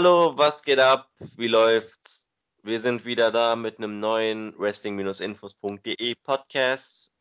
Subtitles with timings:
[0.00, 1.10] Hallo, was geht ab?
[1.36, 2.30] Wie läuft's?
[2.62, 7.12] Wir sind wieder da mit einem neuen Wrestling-Infos.de Podcast.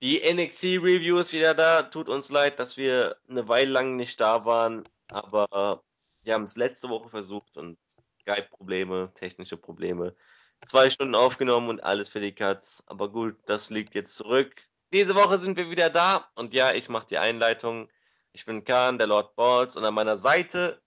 [0.00, 1.82] Die NXT-Review ist wieder da.
[1.82, 5.84] Tut uns leid, dass wir eine Weile lang nicht da waren, aber
[6.22, 7.76] wir haben es letzte Woche versucht und
[8.22, 10.16] Skype-Probleme, technische Probleme.
[10.64, 12.82] Zwei Stunden aufgenommen und alles für die Katz.
[12.86, 14.54] Aber gut, das liegt jetzt zurück.
[14.90, 17.90] Diese Woche sind wir wieder da und ja, ich mache die Einleitung.
[18.32, 20.80] Ich bin Khan, der Lord Balls und an meiner Seite,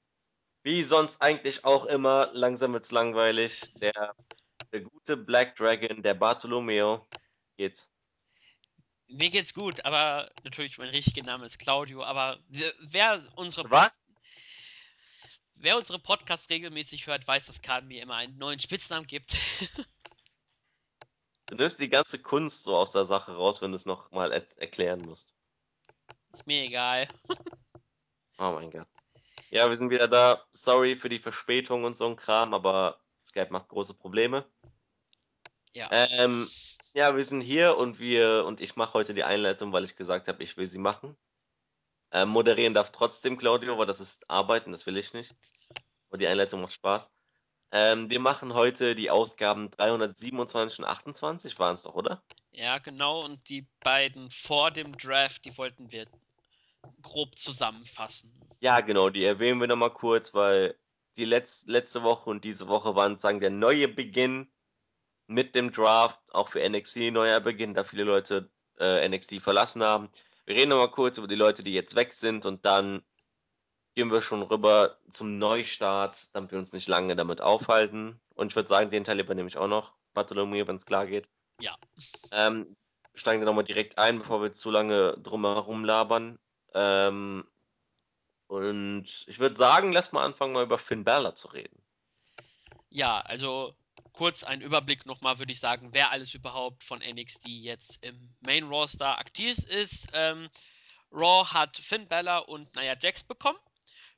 [0.63, 4.15] wie sonst eigentlich auch immer, langsam wird's langweilig, der,
[4.71, 7.07] der gute Black Dragon, der Bartolomeo.
[7.57, 7.91] Geht's?
[9.07, 14.09] Mir geht's gut, aber natürlich mein richtiger Name ist Claudio, aber wer unsere Was?
[15.55, 19.35] Wer unsere Podcasts regelmäßig hört, weiß, dass Kahn mir immer einen neuen Spitznamen gibt.
[21.47, 24.45] du nimmst die ganze Kunst so aus der Sache raus, wenn du es nochmal er
[24.57, 25.35] erklären musst.
[26.31, 27.09] Ist mir egal.
[28.37, 28.87] oh mein Gott.
[29.49, 30.43] Ja, wir sind wieder da.
[30.51, 34.45] Sorry für die Verspätung und so ein Kram, aber Skype macht große Probleme.
[35.73, 35.89] Ja.
[35.91, 36.47] Ähm,
[36.93, 40.27] ja, wir sind hier und wir und ich mache heute die Einleitung, weil ich gesagt
[40.27, 41.15] habe, ich will sie machen.
[42.11, 45.35] Ähm, moderieren darf trotzdem Claudio, aber das ist Arbeiten, das will ich nicht.
[46.09, 47.11] Aber die Einleitung macht Spaß.
[47.71, 52.23] Ähm, wir machen heute die Ausgaben 327 und 28, waren es doch, oder?
[52.51, 53.23] Ja, genau.
[53.23, 56.07] Und die beiden vor dem Draft, die wollten wir
[57.01, 58.33] grob zusammenfassen.
[58.59, 60.77] Ja, genau, die erwähnen wir nochmal kurz, weil
[61.15, 64.51] die Letz letzte Woche und diese Woche waren sagen der neue Beginn
[65.27, 68.49] mit dem Draft, auch für NXT neuer Beginn, da viele Leute
[68.79, 70.09] äh, NXT verlassen haben.
[70.45, 73.03] Wir reden nochmal kurz über die Leute, die jetzt weg sind und dann
[73.95, 78.19] gehen wir schon rüber zum Neustart, damit wir uns nicht lange damit aufhalten.
[78.33, 81.29] Und ich würde sagen, den Teil übernehme ich auch noch, Bartholomew, wenn es klar geht.
[81.59, 81.75] Ja.
[82.31, 82.75] Ähm,
[83.13, 86.39] steigen wir nochmal direkt ein, bevor wir zu lange drumherum labern.
[86.73, 87.45] Ähm,
[88.49, 91.83] und ich würde sagen, lass mal anfangen, mal über Finn Balor zu reden.
[92.89, 93.75] Ja, also
[94.11, 98.63] kurz ein Überblick nochmal, würde ich sagen, wer alles überhaupt von NXT jetzt im Main
[98.63, 100.07] Roster aktiv ist.
[100.13, 100.49] Ähm,
[101.11, 103.59] Raw hat Finn Balor und Nia Jax bekommen.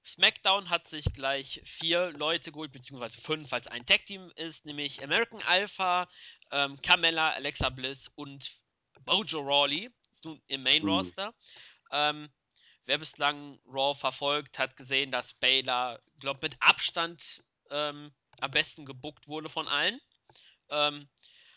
[0.06, 5.04] SmackDown hat sich gleich vier Leute geholt, beziehungsweise fünf, weil es ein Tag-Team ist, nämlich
[5.04, 6.08] American Alpha,
[6.52, 8.56] ähm, Carmella, Alexa Bliss und
[9.06, 9.92] Mojo Rawley
[10.48, 11.32] im Main Roster.
[11.32, 11.36] Mhm.
[11.92, 12.30] Ähm,
[12.86, 19.28] wer bislang Raw verfolgt, hat gesehen, dass Baylor, glaube mit Abstand ähm, am besten gebuckt
[19.28, 20.00] wurde von allen.
[20.70, 21.08] Ähm,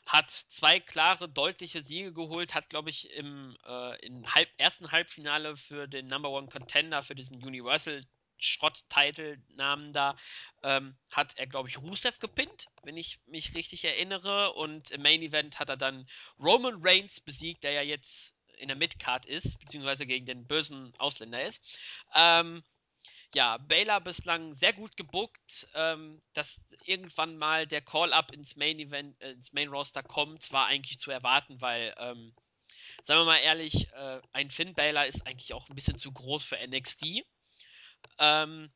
[0.07, 5.57] hat zwei klare, deutliche Siege geholt, hat, glaube ich, im, äh, im halb, ersten Halbfinale
[5.57, 8.03] für den Number One Contender, für diesen Universal
[8.39, 10.17] Schrott-Title-Namen da,
[10.63, 14.53] ähm, hat er, glaube ich, Rusev gepinnt, wenn ich mich richtig erinnere.
[14.53, 16.07] Und im Main Event hat er dann
[16.39, 18.34] Roman Reigns besiegt, der ja jetzt
[18.65, 21.63] in der Midcard ist, beziehungsweise gegen den bösen Ausländer ist.
[22.15, 22.65] Ähm,
[23.35, 25.69] ja, Baylor bislang sehr gut gebuckt.
[25.75, 30.67] Ähm, dass irgendwann mal der Call-Up ins Main Event, äh, ins Main Roster kommt, war
[30.67, 32.35] eigentlich zu erwarten, weil, ähm,
[33.05, 36.45] sagen wir mal ehrlich, äh, ein Finn Baylor ist eigentlich auch ein bisschen zu groß
[36.45, 37.25] für NXT.
[38.19, 38.73] Ähm,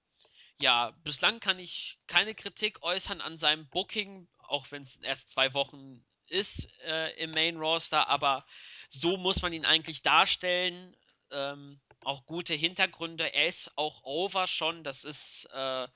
[0.61, 5.55] ja, bislang kann ich keine Kritik äußern an seinem Booking, auch wenn es erst zwei
[5.55, 8.45] Wochen ist äh, im Main Roster, aber
[8.89, 10.97] so muss man ihn eigentlich darstellen.
[11.31, 13.35] Ähm, auch gute Hintergründe.
[13.35, 14.83] Er ist auch over schon.
[14.85, 15.89] Das ist äh,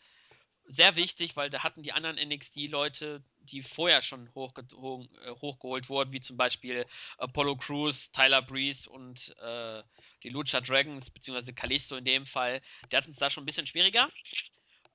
[0.65, 5.89] sehr wichtig, weil da hatten die anderen NXT-Leute, die vorher schon hochge hoch, äh, hochgeholt
[5.89, 6.87] wurden, wie zum Beispiel
[7.19, 9.83] Apollo Crews, Tyler Breeze und äh,
[10.23, 12.61] die Lucha Dragons, beziehungsweise Kalisto in dem Fall,
[12.91, 14.09] der hat uns da schon ein bisschen schwieriger.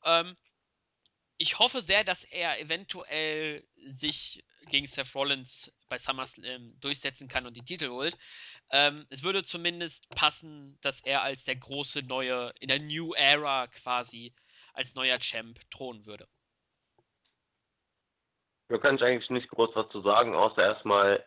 [0.06, 0.38] Ähm,
[1.38, 7.56] ich hoffe sehr, dass er eventuell sich gegen Seth Rollins bei SummerSlam durchsetzen kann und
[7.56, 8.18] die Titel holt.
[8.72, 13.68] Ähm, es würde zumindest passen, dass er als der große neue, in der New Era
[13.68, 14.34] quasi,
[14.74, 16.28] als neuer Champ thronen würde.
[18.70, 21.26] Da kann ich eigentlich nicht groß was zu sagen, außer erstmal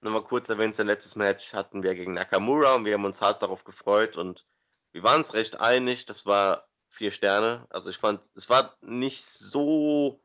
[0.00, 3.42] nochmal kurz erwähnt, sein letztes Match hatten wir gegen Nakamura und wir haben uns hart
[3.42, 4.44] darauf gefreut und
[4.92, 6.67] wir waren uns recht einig, das war
[6.98, 7.66] vier Sterne.
[7.70, 10.20] Also ich fand, es war nicht so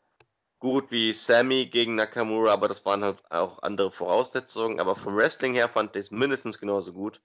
[0.60, 4.80] gut wie Sammy gegen Nakamura, aber das waren halt auch andere Voraussetzungen.
[4.80, 7.22] Aber vom Wrestling her fand ich es mindestens genauso gut.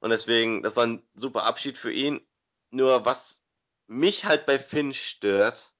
[0.00, 2.20] Und deswegen, das war ein super Abschied für ihn.
[2.70, 3.46] Nur was
[3.86, 5.72] mich halt bei Finn stört,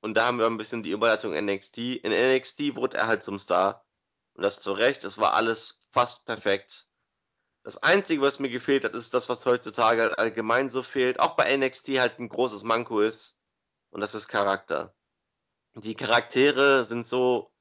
[0.00, 1.78] und da haben wir ein bisschen die Überleitung NXT.
[1.78, 3.86] In NXT wurde er halt zum Star.
[4.34, 6.88] Und das zu Recht, es war alles fast perfekt.
[7.64, 11.56] Das Einzige, was mir gefehlt hat, ist das, was heutzutage allgemein so fehlt, auch bei
[11.56, 13.40] NXT halt ein großes Manko ist.
[13.90, 14.94] Und das ist Charakter.
[15.74, 17.52] Die Charaktere sind so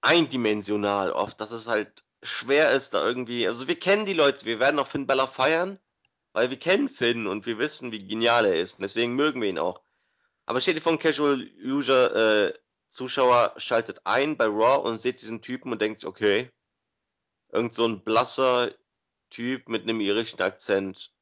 [0.00, 3.46] eindimensional oft, dass es halt schwer ist, da irgendwie.
[3.46, 5.78] Also wir kennen die Leute, wir werden auch Finn Bella feiern,
[6.32, 8.74] weil wir kennen Finn und wir wissen, wie genial er ist.
[8.74, 9.82] Und deswegen mögen wir ihn auch.
[10.46, 12.54] Aber steht ihr von Casual User, äh,
[12.88, 16.50] Zuschauer schaltet ein bei Raw und seht diesen Typen und denkt, okay,
[17.52, 18.70] irgend so ein blasser
[19.30, 21.12] Typ mit einem irischen Akzent.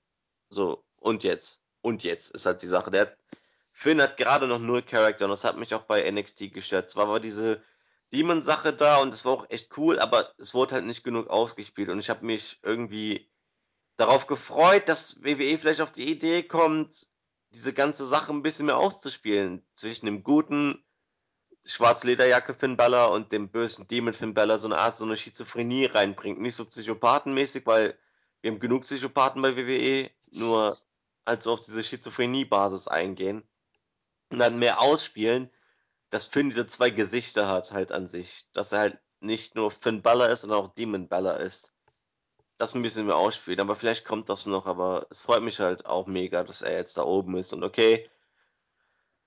[0.50, 1.64] So, und jetzt?
[1.80, 2.90] Und jetzt ist halt die Sache.
[2.90, 3.16] Der
[3.72, 6.90] Finn hat gerade noch null Charakter und das hat mich auch bei NXT gestört.
[6.90, 7.60] Zwar war diese
[8.12, 11.88] Demon-Sache da und es war auch echt cool, aber es wurde halt nicht genug ausgespielt
[11.88, 13.28] und ich habe mich irgendwie
[13.96, 17.08] darauf gefreut, dass WWE vielleicht auf die Idee kommt,
[17.50, 19.66] diese ganze Sache ein bisschen mehr auszuspielen.
[19.72, 20.84] Zwischen dem guten
[21.64, 25.86] Schwarzlederjacke Finn Balor und dem bösen Demon Finn Balor so eine Art, so eine Schizophrenie
[25.86, 26.40] reinbringt.
[26.40, 27.98] Nicht so psychopathenmäßig, weil
[28.42, 30.78] wir haben genug Psychopathen bei WWE, nur
[31.24, 33.42] als auf diese Schizophrenie-Basis eingehen
[34.28, 35.50] und dann mehr ausspielen,
[36.10, 38.46] dass Finn diese zwei Gesichter hat halt an sich.
[38.52, 41.74] Dass er halt nicht nur Finn Balor ist, sondern auch Demon Balor ist.
[42.58, 45.86] Das ein bisschen mehr ausspielen, aber vielleicht kommt das noch, aber es freut mich halt
[45.86, 48.08] auch mega, dass er jetzt da oben ist und okay.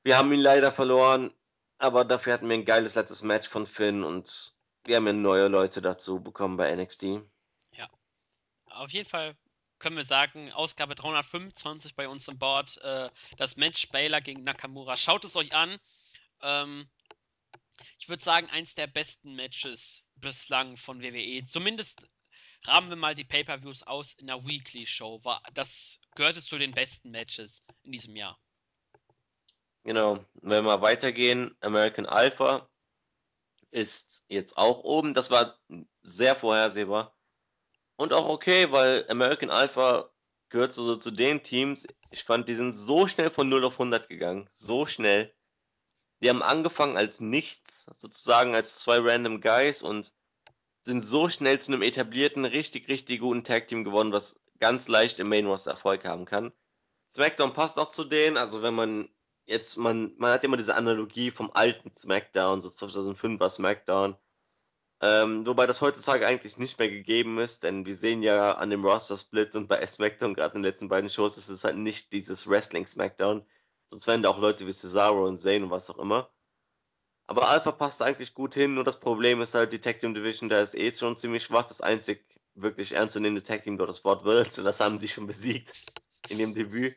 [0.04, 1.34] Wir haben ihn leider verloren,
[1.78, 5.48] aber dafür hatten wir ein geiles letztes Match von Finn und wir haben ja neue
[5.48, 7.22] Leute dazu bekommen bei NXT.
[7.72, 7.90] Ja.
[8.66, 9.36] Auf jeden Fall
[9.80, 14.98] können wir sagen, Ausgabe 325 bei uns im Board, äh, das Match Baylor gegen Nakamura.
[14.98, 15.78] Schaut es euch an.
[16.42, 16.90] Ähm,
[18.00, 21.44] ich würde sagen, eins der besten Matches bislang von WWE.
[21.44, 22.02] Zumindest
[22.66, 25.22] rahmen wir mal die Pay-Per-Views aus in der Weekly Show.
[25.54, 28.40] Das gehörte zu den besten Matches in diesem Jahr.
[29.88, 30.20] Genau.
[30.42, 32.70] Wenn wir weitergehen, American Alpha
[33.72, 35.14] ist jetzt auch oben.
[35.14, 35.58] Das war
[36.02, 37.16] sehr vorhersehbar.
[37.96, 40.10] Und auch okay, weil American Alpha
[40.50, 41.88] gehört so zu den Teams.
[42.12, 44.46] Ich fand, die sind so schnell von 0 auf 100 gegangen.
[44.50, 45.34] So schnell.
[46.22, 50.14] Die haben angefangen als nichts, sozusagen als zwei random Guys und
[50.82, 55.30] sind so schnell zu einem etablierten, richtig, richtig guten Tag-Team geworden, was ganz leicht im
[55.30, 56.52] Main Roster Erfolg haben kann.
[57.10, 59.08] SmackDown passt auch zu denen, also wenn man
[59.48, 64.16] jetzt, man, man hat immer diese Analogie vom alten SmackDown, so 2005er SmackDown,
[65.02, 68.86] ähm, wobei das heutzutage eigentlich nicht mehr gegeben ist, denn wir sehen ja an dem
[68.86, 72.48] Roster-Split und bei SmackDown, gerade in den letzten beiden Shows, ist es halt nicht dieses
[72.48, 73.46] Wrestling-SmackDown,
[73.86, 76.30] sonst wären da auch Leute wie Cesaro und Zane und was auch immer.
[77.28, 80.50] Aber Alpha passt eigentlich gut hin, nur das Problem ist halt, die Tag Team Division,
[80.50, 81.66] da ist eh schon ziemlich schwach.
[81.66, 82.24] Das einzig
[82.56, 85.74] wirklich ernstzunehmende Tag Team dort ist Fort Wills und das haben die schon besiegt
[86.30, 86.96] in dem Debüt.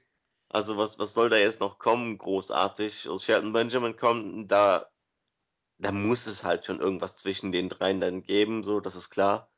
[0.50, 3.08] Also was, was soll da jetzt noch kommen, großartig?
[3.08, 4.90] Also Shelton Benjamin kommt, da,
[5.78, 9.48] da muss es halt schon irgendwas zwischen den dreien dann geben, so, das ist klar.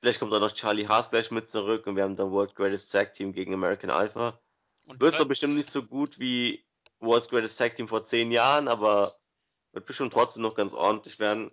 [0.00, 2.92] Vielleicht kommt auch noch Charlie Haas gleich mit zurück und wir haben dann World Greatest
[2.92, 4.40] Tag Team gegen American Alpha.
[4.86, 6.64] Wird zwar bestimmt nicht so gut wie
[7.00, 9.18] World's Greatest Tag Team vor zehn Jahren, aber
[9.72, 11.50] wird bestimmt trotzdem noch ganz ordentlich werden.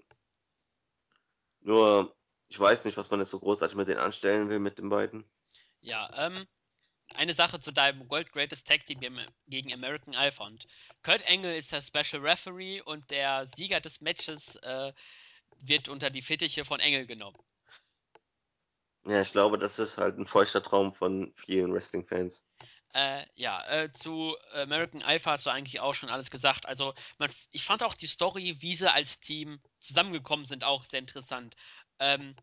[1.61, 2.15] Nur,
[2.49, 5.27] ich weiß nicht, was man jetzt so großartig mit denen anstellen will, mit den beiden.
[5.81, 6.45] Ja, ähm,
[7.13, 8.99] eine Sache zu deinem World Greatest Tag Team
[9.47, 10.45] gegen American Alpha.
[10.45, 10.67] Und
[11.03, 14.91] Kurt Angle ist der Special Referee und der Sieger des Matches äh,
[15.59, 17.37] wird unter die Fittiche von Engel genommen.
[19.05, 22.47] Ja, ich glaube, das ist halt ein feuchter Traum von vielen Wrestling-Fans.
[22.93, 26.65] Äh, ja, äh, zu American Alpha hast du eigentlich auch schon alles gesagt.
[26.65, 31.01] Also, man, ich fand auch die Story, wie sie als Team zusammengekommen sind, auch sehr
[31.01, 31.55] interessant.
[31.99, 32.35] Ähm,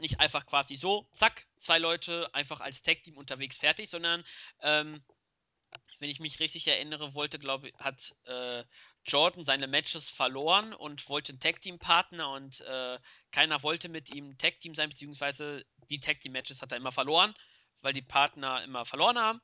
[0.00, 4.24] nicht einfach quasi so, zack, zwei Leute einfach als Tag-Team unterwegs fertig, sondern,
[4.60, 5.02] ähm,
[5.98, 8.64] wenn ich mich richtig erinnere, wollte, glaube ich, hat äh,
[9.06, 12.98] Jordan seine Matches verloren und wollte einen Tag-Team-Partner und äh,
[13.32, 17.34] keiner wollte mit ihm Tag-Team sein, beziehungsweise die Tag-Team-Matches hat er immer verloren,
[17.80, 19.40] weil die Partner immer verloren haben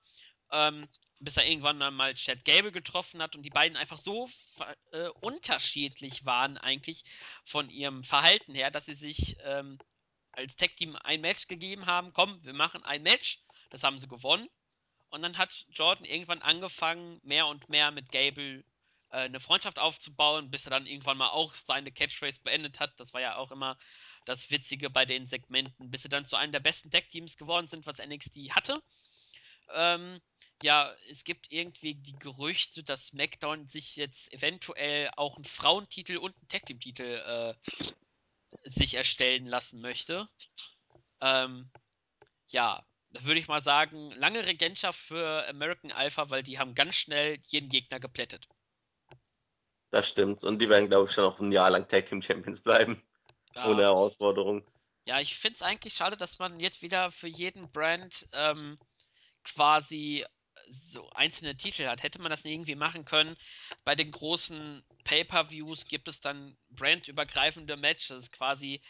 [0.53, 4.29] ähm, bis er irgendwann dann mal Chad Gable getroffen hat und die beiden einfach so
[4.93, 7.05] äh, unterschiedlich waren eigentlich
[7.45, 9.79] von ihrem Verhalten her, dass sie sich ähm,
[10.33, 12.13] als Tech-Team ein Match gegeben haben.
[12.13, 13.41] Komm, wir machen ein Match.
[13.71, 14.49] Das haben sie gewonnen.
[15.11, 18.65] Und dann hat Jordan irgendwann angefangen, mehr und mehr mit Gable
[19.11, 22.99] äh, eine Freundschaft aufzubauen, bis er dann irgendwann mal auch seine Catchphrase beendet hat.
[22.99, 23.77] Das war ja auch immer
[24.25, 27.87] das Witzige bei den Segmenten, bis sie dann zu einem der besten Tech-Teams geworden sind,
[27.87, 28.81] was NXT hatte.
[29.73, 30.21] Ähm,
[30.63, 36.37] ja, es gibt irgendwie die Gerüchte, dass SmackDown sich jetzt eventuell auch einen Frauentitel und
[36.37, 37.55] einen Tag Team Titel äh,
[38.65, 40.29] sich erstellen lassen möchte.
[41.21, 41.71] Ähm,
[42.49, 46.97] ja, da würde ich mal sagen, lange Regentschaft für American Alpha, weil die haben ganz
[46.97, 48.49] schnell jeden Gegner geplättet.
[49.91, 50.45] Das stimmt.
[50.45, 53.03] Und die werden, glaube ich, schon noch ein Jahr lang Tag Team Champions bleiben.
[53.55, 53.69] Ja.
[53.69, 54.65] Ohne Herausforderung.
[55.07, 58.79] Ja, ich finde es eigentlich schade, dass man jetzt wieder für jeden Brand ähm,
[59.43, 60.25] quasi
[60.71, 62.03] so einzelne Titel hat.
[62.03, 63.37] Hätte man das irgendwie machen können.
[63.85, 68.81] Bei den großen Pay-per-Views gibt es dann brandübergreifende Matches, quasi.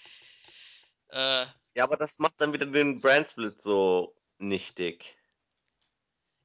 [1.09, 5.17] Äh, ja, aber das macht dann wieder den Brand-Split so nichtig.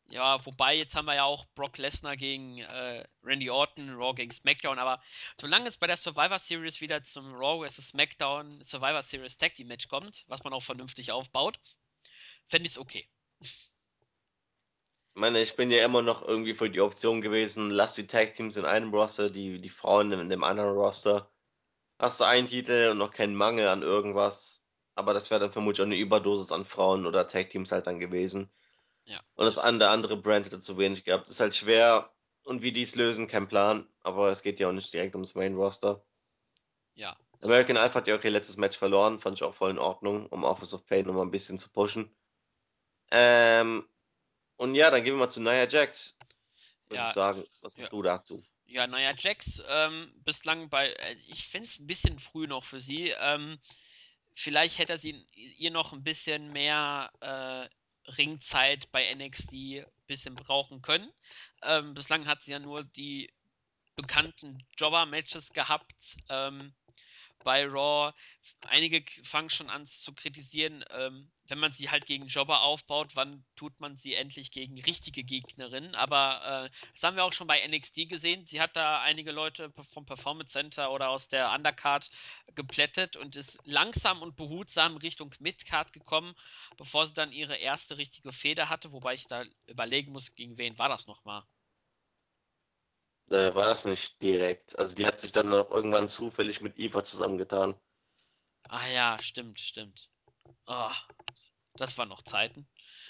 [0.07, 4.31] Ja, wobei jetzt haben wir ja auch Brock Lesnar gegen äh, Randy Orton, Raw gegen
[4.31, 5.01] SmackDown, aber
[5.39, 7.89] solange es bei der Survivor Series wieder zum Raw vs.
[7.89, 11.59] SmackDown Survivor Series Tag Team Match kommt, was man auch vernünftig aufbaut,
[12.47, 13.09] fände ich es okay.
[15.15, 18.33] Ich meine, ich bin ja immer noch irgendwie für die Option gewesen, lass die Tag
[18.33, 21.31] Teams in einem Roster, die, die Frauen in dem anderen Roster.
[21.97, 24.69] Hast du einen Titel und noch keinen Mangel an irgendwas.
[24.93, 28.01] Aber das wäre dann vermutlich auch eine Überdosis an Frauen oder Tag Teams halt dann
[28.01, 28.51] gewesen.
[29.05, 29.21] Ja.
[29.35, 31.29] Und das andere, andere Brand hätte zu wenig gehabt.
[31.29, 32.13] Ist halt schwer.
[32.43, 33.87] Und wie die es lösen, kein Plan.
[34.01, 36.05] Aber es geht ja auch nicht direkt ums Main Roster.
[36.93, 37.15] Ja.
[37.39, 39.21] American Alpha hat ja auch ihr letztes Match verloren.
[39.21, 42.13] Fand ich auch voll in Ordnung, um Office of Pain nochmal ein bisschen zu pushen.
[43.11, 43.87] Ähm,
[44.57, 46.17] und ja, dann gehen wir mal zu Nia Jax.
[46.87, 47.07] Würde Ja.
[47.09, 47.83] ich sagen, was Ja.
[47.83, 48.43] hast du dazu?
[48.67, 52.81] Ja, naja, Jax ähm, bislang bei, äh, ich finde es ein bisschen früh noch für
[52.81, 53.09] sie.
[53.19, 53.59] Ähm,
[54.33, 60.81] vielleicht hätte sie ihr noch ein bisschen mehr äh, Ringzeit bei NXT ein bisschen brauchen
[60.81, 61.11] können.
[61.63, 63.31] Ähm, bislang hat sie ja nur die
[63.95, 66.17] bekannten Jobber-Matches gehabt.
[66.29, 66.73] Ähm,
[67.43, 68.13] bei Raw.
[68.61, 73.45] Einige fangen schon an zu kritisieren, ähm, wenn man sie halt gegen Jobber aufbaut, wann
[73.55, 75.95] tut man sie endlich gegen richtige Gegnerinnen?
[75.95, 78.45] Aber äh, das haben wir auch schon bei NXT gesehen.
[78.45, 82.09] Sie hat da einige Leute vom Performance Center oder aus der Undercard
[82.55, 86.35] geplättet und ist langsam und behutsam Richtung Midcard gekommen,
[86.77, 90.77] bevor sie dann ihre erste richtige Feder hatte, wobei ich da überlegen muss, gegen wen
[90.79, 91.43] war das nochmal?
[93.29, 94.77] Äh, war das nicht direkt?
[94.77, 97.75] Also die hat sich dann noch irgendwann zufällig mit Eva zusammengetan.
[98.69, 100.09] Ah ja, stimmt, stimmt.
[100.67, 100.91] Oh,
[101.77, 102.67] das waren noch Zeiten.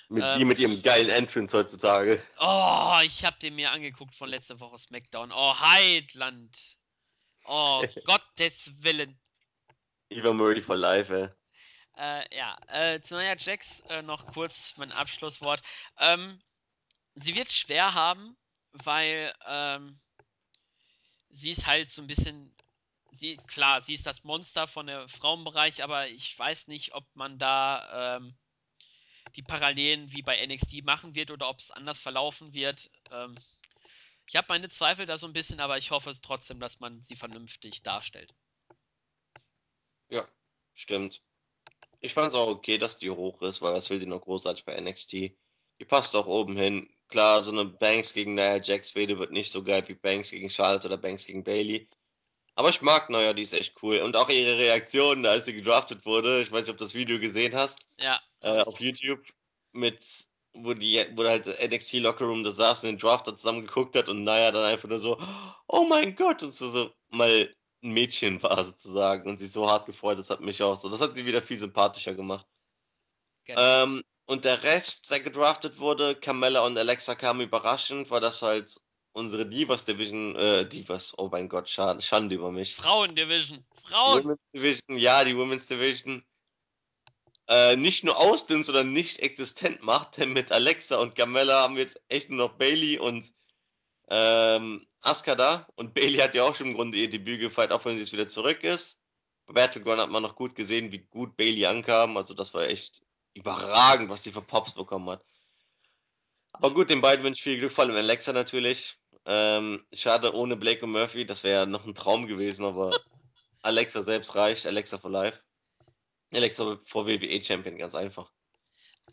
[0.10, 0.40] Mit Ähm.
[0.40, 2.22] die mit ihrem geilen Entrance heutzutage.
[2.40, 5.32] Oh, ich hab den mir angeguckt von letzter Woche SmackDown.
[5.32, 6.78] Oh, Heidland.
[7.46, 9.20] Oh, Gottes Willen.
[10.10, 11.30] Eva Murray for life, ey.
[11.98, 15.62] Äh, ja, äh, zu Nia Jax äh, noch kurz mein Abschlusswort.
[15.98, 16.42] Ähm,
[17.16, 18.38] sie wird schwer haben,
[18.74, 20.00] weil ähm,
[21.30, 22.54] sie ist halt so ein bisschen.
[23.12, 27.40] Sie, klar, sie ist das Monster von der Frauenbereich, aber ich weiß nicht, ob man
[27.40, 28.36] da ähm,
[29.36, 32.90] die Parallelen wie bei NXT machen wird oder ob es anders verlaufen wird.
[33.12, 33.36] Ähm,
[34.28, 37.02] ich habe meine Zweifel da so ein bisschen, aber ich hoffe es trotzdem, dass man
[37.02, 38.34] sie vernünftig darstellt.
[40.10, 40.26] Ja,
[40.74, 41.22] stimmt.
[42.00, 44.66] Ich fand es auch okay, dass die hoch ist, weil was will die noch großartig
[44.66, 45.12] bei NXT?
[45.14, 46.90] Die passt auch oben hin.
[47.08, 50.50] Klar, so eine Banks gegen Nia Jax Fehde wird nicht so geil wie Banks gegen
[50.50, 51.90] Charlotte oder Banks gegen Bailey.
[52.56, 54.00] Aber ich mag Neuer, die ist echt cool.
[54.00, 56.42] Und auch ihre Reaktionen, als sie gedraftet wurde.
[56.42, 57.92] Ich weiß nicht, ob du das Video gesehen hast.
[58.00, 59.22] Ja, äh, auf YouTube
[59.74, 60.06] mit,
[60.54, 63.96] wo die, wo halt NXT Locker Room da saß und den Draft da zusammen geguckt
[63.96, 65.20] hat und Naya dann einfach nur so,
[65.68, 69.86] oh mein Gott, und so, so mal ein Mädchen war sozusagen und sich so hart
[69.86, 72.48] gefreut, das hat mich auch so, das hat sie wieder viel sympathischer gemacht.
[73.44, 73.84] genau.
[73.84, 78.80] Ähm, und der Rest, der gedraftet wurde, Carmella und Alexa kamen überraschend, weil das halt
[79.16, 82.76] unsere Divas Division, äh, Divas, oh mein Gott, Schande, Schande über mich.
[82.76, 83.66] Frauendivision.
[83.74, 84.24] Frauen.
[84.24, 86.24] Women's Division, ja, die Women's Division
[87.48, 91.84] äh, nicht nur ausdünnt, sondern nicht existent macht, denn mit Alexa und Carmella haben wir
[91.84, 93.32] jetzt echt nur noch Bailey und
[94.10, 95.68] ähm, Asuka da.
[95.76, 98.14] Und Bailey hat ja auch schon im Grunde ihr Debüt gefeiert, auch wenn sie jetzt
[98.14, 99.06] wieder zurück ist.
[99.46, 102.18] Bei Battleground hat man noch gut gesehen, wie gut Bailey ankam.
[102.18, 103.02] Also das war echt
[103.36, 105.24] überragend, was sie für Pops bekommen hat.
[106.52, 108.98] Aber gut, den beiden wünsche ich viel Glück, vor allem Alexa natürlich.
[109.26, 112.92] Ähm, schade ohne Blake und Murphy, das wäre ja noch ein Traum gewesen, aber
[113.64, 115.40] Alexa selbst reicht, Alexa for life.
[116.34, 118.32] Alexa vor WWE Champion, ganz einfach.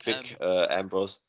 [0.01, 1.21] Quick Ähm, äh, Ambrose.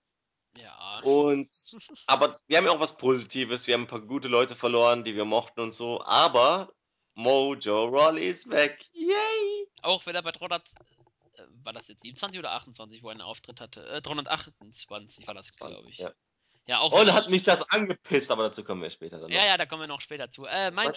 [0.58, 1.00] ja.
[1.04, 1.50] Und
[2.08, 3.68] aber wir haben ja auch was Positives.
[3.68, 6.02] Wir haben ein paar gute Leute verloren, die wir mochten und so.
[6.04, 6.74] Aber
[7.16, 8.86] Mojo Rawley ist weg.
[8.94, 9.68] Yay!
[9.82, 10.62] Auch wenn er bei 300.
[11.36, 13.86] Äh, war das jetzt 27 oder 28, wo er einen Auftritt hatte?
[13.88, 15.98] Äh, 328 war das, glaube ich.
[15.98, 16.14] Ja.
[16.66, 19.36] Ja, auch Und hat mich das angepisst, aber dazu kommen wir später dann noch.
[19.36, 20.46] Ja, ja, da kommen wir noch später zu.
[20.46, 20.94] Äh, mein,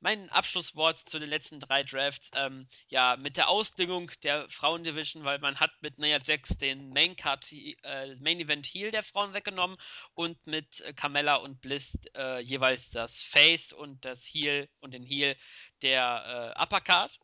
[0.00, 5.38] mein Abschlusswort zu den letzten drei Drafts, ähm, ja, mit der Ausdüngung der Frauendivision, weil
[5.38, 9.76] man hat mit Nia Jax den Main Card, äh, Main Event Heel der Frauen weggenommen
[10.14, 15.36] und mit Carmella und Bliss äh, jeweils das Face und das Heel und den Heel
[15.82, 17.20] der äh, Upper Card.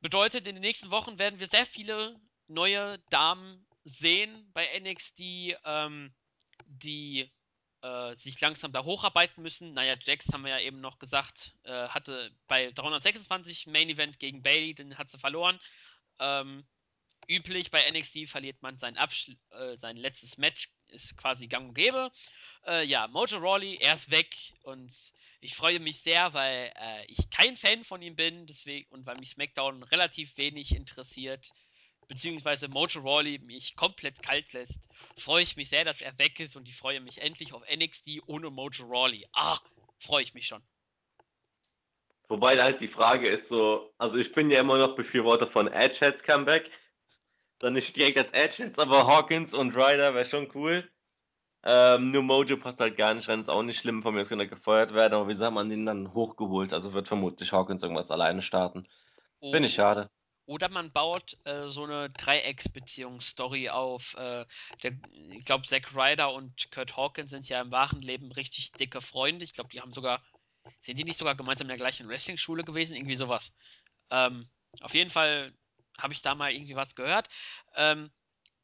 [0.00, 5.20] Bedeutet, in den nächsten Wochen werden wir sehr viele neue Damen sehen bei NXT,
[5.64, 6.14] ähm,
[6.66, 7.30] die
[7.82, 9.72] äh, sich langsam da hocharbeiten müssen.
[9.72, 14.42] Naja, Jax haben wir ja eben noch gesagt, äh, hatte bei 326 Main Event gegen
[14.42, 15.60] Bailey, den hat sie verloren.
[16.18, 16.66] Ähm,
[17.28, 22.10] üblich bei NXT verliert man sein, äh, sein letztes Match, ist quasi gang und gäbe.
[22.66, 24.92] Äh, ja, Mojo Rawley, er ist weg und
[25.40, 29.16] ich freue mich sehr, weil äh, ich kein Fan von ihm bin deswegen, und weil
[29.18, 31.50] mich SmackDown relativ wenig interessiert.
[32.08, 36.56] Beziehungsweise Mojo Rawley mich komplett kalt lässt, freue ich mich sehr, dass er weg ist
[36.56, 39.26] und ich freue mich endlich auf NXT ohne Mojo Rawley.
[39.32, 39.58] Ah,
[39.98, 40.62] freue ich mich schon.
[42.28, 46.22] Wobei halt die Frage ist so, also ich bin ja immer noch Befürworter von Edgeheads
[46.24, 46.68] Comeback.
[47.60, 50.88] Dann nicht direkt als Edgeheads, aber Hawkins und Ryder wäre schon cool.
[51.62, 54.38] Ähm, nur Mojo passt halt gar nicht rein, ist auch nicht schlimm, von mir kann
[54.38, 56.72] er gefeuert werden, aber wieso hat man den dann hochgeholt?
[56.72, 58.86] Also wird vermutlich Hawkins irgendwas alleine starten.
[59.40, 59.50] Oh.
[59.50, 60.10] Finde ich schade.
[60.46, 64.14] Oder man baut äh, so eine Dreiecksbeziehungsstory auf.
[64.14, 64.46] Äh,
[64.82, 64.92] der,
[65.30, 69.44] ich glaube, Zack Ryder und Kurt Hawkins sind ja im wahren Leben richtig dicke Freunde.
[69.44, 70.22] Ich glaube, die haben sogar.
[70.78, 72.96] Sind die nicht sogar gemeinsam in der gleichen Wrestling-Schule gewesen?
[72.96, 73.52] Irgendwie sowas.
[74.10, 74.48] Ähm,
[74.80, 75.52] auf jeden Fall
[75.98, 77.28] habe ich da mal irgendwie was gehört.
[77.74, 78.10] Ähm,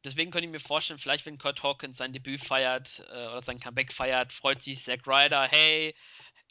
[0.04, 3.60] deswegen könnte ich mir vorstellen, vielleicht wenn Kurt Hawkins sein Debüt feiert äh, oder sein
[3.60, 5.94] Comeback feiert, freut sich Zack Ryder, hey,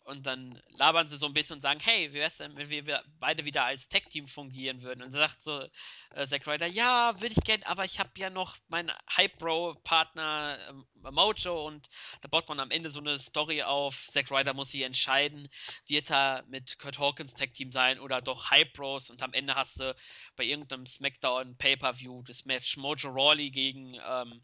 [0.03, 3.03] und dann labern sie so ein bisschen und sagen, hey, wie wär's denn, wenn wir
[3.19, 5.03] beide wieder als Tech-Team fungieren würden?
[5.03, 5.67] Und dann sagt so
[6.15, 11.11] äh, Zack Ryder, ja, würde ich gerne, aber ich habe ja noch meinen Hype-Bro-Partner äh,
[11.11, 11.89] Mojo und
[12.21, 14.05] da baut man am Ende so eine Story auf.
[14.07, 15.49] Zack Ryder muss sich entscheiden,
[15.87, 19.95] wird er mit Kurt Hawkins Tech-Team sein oder doch Hype-Bros und am Ende hast du
[20.35, 24.41] bei irgendeinem Smackdown Pay-Per-View das Match Mojo Rawley gegen ähm,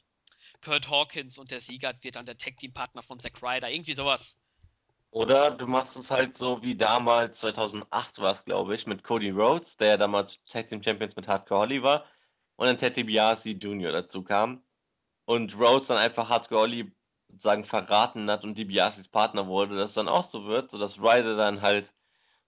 [0.61, 3.69] Kurt Hawkins und der Sieger wird dann der Tech-Team-Partner von Zack Ryder.
[3.69, 4.37] Irgendwie sowas.
[5.11, 9.29] Oder du machst es halt so wie damals, 2008 war es, glaube ich, mit Cody
[9.31, 12.05] Rhodes, der ja damals Tag Team Champions mit Hardcore Holly war,
[12.55, 13.91] und dann Ted DiBiase Jr.
[13.91, 14.63] dazu kam.
[15.25, 16.91] Und Rhodes dann einfach Hardcore Holly
[17.29, 21.35] sozusagen verraten hat und DiBiases Partner wurde, dass es dann auch so wird, sodass Ryder
[21.35, 21.93] dann halt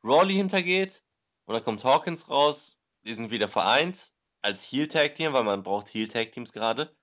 [0.03, 1.03] Rawley hintergeht
[1.45, 5.63] und dann kommt Hawkins raus, die sind wieder vereint als Heel Tag Team, weil man
[5.63, 6.95] braucht Heel Tag Teams gerade.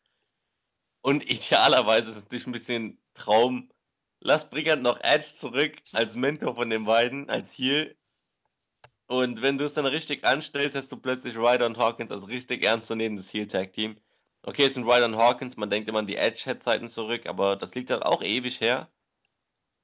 [1.03, 3.71] Und idealerweise ist es natürlich ein bisschen Traum,
[4.21, 7.97] lass Brigand noch Edge zurück als Mentor von den beiden, als Heal.
[9.07, 12.65] Und wenn du es dann richtig anstellst, hast du plötzlich Ryder und Hawkins als richtig
[12.65, 13.97] ernstzunehmendes Heel-Tag-Team.
[14.43, 17.75] Okay, es sind Ryder und Hawkins, man denkt immer an die Edge-Head-Zeiten zurück, aber das
[17.75, 18.89] liegt halt auch ewig her.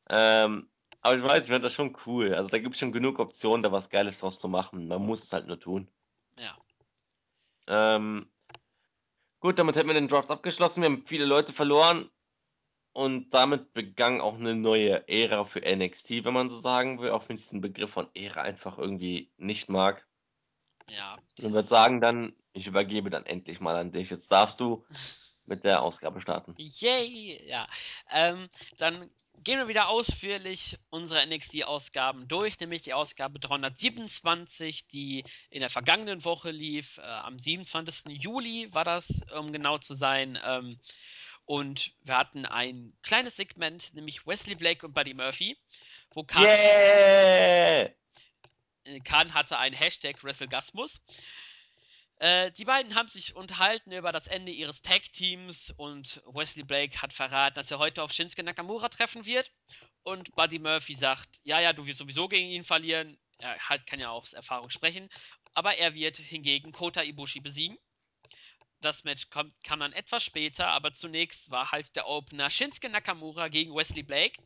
[0.08, 0.68] Ähm,
[1.00, 2.34] aber ich weiß, ich fand das schon cool.
[2.34, 4.86] Also da gibt es schon genug Optionen, da was Geiles draus zu machen.
[4.86, 5.88] Man muss es halt nur tun.
[6.38, 6.56] Ja.
[7.66, 8.30] Ähm,
[9.40, 10.82] gut, damit hätten wir den Draft abgeschlossen.
[10.82, 12.08] Wir haben viele Leute verloren.
[12.92, 17.28] Und damit begann auch eine neue Ära für NXT, wenn man so sagen will, auch
[17.28, 20.06] wenn ich diesen Begriff von Ära einfach irgendwie nicht mag.
[20.88, 21.18] Ja.
[21.36, 24.10] Ich würde sagen dann, ich übergebe dann endlich mal an dich.
[24.10, 24.84] Jetzt darfst du
[25.46, 26.54] mit der Ausgabe starten.
[26.58, 27.42] Yay!
[27.48, 27.66] Ja.
[28.10, 29.10] Ähm, dann
[29.42, 36.24] gehen wir wieder ausführlich unsere NXT-Ausgaben durch, nämlich die Ausgabe 327, die in der vergangenen
[36.24, 36.98] Woche lief.
[36.98, 38.22] Äh, am 27.
[38.22, 40.38] Juli war das, um genau zu sein.
[40.44, 40.78] Ähm,
[41.44, 45.56] und wir hatten ein kleines Segment, nämlich Wesley Blake und Buddy Murphy,
[46.10, 47.90] wo Khan, yeah!
[49.04, 51.00] Khan hatte ein Hashtag WrestleGasmus.
[52.22, 57.12] Äh, die beiden haben sich unterhalten über das Ende ihres Tag-Teams und Wesley Blake hat
[57.12, 59.50] verraten, dass er heute auf Shinsuke Nakamura treffen wird.
[60.04, 63.18] Und Buddy Murphy sagt, ja, ja, du wirst sowieso gegen ihn verlieren.
[63.38, 65.08] Er kann ja auch aus Erfahrung sprechen.
[65.54, 67.76] Aber er wird hingegen Kota Ibushi besiegen.
[68.82, 73.46] Das Match kommt, kam dann etwas später, aber zunächst war halt der Opener Shinsuke Nakamura
[73.46, 74.42] gegen Wesley Blake.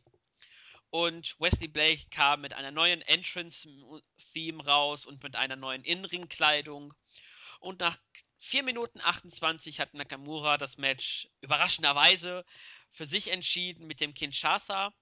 [0.91, 6.93] Und Wesley Blake kam mit einer neuen Entrance-Theme raus und mit einer neuen Innenring-Kleidung.
[7.59, 7.97] Und nach
[8.37, 12.45] 4 Minuten 28 hat Nakamura das Match überraschenderweise
[12.91, 14.93] für sich entschieden mit dem Kinshasa.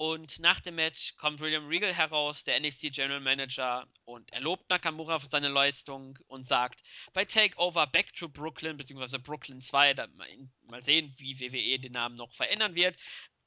[0.00, 4.70] Und nach dem Match kommt William Regal heraus, der NXT General Manager, und er lobt
[4.70, 6.84] Nakamura für seine Leistung und sagt,
[7.14, 10.06] bei Takeover Back to Brooklyn, beziehungsweise Brooklyn 2, da
[10.68, 12.96] mal sehen, wie WWE den Namen noch verändern wird,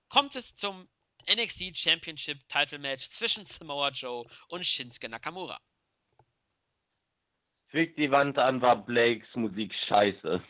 [0.09, 0.89] kommt es zum
[1.33, 5.57] NXT Championship Title Match zwischen Samoa Joe und Shinsuke Nakamura.
[7.69, 10.43] Fick die Wand an, war Blakes Musik scheiße.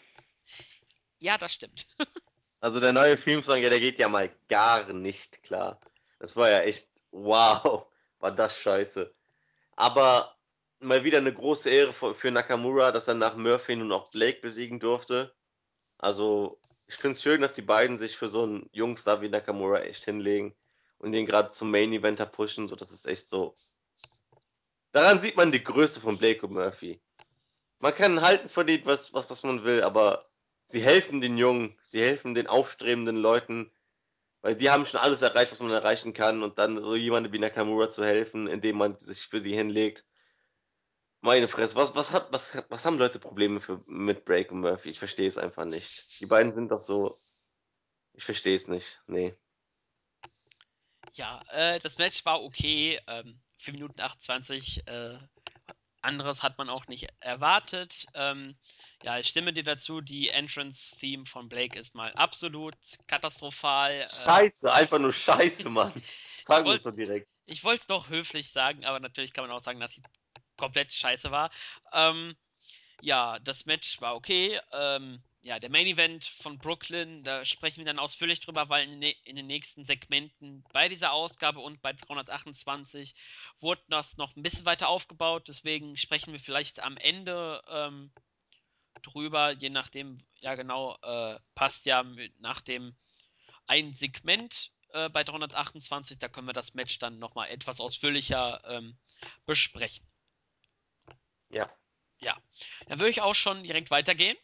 [1.19, 1.85] Ja, das stimmt.
[2.59, 5.79] also der neue Filmsong, ja, der geht ja mal gar nicht klar.
[6.21, 7.87] Das war ja echt, wow,
[8.19, 9.11] war das scheiße.
[9.75, 10.35] Aber
[10.79, 14.79] mal wieder eine große Ehre für Nakamura, dass er nach Murphy nun auch Blake besiegen
[14.79, 15.33] durfte.
[15.97, 19.79] Also, ich finde es schön, dass die beiden sich für so einen Jungstar wie Nakamura
[19.79, 20.55] echt hinlegen
[20.99, 22.67] und den gerade zum Main Eventer pushen.
[22.67, 23.55] So, das ist echt so.
[24.91, 27.01] Daran sieht man die Größe von Blake und Murphy.
[27.79, 30.29] Man kann halten von denen, was, was, was man will, aber
[30.65, 33.71] sie helfen den Jungen, sie helfen den aufstrebenden Leuten,
[34.41, 36.43] weil die haben schon alles erreicht, was man erreichen kann.
[36.43, 40.05] Und dann so jemandem wie Nakamura zu helfen, indem man sich für sie hinlegt.
[41.21, 44.89] Meine Fresse, was, was, hat, was, was haben Leute Probleme für, mit Break und Murphy?
[44.89, 46.19] Ich verstehe es einfach nicht.
[46.19, 47.21] Die beiden sind doch so.
[48.13, 49.01] Ich verstehe es nicht.
[49.05, 49.37] Nee.
[51.13, 52.99] Ja, äh, das Match war okay.
[53.07, 54.87] Ähm, 4 Minuten 28.
[54.87, 55.19] Äh,
[56.01, 58.05] anderes hat man auch nicht erwartet.
[58.13, 58.55] Ähm,
[59.03, 62.75] ja, ich stimme dir dazu, die Entrance-Theme von Blake ist mal absolut
[63.07, 63.93] katastrophal.
[63.93, 64.05] Ähm.
[64.05, 65.93] Scheiße, äh, einfach nur scheiße, Mann.
[66.45, 67.27] Fragen wir so direkt.
[67.45, 70.03] Ich wollte es doch höflich sagen, aber natürlich kann man auch sagen, dass sie
[70.57, 71.51] komplett scheiße war.
[71.91, 72.35] Ähm,
[73.01, 74.59] ja, das Match war okay.
[74.71, 79.01] Ähm, ja, der Main Event von Brooklyn, da sprechen wir dann ausführlich drüber, weil in,
[79.01, 83.15] in, den nächsten Segmenten bei dieser Ausgabe und bei 328
[83.59, 85.47] wurde das noch ein bisschen weiter aufgebaut.
[85.47, 88.11] Deswegen sprechen wir vielleicht am Ende ähm,
[89.01, 92.95] drüber, je nachdem, ja genau, äh, passt ja mit, nach dem
[93.65, 98.97] ein Segment äh, bei 328, da können wir das Match dann nochmal etwas ausführlicher ähm,
[99.45, 100.05] besprechen.
[101.49, 101.69] Ja.
[102.19, 102.37] Ja,
[102.85, 104.37] dann würde ich auch schon direkt weitergehen.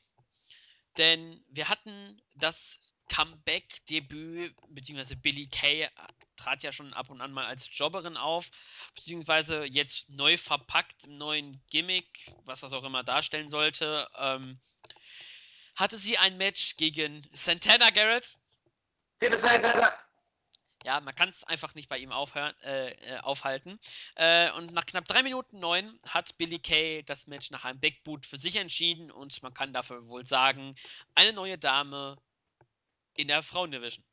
[0.97, 2.79] Denn wir hatten das
[3.10, 5.88] Comeback-Debüt, beziehungsweise Billy Kay
[6.36, 8.49] trat ja schon ab und an mal als Jobberin auf,
[8.95, 14.60] beziehungsweise jetzt neu verpackt im neuen Gimmick, was das auch immer darstellen sollte, ähm,
[15.75, 18.38] hatte sie ein Match gegen Santana Garrett.
[19.19, 20.07] Santana!
[20.88, 23.78] Ja, man kann es einfach nicht bei ihm aufhören, äh, äh, aufhalten.
[24.15, 28.06] Äh, und nach knapp 3 Minuten 9 hat Billy Kay das Match nach einem Big
[28.06, 30.76] Boot für sich entschieden und man kann dafür wohl sagen,
[31.13, 32.15] eine neue Dame
[33.15, 34.06] in der Frauendivision.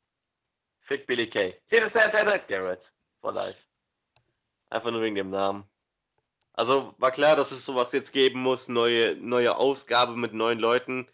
[0.81, 1.57] Fick Billy Kay.
[1.69, 2.81] Garrett.
[3.21, 3.57] For life.
[4.69, 5.63] Einfach nur wegen dem Namen.
[6.51, 11.07] Also war klar, dass es sowas jetzt geben muss, neue, neue Ausgabe mit neuen Leuten.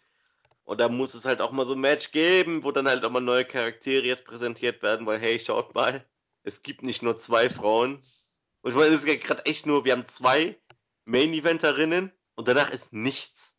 [0.64, 3.10] Und da muss es halt auch mal so ein Match geben, wo dann halt auch
[3.10, 6.06] mal neue Charaktere jetzt präsentiert werden, weil hey, schaut mal,
[6.44, 8.04] es gibt nicht nur zwei Frauen.
[8.62, 10.60] Und ich meine, es ist ja gerade echt nur, wir haben zwei
[11.04, 13.58] Main-Eventerinnen und danach ist nichts.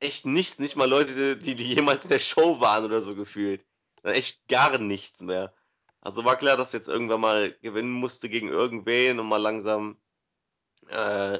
[0.00, 3.64] Echt nichts, nicht mal Leute, die, die jemals in der Show waren oder so gefühlt.
[4.02, 5.54] Dann echt gar nichts mehr.
[6.00, 10.00] Also war klar, dass jetzt irgendwann mal gewinnen musste gegen irgendwen, um mal langsam
[10.88, 11.38] äh,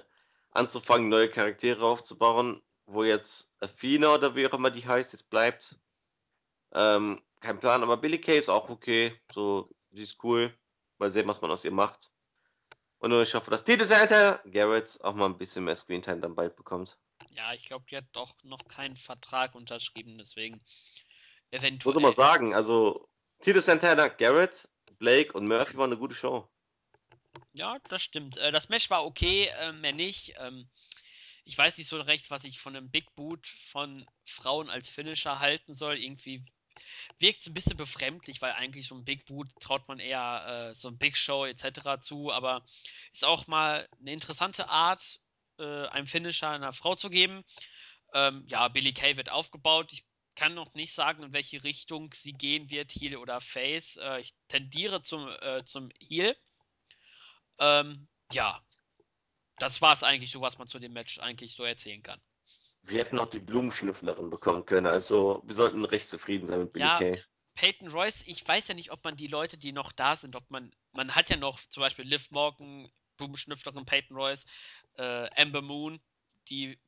[0.51, 5.79] anzufangen, neue Charaktere aufzubauen wo jetzt Athena oder wie auch immer die heißt, jetzt bleibt.
[6.73, 9.13] Ähm, kein Plan, aber Billy Kay ist auch okay.
[9.31, 10.57] So, die ist cool.
[10.99, 12.11] Mal sehen, was man aus ihr macht.
[12.99, 16.57] Und ich hoffe, dass die Seite Garrett auch mal ein bisschen mehr Screentime dann bald
[16.57, 16.99] bekommt.
[17.31, 20.61] Ja, ich glaube, die hat doch noch keinen Vertrag unterschrieben, deswegen
[21.51, 21.93] eventuell.
[21.95, 23.09] Muss man sagen, also
[23.41, 24.69] Tito Santana, Garrett,
[24.99, 26.49] Blake und Murphy waren eine gute Show.
[27.53, 28.39] Ja, das stimmt.
[28.39, 30.35] Äh, das Match war okay, äh, mehr nicht.
[31.47, 35.39] Ich weiß nicht so recht, was ich von einem Big Boot von Frauen als Finisher
[35.39, 35.97] halten soll.
[35.97, 36.45] Irgendwie
[37.21, 40.75] wirkt es ein bisschen befremdlich, weil eigentlich so ein Big Boot traut man eher äh,
[40.75, 42.01] so ein Big Show etc.
[42.01, 42.67] zu, aber
[43.13, 45.21] ist auch mal eine interessante Art,
[45.59, 47.45] äh, einem Finisher einer Frau zu geben.
[48.13, 49.93] Ähm, ja, Billy Kay wird aufgebaut.
[49.93, 50.05] Ich
[50.35, 53.97] kann noch nicht sagen, in welche Richtung sie gehen wird, Heel oder Face.
[53.99, 56.37] Äh, ich tendiere zum, äh, zum Heel.
[57.61, 58.61] Ähm, ja,
[59.59, 62.21] das war es eigentlich so, was man zu dem Match eigentlich so erzählen kann.
[62.83, 66.85] Wir hätten auch die Blumenschnüfflerin bekommen können, also wir sollten recht zufrieden sein mit Billy
[66.85, 67.23] ja, Kay.
[67.55, 70.49] Peyton Royce, ich weiß ja nicht, ob man die Leute, die noch da sind, ob
[70.51, 74.45] man, man hat ja noch zum Beispiel Liv Morgan, Blumenschnüfflerin Peyton Royce,
[74.99, 75.99] äh, Amber Moon,
[76.49, 76.79] die,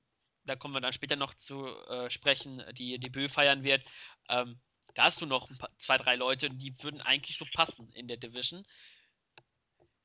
[0.44, 3.82] da kommen wir dann später noch zu äh, sprechen, die ihr Debüt feiern wird.
[4.28, 4.60] Ähm,
[4.94, 8.18] da hast du noch paar, zwei, drei Leute, die würden eigentlich so passen in der
[8.18, 8.64] Division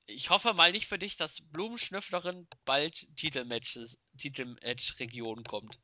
[0.06, 5.80] ich hoffe mal nicht für dich, dass Blumenschnüfflerin bald Titelmatches, Titelmatch-Region kommt.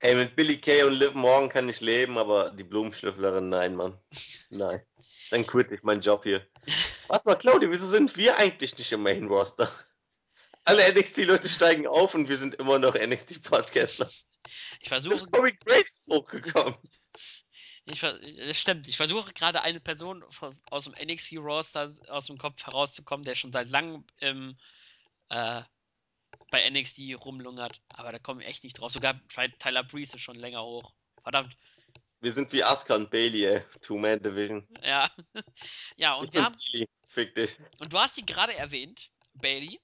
[0.00, 3.98] Ey, mit Billy Kay und Liv Morgan kann ich leben, aber die Blumenschnüfflerin, nein, Mann.
[4.50, 4.82] Nein.
[5.30, 6.46] Dann quitte ich meinen Job hier.
[7.08, 9.70] Warte mal, Claudia, wieso sind wir eigentlich nicht im Main Roster?
[10.64, 14.10] Alle NXT-Leute steigen auf und wir sind immer noch NXT-Podcastler.
[14.80, 15.26] Ich versuche.
[15.30, 16.76] Corey Graves hochgekommen.
[17.86, 18.88] Ich, das stimmt.
[18.88, 20.24] Ich versuche gerade eine Person
[20.70, 24.56] aus dem NXT Roster aus dem Kopf herauszukommen, der schon seit langem im,
[25.28, 25.62] äh,
[26.50, 27.80] bei NXT rumlungert.
[27.88, 28.90] Aber da komme ich echt nicht drauf.
[28.90, 30.92] Sogar Tyler Breeze ist schon länger hoch.
[31.22, 31.56] Verdammt.
[32.20, 33.62] Wir sind wie Asuka und Bailey, ey.
[33.82, 34.66] Two-Man-Division.
[34.82, 35.08] Ja.
[35.96, 36.56] ja, und wir haben.
[37.06, 37.56] Fick dich.
[37.78, 39.80] Und du hast sie gerade erwähnt, Bailey.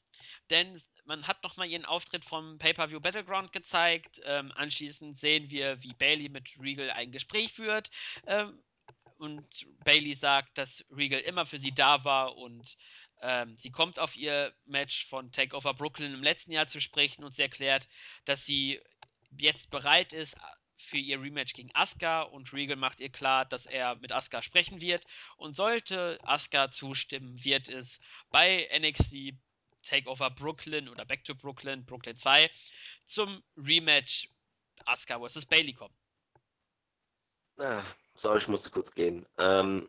[0.50, 4.20] Denn man hat nochmal ihren Auftritt vom Pay-Per-View Battleground gezeigt.
[4.24, 7.90] Ähm, anschließend sehen wir, wie Bailey mit Regal ein Gespräch führt.
[8.26, 8.62] Ähm,
[9.18, 12.76] und Bailey sagt, dass Regal immer für sie da war und
[13.20, 17.32] ähm, sie kommt auf ihr Match von Takeover Brooklyn im letzten Jahr zu sprechen und
[17.32, 17.88] sie erklärt,
[18.24, 18.80] dass sie
[19.38, 20.36] jetzt bereit ist
[20.76, 24.80] für ihr Rematch gegen Asuka und Regal macht ihr klar, dass er mit Asuka sprechen
[24.80, 29.34] wird und sollte Asuka zustimmen, wird es bei NXT
[29.82, 32.50] Takeover Brooklyn oder Back to Brooklyn, Brooklyn 2,
[33.04, 34.28] zum Rematch
[34.86, 35.46] Asuka vs.
[35.46, 35.94] Bailey kommen.
[37.58, 39.26] Ah, sorry, ich musste kurz gehen.
[39.38, 39.88] Ähm,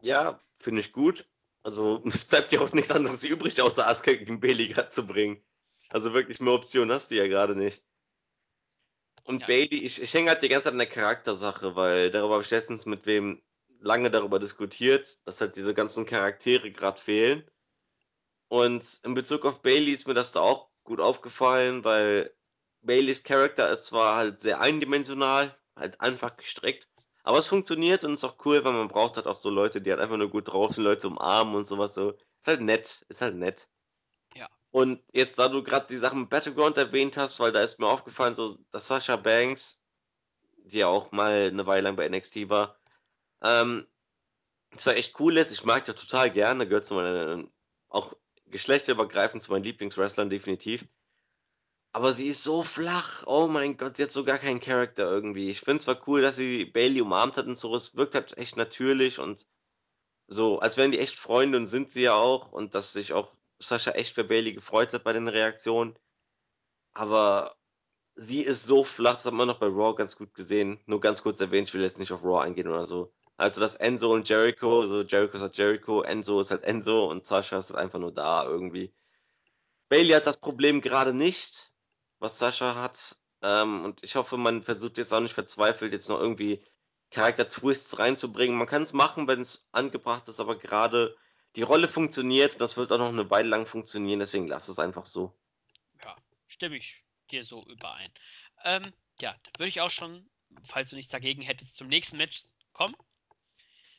[0.00, 1.26] ja, finde ich gut.
[1.62, 5.42] Also es bleibt ja auch nichts anderes übrig, außer Asuka gegen Bailey zu bringen.
[5.88, 7.84] Also wirklich mehr Optionen hast du ja gerade nicht.
[9.24, 9.46] Und Ja.
[9.46, 12.50] Bailey, ich, ich hänge halt die ganze Zeit an der Charaktersache, weil darüber habe ich
[12.50, 13.42] letztens mit wem
[13.78, 17.44] lange darüber diskutiert, dass halt diese ganzen Charaktere gerade fehlen.
[18.52, 22.30] Und in Bezug auf Bailey ist mir das da auch gut aufgefallen, weil
[22.82, 26.86] Baileys Charakter ist zwar halt sehr eindimensional, halt einfach gestrickt,
[27.22, 29.88] aber es funktioniert und ist auch cool, weil man braucht halt auch so Leute, die
[29.88, 32.10] halt einfach nur gut drauf sind, Leute umarmen und sowas so.
[32.40, 33.70] Ist halt nett, ist halt nett.
[34.34, 34.46] Ja.
[34.70, 37.86] Und jetzt, da du gerade die Sachen mit Battleground erwähnt hast, weil da ist mir
[37.86, 39.82] aufgefallen, so, dass Sasha Banks,
[40.64, 42.76] die ja auch mal eine Weile lang bei NXT war,
[43.40, 43.86] ähm,
[44.76, 47.50] zwar echt cool ist, ich mag die total gerne, gehört zu meinen,
[47.88, 48.14] auch
[48.52, 50.86] geschlechterübergreifend zu meinen Lieblingswrestlern definitiv.
[51.92, 53.24] Aber sie ist so flach.
[53.26, 55.50] Oh mein Gott, sie hat so gar keinen Charakter irgendwie.
[55.50, 57.74] Ich finde zwar cool, dass sie Bailey umarmt hat und so.
[57.76, 59.46] Es wirkt halt echt natürlich und
[60.28, 62.52] so, als wären die echt Freunde und sind sie ja auch.
[62.52, 65.98] Und dass sich auch Sascha echt für Bailey gefreut hat bei den Reaktionen.
[66.94, 67.56] Aber
[68.14, 70.80] sie ist so flach, das hat man noch bei Raw ganz gut gesehen.
[70.86, 73.12] Nur ganz kurz erwähnt, ich will jetzt nicht auf Raw eingehen oder so.
[73.42, 77.24] Also das Enzo und Jericho, so Jericho ist halt Jericho, Enzo ist halt Enzo und
[77.24, 78.94] Sascha ist halt einfach nur da irgendwie.
[79.88, 81.72] Bailey hat das Problem gerade nicht,
[82.20, 83.18] was Sascha hat.
[83.42, 86.64] Ähm, und ich hoffe, man versucht jetzt auch nicht verzweifelt, jetzt noch irgendwie
[87.10, 88.56] Charakter-Twists reinzubringen.
[88.56, 91.16] Man kann es machen, wenn es angebracht ist, aber gerade
[91.56, 94.78] die Rolle funktioniert und das wird auch noch eine Weile lang funktionieren, deswegen lass es
[94.78, 95.36] einfach so.
[96.00, 97.02] Ja, stimme ich
[97.32, 98.12] dir so überein.
[98.62, 100.30] Ähm, ja, würde ich auch schon,
[100.62, 102.94] falls du nichts dagegen hättest, zum nächsten Match kommen.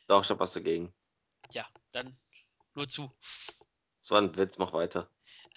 [0.06, 0.92] Doch, ich hab was dagegen.
[1.52, 2.16] Ja, dann
[2.74, 3.10] nur zu.
[4.00, 5.08] So ein Witz, mach weiter.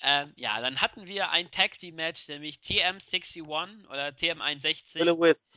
[0.01, 4.95] Ähm, ja, dann hatten wir ein Tag Team Match, nämlich TM61 oder TM61.
[4.99, 5.47] Willow Wisp.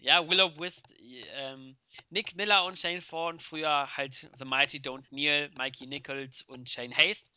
[0.00, 0.84] Ja, Willow Wisp,
[1.32, 1.76] ähm,
[2.10, 6.94] Nick Miller und Shane Thorne, früher halt The Mighty Don't Kneel, Mikey Nichols und Shane
[6.94, 7.30] Haste,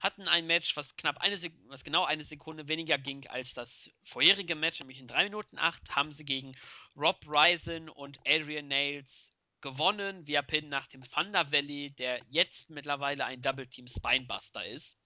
[0.00, 3.90] hatten ein Match, was knapp eine Sek was genau eine Sekunde weniger ging als das
[4.02, 6.56] vorherige Match, nämlich in 3 Minuten 8 haben sie gegen
[6.96, 13.24] Rob Ryzen und Adrian Nails gewonnen via Pin nach dem Thunder Valley, der jetzt mittlerweile
[13.24, 14.96] ein Double Team Spinebuster ist.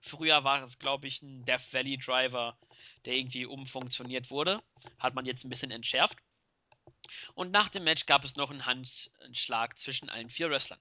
[0.00, 2.58] Früher war es, glaube ich, ein Death Valley Driver,
[3.04, 4.62] der irgendwie umfunktioniert wurde.
[4.98, 6.18] Hat man jetzt ein bisschen entschärft.
[7.34, 10.80] Und nach dem Match gab es noch einen Handschlag zwischen allen vier Wrestlern.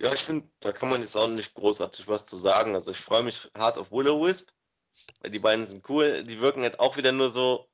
[0.00, 2.74] Ja, ich finde, da kann man jetzt auch nicht großartig was zu sagen.
[2.74, 4.50] Also ich freue mich hart auf Willow Wisp,
[5.20, 6.24] weil die beiden sind cool.
[6.24, 7.68] Die wirken halt auch wieder nur so.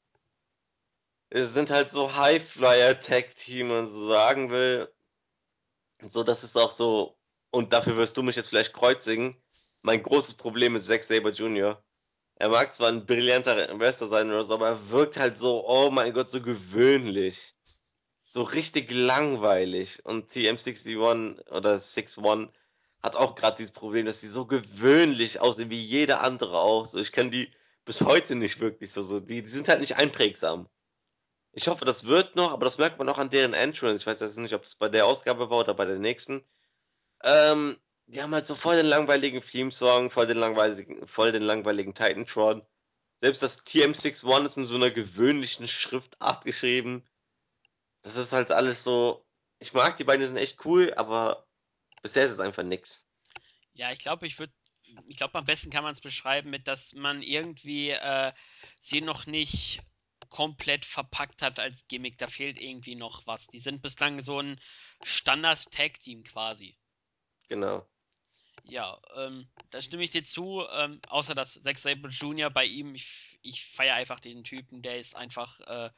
[1.33, 4.93] Es sind halt so Highflyer-Tag-Team, man so sagen will.
[6.03, 7.17] So, das ist auch so.
[7.53, 9.41] Und dafür wirst du mich jetzt vielleicht kreuzigen.
[9.83, 11.81] Mein großes Problem ist Zack Saber Jr.
[12.35, 15.91] Er mag zwar ein brillanter Wrestler sein oder so, aber er wirkt halt so, oh
[15.91, 17.53] mein Gott, so gewöhnlich.
[18.27, 20.05] So richtig langweilig.
[20.05, 20.99] Und TM61
[21.51, 22.51] oder 61
[23.03, 26.87] hat auch gerade dieses Problem, dass sie so gewöhnlich aussehen, wie jeder andere auch.
[26.87, 27.51] So, ich kann die
[27.85, 30.69] bis heute nicht wirklich so, so die, die sind halt nicht einprägsam.
[31.53, 33.97] Ich hoffe, das wird noch, aber das merkt man auch an deren Entrance.
[34.03, 36.45] Ich weiß jetzt nicht, ob es bei der Ausgabe war oder bei der nächsten.
[37.25, 41.95] Ähm, die haben halt so voll den langweiligen Theme-Song, voll den langweiligen, voll den langweiligen
[41.95, 42.63] Titantron.
[43.21, 47.03] Selbst das TM61 ist in so einer gewöhnlichen Schriftart geschrieben.
[48.03, 49.27] Das ist halt alles so.
[49.59, 51.47] Ich mag die beiden, die sind echt cool, aber
[52.03, 53.09] bisher ist es einfach nix.
[53.75, 54.53] Ja, ich glaube, ich würde.
[55.07, 58.33] Ich glaube, am besten kann man es beschreiben mit, dass man irgendwie äh,
[58.81, 59.83] sie noch nicht
[60.31, 62.17] komplett verpackt hat als Gimmick.
[62.19, 63.49] Da fehlt irgendwie noch was.
[63.49, 64.59] Die sind bislang so ein
[65.03, 66.77] Standard-Tag-Team quasi.
[67.49, 67.87] Genau.
[68.65, 70.65] Ja, ähm, da stimme ich dir zu.
[70.73, 72.51] Ähm, außer dass Zack Sabre Jr.
[72.51, 75.91] bei ihm, ich, ich feiere einfach den Typen, der ist einfach äh,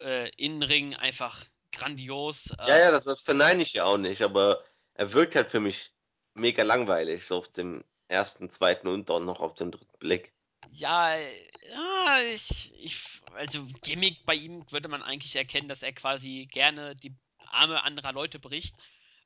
[0.00, 2.50] äh, Innenring einfach grandios.
[2.58, 4.62] Äh, Ja, ja, das, das verneine ich ja auch nicht, aber
[4.94, 5.92] er wirkt halt für mich
[6.34, 10.33] mega langweilig, so auf dem ersten, zweiten und dann noch auf dem dritten Blick.
[10.76, 16.48] Ja, ja ich, ich, also Gimmick bei ihm würde man eigentlich erkennen, dass er quasi
[16.50, 18.74] gerne die Arme anderer Leute bricht.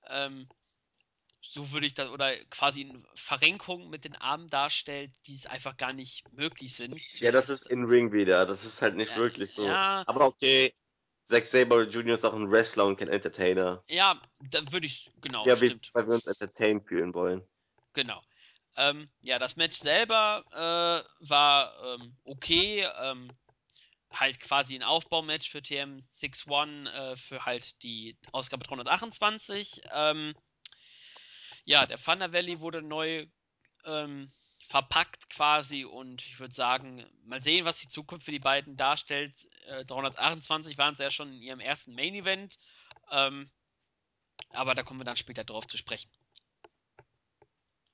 [0.07, 0.49] Ähm,
[1.41, 5.77] so würde ich das, oder quasi eine Verrenkung mit den Armen darstellt, die es einfach
[5.77, 7.01] gar nicht möglich sind.
[7.21, 8.45] Ja, das ist in Ring wieder.
[8.45, 9.65] Das ist halt nicht Ja, wirklich so.
[9.65, 10.03] ja.
[10.07, 10.75] Aber okay,
[11.25, 12.15] Zack Sabre Jr.
[12.15, 13.83] ist auch ein Wrestler und kein Entertainer.
[13.89, 15.91] Ja, da würde ich, genau, Ja, stimmt.
[15.95, 17.47] weil wir uns entertained fühlen wollen.
[17.93, 18.23] Genau.
[18.79, 22.88] Ähm, ja, das Match selber äh, war ähm, okay.
[23.01, 23.31] Ähm,
[24.11, 29.83] halt quasi ein Aufbaumatch für TM61 äh, für halt die Ausgabe 328.
[29.93, 30.35] Ähm,
[31.64, 33.27] ja, der Thunder Valley wurde neu
[33.85, 34.33] ähm,
[34.69, 39.49] verpackt quasi und ich würde sagen, mal sehen, was die Zukunft für die beiden darstellt.
[39.67, 42.59] Äh, 328 waren sie ja schon in ihrem ersten Main Event,
[43.11, 43.51] ähm,
[44.51, 46.11] aber da kommen wir dann später drauf zu sprechen.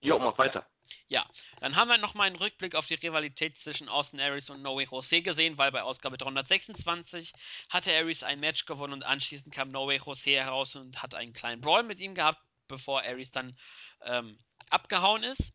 [0.01, 0.67] Jo, mach weiter.
[1.09, 1.27] Ja,
[1.61, 5.23] dann haben wir nochmal einen Rückblick auf die Rivalität zwischen Austin Aries und Noe Jose
[5.23, 7.33] gesehen, weil bei Ausgabe 326
[7.69, 11.61] hatte Aries ein Match gewonnen und anschließend kam Noe Jose heraus und hat einen kleinen
[11.61, 13.57] Brawl mit ihm gehabt, bevor Aries dann
[14.03, 14.39] ähm,
[14.71, 15.53] abgehauen ist.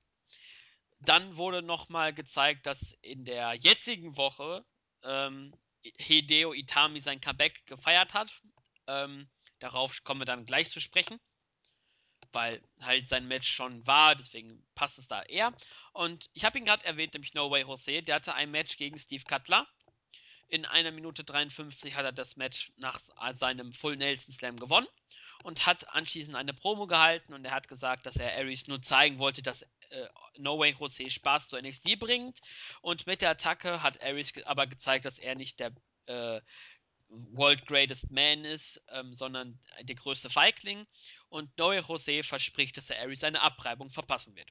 [1.02, 4.66] Dann wurde nochmal gezeigt, dass in der jetzigen Woche
[5.04, 5.54] ähm,
[5.98, 8.42] Hideo Itami sein Comeback gefeiert hat.
[8.88, 11.20] Ähm, darauf kommen wir dann gleich zu sprechen
[12.32, 15.54] weil halt sein Match schon war, deswegen passt es da eher.
[15.94, 18.98] Und ich habe ihn gerade erwähnt, nämlich No Way Jose, der hatte ein Match gegen
[18.98, 19.68] Steve Cutler.
[20.48, 23.00] In einer Minute 53 hat er das Match nach
[23.36, 24.88] seinem Full Nelson Slam gewonnen
[25.44, 29.20] und hat anschließend eine Promo gehalten und er hat gesagt, dass er Aries nur zeigen
[29.20, 32.40] wollte, dass äh, No Way Jose Spaß zu NXT bringt.
[32.82, 35.72] Und mit der Attacke hat Aries aber gezeigt, dass er nicht der
[36.08, 36.42] äh,
[37.10, 40.86] World Greatest Man ist, ähm, sondern der größte Feigling.
[41.30, 44.50] Und Neue Jose verspricht, dass er Aries seine Abreibung verpassen wird.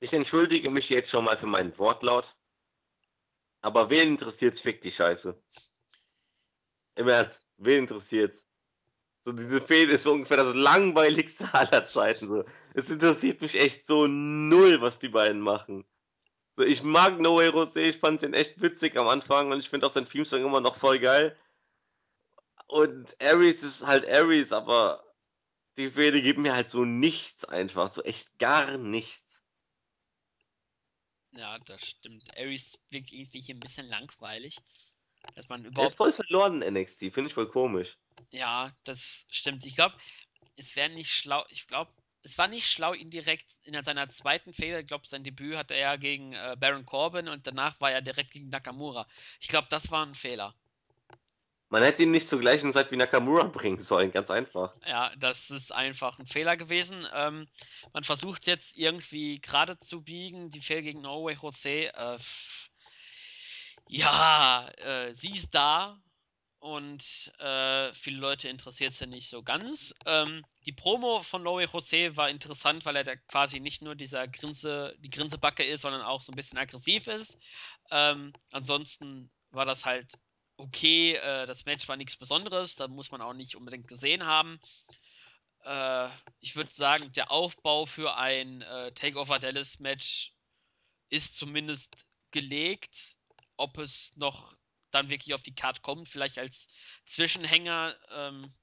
[0.00, 2.26] Ich entschuldige mich jetzt schon mal für meinen Wortlaut.
[3.60, 5.40] Aber wen interessiert's, fick die Scheiße.
[6.96, 8.44] Im Ernst, wen interessiert's?
[9.20, 12.26] So, diese Fehde ist ungefähr das langweiligste aller Zeiten.
[12.26, 12.44] So.
[12.74, 15.84] Es interessiert mich echt so null, was die beiden machen.
[16.54, 19.70] So, ich mag No Way Rosé, ich fand den echt witzig am Anfang und ich
[19.70, 21.38] finde auch sein Theme-Song immer noch voll geil.
[22.66, 25.02] Und Ares ist halt Ares, aber
[25.78, 29.44] die Fehde gibt mir halt so nichts einfach, so echt gar nichts.
[31.32, 32.30] Ja, das stimmt.
[32.36, 34.58] Ares wirkt irgendwie hier ein bisschen langweilig.
[35.34, 35.78] Dass man überhaupt...
[35.78, 37.96] Er ist voll verloren in NXT, finde ich voll komisch.
[38.30, 39.64] Ja, das stimmt.
[39.64, 39.96] Ich glaube,
[40.56, 41.44] es wäre nicht schlau.
[41.48, 41.90] Ich glaube,
[42.22, 45.74] es war nicht schlau, ihn direkt in seiner zweiten Fehler, ich glaube, sein Debüt hatte
[45.74, 49.06] er gegen äh, Baron Corbin und danach war er direkt gegen Nakamura.
[49.40, 50.54] Ich glaube, das war ein Fehler.
[51.68, 54.74] Man hätte ihn nicht zur gleichen Zeit wie Nakamura bringen sollen, ganz einfach.
[54.86, 57.06] Ja, das ist einfach ein Fehler gewesen.
[57.14, 57.48] Ähm,
[57.94, 61.94] man versucht jetzt irgendwie gerade zu biegen, die Fehler gegen Norway Jose.
[61.94, 62.18] Äh,
[63.88, 65.98] ja, äh, sie ist da,
[66.62, 69.92] und äh, viele Leute interessiert es ja nicht so ganz.
[70.06, 74.28] Ähm, die Promo von Noe Jose war interessant, weil er da quasi nicht nur dieser
[74.28, 77.36] Grinse, die Grinsebacke ist, sondern auch so ein bisschen aggressiv ist.
[77.90, 80.12] Ähm, ansonsten war das halt
[80.56, 81.14] okay.
[81.14, 84.60] Äh, das Match war nichts Besonderes, da muss man auch nicht unbedingt gesehen haben.
[85.64, 90.32] Äh, ich würde sagen, der Aufbau für ein äh, Takeover Dallas Match
[91.08, 93.16] ist zumindest gelegt.
[93.56, 94.54] Ob es noch
[94.94, 96.68] dann wirklich auf die Card kommt, vielleicht als
[97.06, 98.54] Zwischenhänger ähm,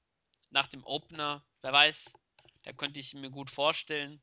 [0.50, 2.12] nach dem Opener, wer weiß,
[2.62, 4.22] da könnte ich mir gut vorstellen.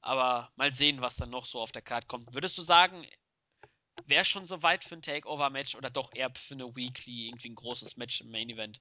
[0.00, 2.34] Aber mal sehen, was dann noch so auf der Card kommt.
[2.34, 3.06] Würdest du sagen,
[4.06, 7.54] wäre schon so weit für ein Takeover-Match oder doch eher für eine Weekly, irgendwie ein
[7.54, 8.80] großes Match im Main Event?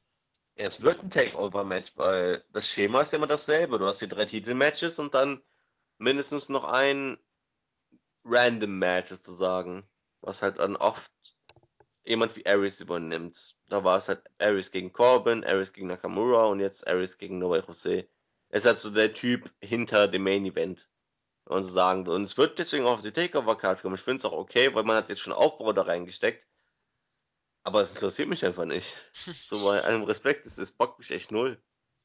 [0.56, 3.80] Es wird ein Takeover-Match, weil das Schema ist ja immer dasselbe.
[3.80, 5.42] Du hast die drei Titel-Matches und dann
[5.98, 7.18] mindestens noch ein
[8.24, 9.88] Random-Match sozusagen,
[10.22, 11.12] was halt dann oft
[12.08, 13.56] jemand wie Ares übernimmt.
[13.68, 17.64] Da war es halt Ares gegen Corbin, Ares gegen Nakamura und jetzt Ares gegen Noel
[17.68, 18.08] Jose.
[18.50, 20.90] Er ist halt so der Typ hinter dem Main Event.
[21.46, 22.14] Man so sagen will.
[22.14, 23.96] Und es wird deswegen auch auf die Takeover-Card kommen.
[23.96, 26.46] Ich finde es auch okay, weil man hat jetzt schon Aufbau da reingesteckt.
[27.64, 28.94] Aber es interessiert mich einfach nicht.
[29.44, 31.62] so bei allem Respekt, es, es bockt mich echt null.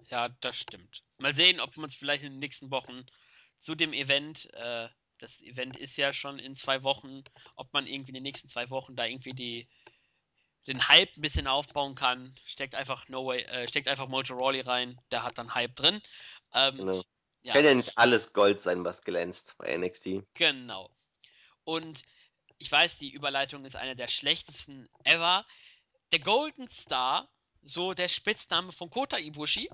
[0.08, 1.04] Ja, das stimmt.
[1.18, 3.06] Mal sehen, ob man es vielleicht in den nächsten Wochen
[3.58, 4.88] zu dem Event, äh,
[5.18, 7.22] das Event ist ja schon in zwei Wochen,
[7.54, 9.68] ob man irgendwie in den nächsten zwei Wochen da irgendwie die
[10.66, 14.60] den Hype ein bisschen aufbauen kann, steckt einfach No Way, äh, steckt einfach Mojo Rawley
[14.60, 16.00] rein, der hat dann Hype drin.
[16.54, 17.04] Ähm, genau.
[17.42, 17.54] ja.
[17.54, 20.22] Kann ja nicht alles Gold sein, was glänzt bei NXT.
[20.34, 20.90] Genau.
[21.64, 22.02] Und
[22.58, 25.44] ich weiß, die Überleitung ist eine der schlechtesten ever.
[26.12, 27.28] Der Golden Star,
[27.62, 29.68] so der Spitzname von Kota Ibushi,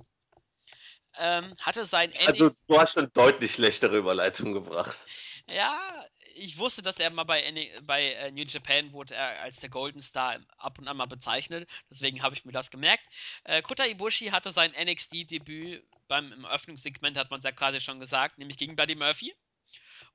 [1.19, 5.07] ähm, hatte sein Also du hast schon deutlich schlechtere Überleitung gebracht.
[5.47, 6.07] Ja,
[6.39, 7.43] ich wusste, dass er mal bei,
[7.83, 11.69] bei äh, New Japan wurde er als der Golden Star ab und an mal bezeichnet.
[11.91, 13.05] Deswegen habe ich mir das gemerkt.
[13.45, 18.01] Äh, Kota Ibushi hatte sein NXT-Debüt beim im Öffnungssegment, hat man es ja quasi schon
[18.01, 19.35] gesagt, nämlich gegen Buddy Murphy.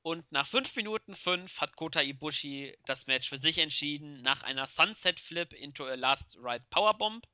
[0.01, 4.67] Und nach 5 Minuten 5 hat Kota Ibushi das Match für sich entschieden, nach einer
[4.67, 7.25] Sunset Flip into a Last Ride Powerbomb.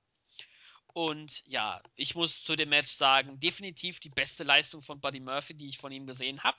[0.94, 5.54] Und ja, ich muss zu dem Match sagen, definitiv die beste Leistung von Buddy Murphy,
[5.54, 6.58] die ich von ihm gesehen habe.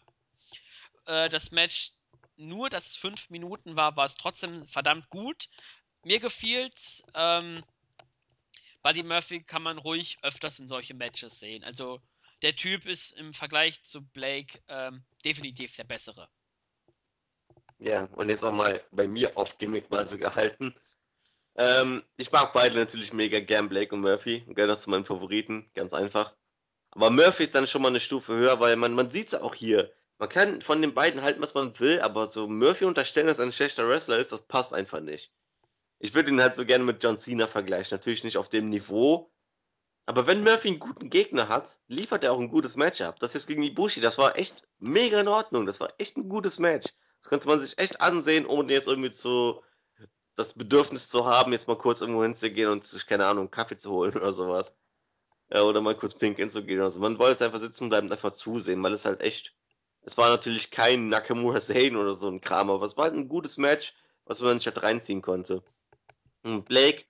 [1.07, 1.93] Äh, das Match,
[2.41, 5.49] nur dass es fünf Minuten war, war es trotzdem verdammt gut.
[6.05, 7.03] Mir gefiel's.
[7.14, 7.62] Ähm,
[8.82, 11.64] Buddy Murphy kann man ruhig öfters in solche Matches sehen.
[11.64, 12.01] Also
[12.43, 16.28] der Typ ist im Vergleich zu Blake ähm, definitiv der bessere.
[17.78, 20.74] Ja, und jetzt auch mal bei mir auf Gimmick mal so gehalten.
[21.57, 24.45] Ähm, ich mag beide natürlich mega gern, Blake und Murphy.
[24.49, 26.34] Gehört das zu meinen Favoriten, ganz einfach.
[26.93, 29.55] Aber Murphy ist dann schon mal eine Stufe höher, weil man, man sieht es auch
[29.55, 29.93] hier.
[30.21, 33.47] Man kann von den beiden halten, was man will, aber so Murphy unterstellen, dass er
[33.47, 35.33] ein schlechter Wrestler ist, das passt einfach nicht.
[35.99, 37.97] Ich würde ihn halt so gerne mit John Cena vergleichen.
[37.97, 39.33] Natürlich nicht auf dem Niveau.
[40.05, 43.18] Aber wenn Murphy einen guten Gegner hat, liefert er auch ein gutes Match ab.
[43.18, 45.64] Das jetzt gegen Ibushi, das war echt mega in Ordnung.
[45.64, 46.93] Das war echt ein gutes Match.
[47.18, 49.62] Das könnte man sich echt ansehen, ohne jetzt irgendwie zu
[50.37, 53.91] das Bedürfnis zu haben, jetzt mal kurz irgendwo hinzugehen und sich, keine Ahnung, Kaffee zu
[53.91, 54.75] holen oder sowas.
[55.51, 57.01] Ja, oder mal kurz pinkeln zu gehen oder so.
[57.01, 59.55] Man wollte einfach sitzen bleiben und einfach zusehen, weil es halt echt.
[60.03, 63.28] Es war natürlich kein Nakamura Sane oder so ein Kram, aber es war halt ein
[63.28, 63.94] gutes Match,
[64.24, 65.62] was man sich halt reinziehen konnte.
[66.42, 67.05] Und Blake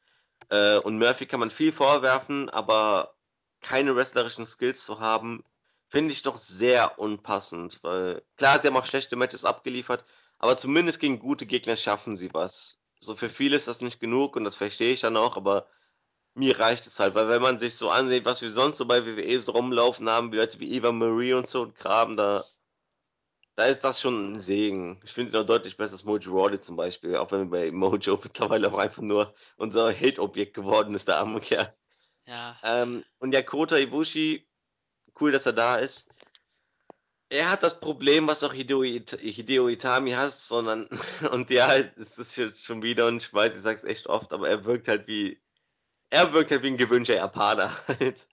[0.49, 3.15] äh, und Murphy kann man viel vorwerfen, aber
[3.61, 5.45] keine wrestlerischen Skills zu haben,
[5.89, 7.79] finde ich doch sehr unpassend.
[7.83, 10.05] Weil klar, sie haben auch schlechte Matches abgeliefert,
[10.39, 12.77] aber zumindest gegen gute Gegner schaffen sie was.
[13.01, 15.67] So für viele ist das nicht genug und das verstehe ich dann auch, aber
[16.35, 19.05] mir reicht es halt, weil wenn man sich so ansieht, was wir sonst so bei
[19.05, 22.45] WWE so rumlaufen haben, wie Leute wie Eva Marie und so und Graben, da,
[23.61, 24.99] da ist das schon ein Segen.
[25.05, 28.19] Ich finde es noch deutlich besser als Mojo Rawley zum Beispiel, auch wenn bei Mojo
[28.23, 31.71] mittlerweile auch einfach nur unser Hate-Objekt geworden ist, der arme Kerl.
[32.27, 32.59] Ja.
[32.63, 34.49] Ähm, und der Kota Ibushi,
[35.21, 36.09] cool, dass er da ist.
[37.29, 40.89] Er hat das Problem, was auch Hideo, It Hideo Itami hat, sondern,
[41.31, 44.49] und ja, es ist jetzt schon wieder, und ich weiß, ich sag's echt oft, aber
[44.49, 45.39] er wirkt halt wie,
[46.09, 48.27] er wirkt halt wie ein gewünschter Japaner halt.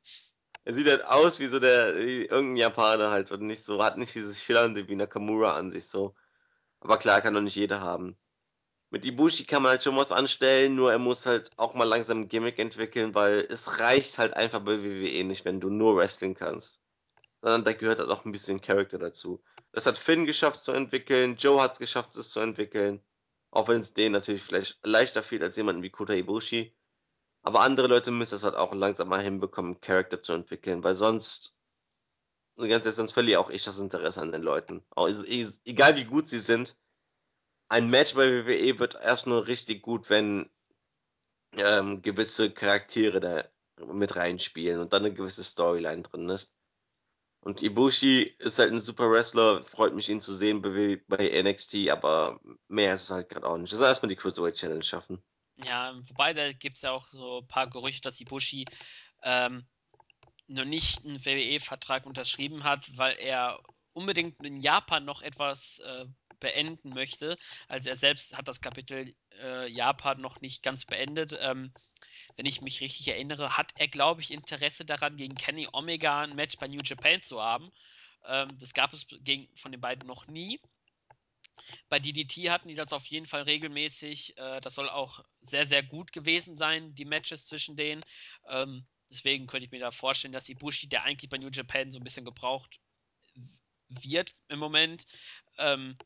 [0.67, 3.97] Er sieht halt aus wie so der, wie irgendein Japaner halt und nicht so, hat
[3.97, 6.15] nicht dieses Schillernde wie Nakamura an sich so.
[6.81, 8.17] Aber klar, kann doch nicht jeder haben.
[8.89, 12.21] Mit Ibushi kann man halt schon was anstellen, nur er muss halt auch mal langsam
[12.21, 16.35] ein Gimmick entwickeln, weil es reicht halt einfach bei WWE nicht, wenn du nur Wrestling
[16.35, 16.81] kannst
[17.41, 19.43] sondern da gehört halt auch ein bisschen Charakter dazu.
[19.71, 23.01] Das hat Finn geschafft zu entwickeln, Joe hat es geschafft, es zu entwickeln.
[23.51, 26.75] Auch wenn es denen natürlich vielleicht leichter fiel als jemanden wie Kota Ibushi.
[27.43, 31.57] Aber andere Leute müssen es halt auch langsam mal hinbekommen, Charakter zu entwickeln, weil sonst,
[32.57, 34.85] ganz ehrlich, sonst verliere auch ich das Interesse an den Leuten.
[34.89, 36.77] Auch, egal wie gut sie sind,
[37.69, 40.49] ein Match bei WWE wird erst nur richtig gut, wenn
[41.53, 43.43] ähm, gewisse Charaktere da
[43.85, 46.53] mit reinspielen und dann eine gewisse Storyline drin ist.
[47.41, 51.89] Und Ibushi ist halt ein super Wrestler, freut mich ihn zu sehen bei, bei NXT,
[51.89, 53.71] aber mehr ist es halt gerade auch nicht.
[53.71, 55.21] Das erstmal die Cruiserweight Challenge schaffen.
[55.57, 58.65] Ja, wobei da gibt es ja auch so ein paar Gerüchte, dass Ibushi
[59.23, 59.65] ähm,
[60.47, 63.59] noch nicht einen WWE-Vertrag unterschrieben hat, weil er
[63.93, 66.05] unbedingt in Japan noch etwas äh,
[66.39, 67.37] beenden möchte.
[67.67, 71.35] Also er selbst hat das Kapitel äh, Japan noch nicht ganz beendet.
[71.39, 71.73] Ähm,
[72.35, 76.35] wenn ich mich richtig erinnere, hat er, glaube ich, Interesse daran, gegen Kenny Omega ein
[76.35, 77.71] Match bei New Japan zu haben.
[78.25, 80.59] Ähm, das gab es gegen, von den beiden noch nie.
[81.89, 84.37] Bei DDT hatten die das auf jeden Fall regelmäßig.
[84.37, 88.03] Äh, das soll auch sehr, sehr gut gewesen sein, die Matches zwischen denen.
[88.47, 91.99] Ähm, deswegen könnte ich mir da vorstellen, dass Ibushi, der eigentlich bei New Japan so
[91.99, 92.79] ein bisschen gebraucht
[93.87, 95.05] wird im Moment,
[95.57, 95.97] ähm,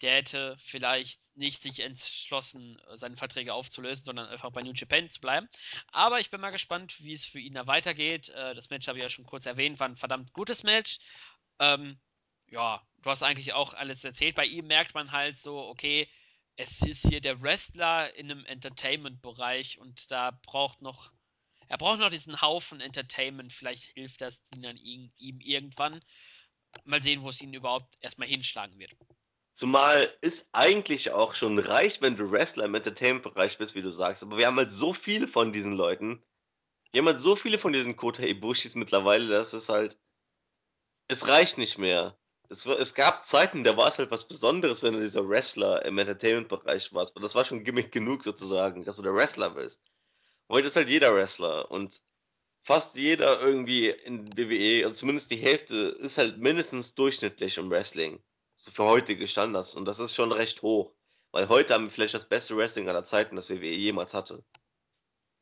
[0.00, 5.20] der hätte vielleicht nicht sich entschlossen, seine Verträge aufzulösen, sondern einfach bei New Japan zu
[5.20, 5.48] bleiben.
[5.88, 8.28] Aber ich bin mal gespannt, wie es für ihn da weitergeht.
[8.30, 10.98] Äh, das Match habe ich ja schon kurz erwähnt, war ein verdammt gutes Match.
[11.58, 11.98] Ähm,
[12.50, 14.34] ja, du hast eigentlich auch alles erzählt.
[14.34, 16.08] Bei ihm merkt man halt so, okay,
[16.56, 21.12] es ist hier der Wrestler in einem Entertainment-Bereich und da braucht noch,
[21.68, 23.52] er braucht noch diesen Haufen Entertainment.
[23.52, 26.02] Vielleicht hilft das dann ihm, ihm irgendwann.
[26.84, 28.92] Mal sehen, wo es ihn überhaupt erstmal hinschlagen wird.
[29.58, 34.22] Zumal es eigentlich auch schon reicht, wenn du Wrestler im Entertainment-Bereich bist, wie du sagst.
[34.22, 36.22] Aber wir haben halt so viele von diesen Leuten.
[36.92, 39.96] Wir haben halt so viele von diesen Kota Ibushis mittlerweile, dass es halt.
[41.08, 42.16] Es reicht nicht mehr.
[42.50, 45.98] Es, es gab Zeiten, da war es halt was Besonderes, wenn du dieser Wrestler im
[45.98, 47.14] Entertainment-Bereich warst.
[47.14, 49.82] Und das war schon Gimmick genug sozusagen, dass du der Wrestler bist.
[50.48, 52.00] Heute ist halt jeder Wrestler und
[52.62, 58.22] fast jeder irgendwie in WWE, und zumindest die Hälfte, ist halt mindestens durchschnittlich im Wrestling
[58.58, 59.74] so für heutige Standards.
[59.74, 60.92] Und das ist schon recht hoch.
[61.30, 64.42] Weil heute haben wir vielleicht das beste Wrestling aller Zeiten, das WWE jemals hatte.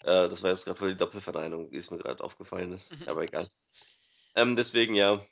[0.03, 2.93] Äh, das war jetzt gerade voll die Doppelverneinung, die es mir gerade aufgefallen ist.
[2.93, 3.09] Mhm.
[3.09, 3.51] Aber egal.
[4.35, 5.25] Ähm, deswegen ja,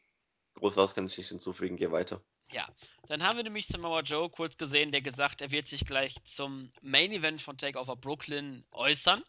[0.65, 2.23] groß was kann ich nicht hinzufügen, geh weiter.
[2.51, 2.67] Ja,
[3.09, 6.71] dann haben wir nämlich Samoa Joe kurz gesehen, der gesagt, er wird sich gleich zum
[6.81, 9.23] Main Event von Takeover Brooklyn äußern.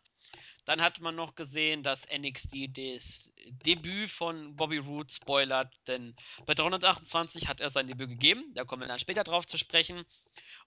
[0.64, 3.30] Dann hat man noch gesehen, dass NXT das
[3.66, 6.16] Debüt von Bobby Roode spoilert, denn
[6.46, 10.06] bei 328 hat er sein Debüt gegeben, da kommen wir dann später drauf zu sprechen.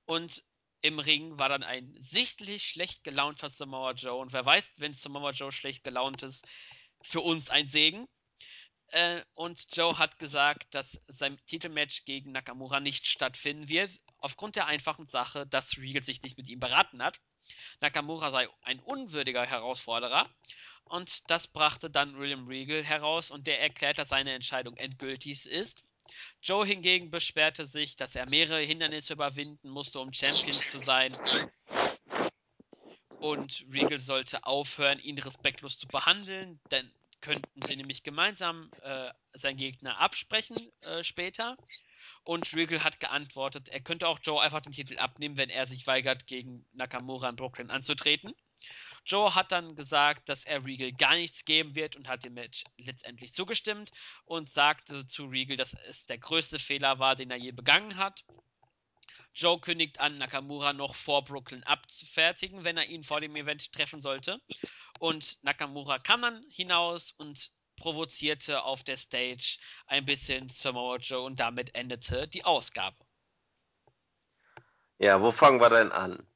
[0.04, 0.44] Und
[0.82, 4.20] im Ring war dann ein sichtlich schlecht gelaunter Samoa Joe.
[4.20, 6.46] Und wer weiß, wenn Samoa Joe schlecht gelaunt ist,
[7.02, 8.06] für uns ein Segen.
[8.90, 14.66] Äh, und Joe hat gesagt, dass sein Titelmatch gegen Nakamura nicht stattfinden wird, aufgrund der
[14.66, 17.20] einfachen Sache, dass Regal sich nicht mit ihm beraten hat.
[17.80, 20.28] Nakamura sei ein unwürdiger Herausforderer.
[20.84, 25.84] Und das brachte dann William Regal heraus und der erklärt, dass seine Entscheidung endgültig ist.
[26.42, 31.14] Joe hingegen beschwerte sich, dass er mehrere Hindernisse überwinden musste, um Champion zu sein.
[33.20, 39.56] Und Regal sollte aufhören, ihn respektlos zu behandeln, denn könnten sie nämlich gemeinsam äh, seinen
[39.56, 41.56] Gegner absprechen äh, später.
[42.24, 45.86] Und Regal hat geantwortet, er könnte auch Joe einfach den Titel abnehmen, wenn er sich
[45.86, 48.34] weigert, gegen Nakamura in Brooklyn anzutreten.
[49.04, 52.64] Joe hat dann gesagt, dass er Regal gar nichts geben wird und hat dem Match
[52.76, 53.90] letztendlich zugestimmt
[54.24, 58.24] und sagte zu Regal, dass es der größte Fehler war, den er je begangen hat.
[59.34, 64.00] Joe kündigt an, Nakamura noch vor Brooklyn abzufertigen, wenn er ihn vor dem Event treffen
[64.00, 64.40] sollte.
[64.98, 71.38] Und Nakamura kam dann hinaus und provozierte auf der Stage ein bisschen Samoa Joe und
[71.40, 72.96] damit endete die Ausgabe.
[74.98, 76.26] Ja, wo fangen wir denn an?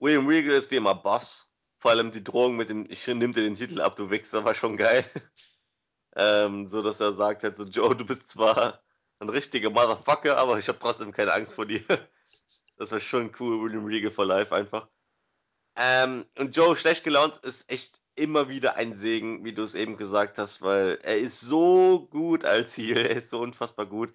[0.00, 1.54] William Regal ist wie immer Boss.
[1.78, 4.54] Vor allem die Drohung mit dem, ich nimm dir den Titel ab, du Wichser, war
[4.54, 5.04] schon geil.
[6.16, 8.82] ähm, so dass er sagt halt so, Joe, du bist zwar
[9.20, 11.82] ein richtiger Motherfucker, aber ich habe trotzdem keine Angst vor dir.
[12.76, 14.88] das war schon cool, William Regal for Life einfach.
[15.76, 19.96] Ähm, und Joe schlecht gelaunt ist echt immer wieder ein Segen, wie du es eben
[19.96, 24.12] gesagt hast, weil er ist so gut als Heel, er ist so unfassbar gut.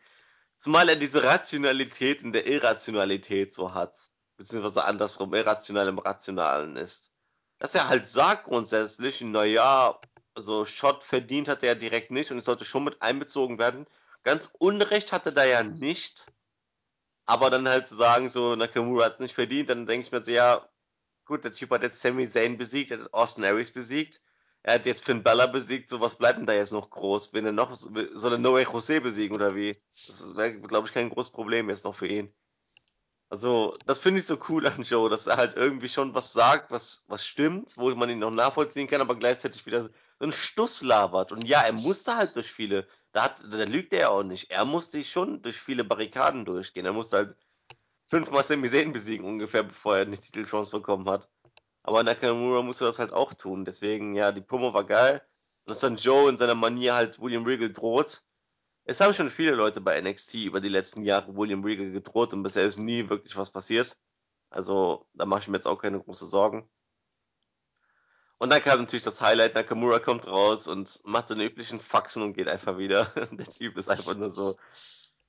[0.58, 3.96] Zumal er diese Rationalität in der Irrationalität so hat.
[4.38, 7.12] Beziehungsweise andersrum, irrational im Rationalen ist.
[7.60, 10.00] Dass er halt sagt grundsätzlich, naja,
[10.36, 13.86] also Shot verdient hat er ja direkt nicht und es sollte schon mit einbezogen werden.
[14.26, 16.26] Ganz Unrecht hatte er da ja nicht.
[17.26, 20.24] Aber dann halt zu sagen, so Nakamura hat es nicht verdient, dann denke ich mir
[20.24, 20.68] so, ja,
[21.26, 24.22] gut, der Typ hat jetzt Sami Zayn besiegt, er hat Austin Aries besiegt,
[24.64, 27.34] er hat jetzt Finn Bella besiegt, so was bleibt denn da jetzt noch groß?
[27.34, 29.80] Wenn er noch, soll er Noé José besiegen oder wie?
[30.08, 32.34] Das wäre, glaube ich, kein großes Problem jetzt noch für ihn.
[33.30, 36.72] Also, das finde ich so cool an Joe, dass er halt irgendwie schon was sagt,
[36.72, 40.84] was, was stimmt, wo man ihn noch nachvollziehen kann, aber gleichzeitig wieder so einen Stuss
[40.84, 41.32] labert.
[41.32, 44.52] Und ja, er musste halt durch viele, da, hat, da lügt er auch nicht.
[44.52, 46.86] Er musste schon durch viele Barrikaden durchgehen.
[46.86, 47.38] Er musste halt
[48.10, 51.30] fünfmal Sami Zayn besiegen ungefähr, bevor er eine Titelchance bekommen hat.
[51.84, 53.64] Aber Nakamura musste das halt auch tun.
[53.64, 55.22] Deswegen, ja, die Promo war geil.
[55.64, 58.26] Und dass dann Joe in seiner Manier halt William Regal droht.
[58.84, 62.44] Es haben schon viele Leute bei NXT über die letzten Jahre William Regal gedroht und
[62.44, 63.98] bisher ist nie wirklich was passiert.
[64.50, 66.70] Also, da mache ich mir jetzt auch keine großen Sorgen.
[68.38, 72.34] Und dann kam natürlich das Highlight, Nakamura kommt raus und macht seine üblichen Faxen und
[72.34, 73.06] geht einfach wieder.
[73.32, 74.58] Der Typ ist einfach nur so.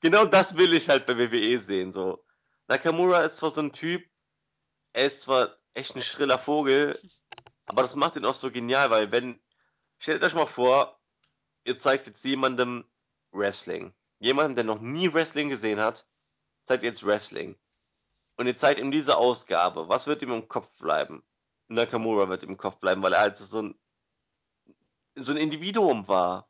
[0.01, 2.25] Genau das will ich halt bei WWE sehen, so.
[2.69, 4.05] Nakamura ist zwar so ein Typ,
[4.93, 7.01] er ist zwar echt ein schriller Vogel,
[7.67, 9.41] aber das macht ihn auch so genial, weil wenn,
[9.99, 10.99] stellt euch mal vor,
[11.65, 12.85] ihr zeigt jetzt jemandem
[13.31, 13.95] Wrestling.
[14.19, 16.07] Jemandem, der noch nie Wrestling gesehen hat,
[16.63, 17.57] zeigt jetzt Wrestling.
[18.37, 19.89] Und ihr zeigt ihm diese Ausgabe.
[19.89, 21.23] Was wird ihm im Kopf bleiben?
[21.69, 23.79] Nakamura wird im Kopf bleiben, weil er halt so ein,
[25.15, 26.49] so ein Individuum war.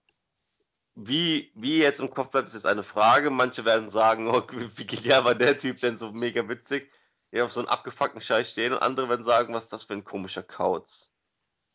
[0.95, 3.31] Wie, wie jetzt im Kopf bleibt, ist jetzt eine Frage.
[3.31, 4.43] Manche werden sagen, oh,
[4.77, 6.91] wie genial war der Typ denn so mega witzig,
[7.33, 8.73] der auf so einem abgefuckten Scheiß stehen.
[8.73, 11.15] Und andere werden sagen, was ist das für ein komischer Kauz.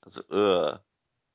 [0.01, 0.77] Also, uh.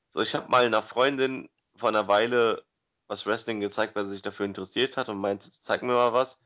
[0.09, 2.65] So, ich habe mal einer Freundin vor einer Weile
[3.07, 6.41] was Wrestling gezeigt, weil sie sich dafür interessiert hat und meinte, zeig mir mal was.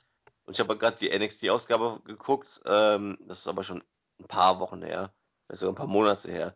[0.45, 2.61] Und ich habe gerade die NXT-Ausgabe geguckt.
[2.65, 3.83] Ähm, das ist aber schon
[4.19, 5.13] ein paar Wochen her.
[5.51, 6.55] Sogar ein paar Monate her.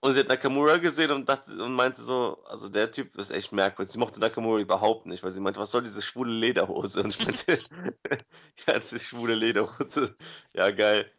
[0.00, 3.52] Und sie hat Nakamura gesehen und dachte und meinte so, also der Typ ist echt
[3.52, 3.92] merkwürdig.
[3.92, 7.02] Sie mochte Nakamura überhaupt nicht, weil sie meinte, was soll diese schwule Lederhose?
[7.02, 7.58] Und ich meinte,
[8.66, 10.16] ja, das ist schwule Lederhose.
[10.54, 11.10] Ja, geil.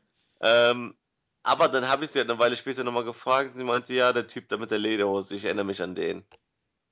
[0.41, 0.95] Ähm,
[1.43, 4.13] aber dann habe ich sie halt eine Weile später nochmal gefragt und sie meinte, ja,
[4.13, 6.25] der Typ da mit der Lederhose, ich erinnere mich an den.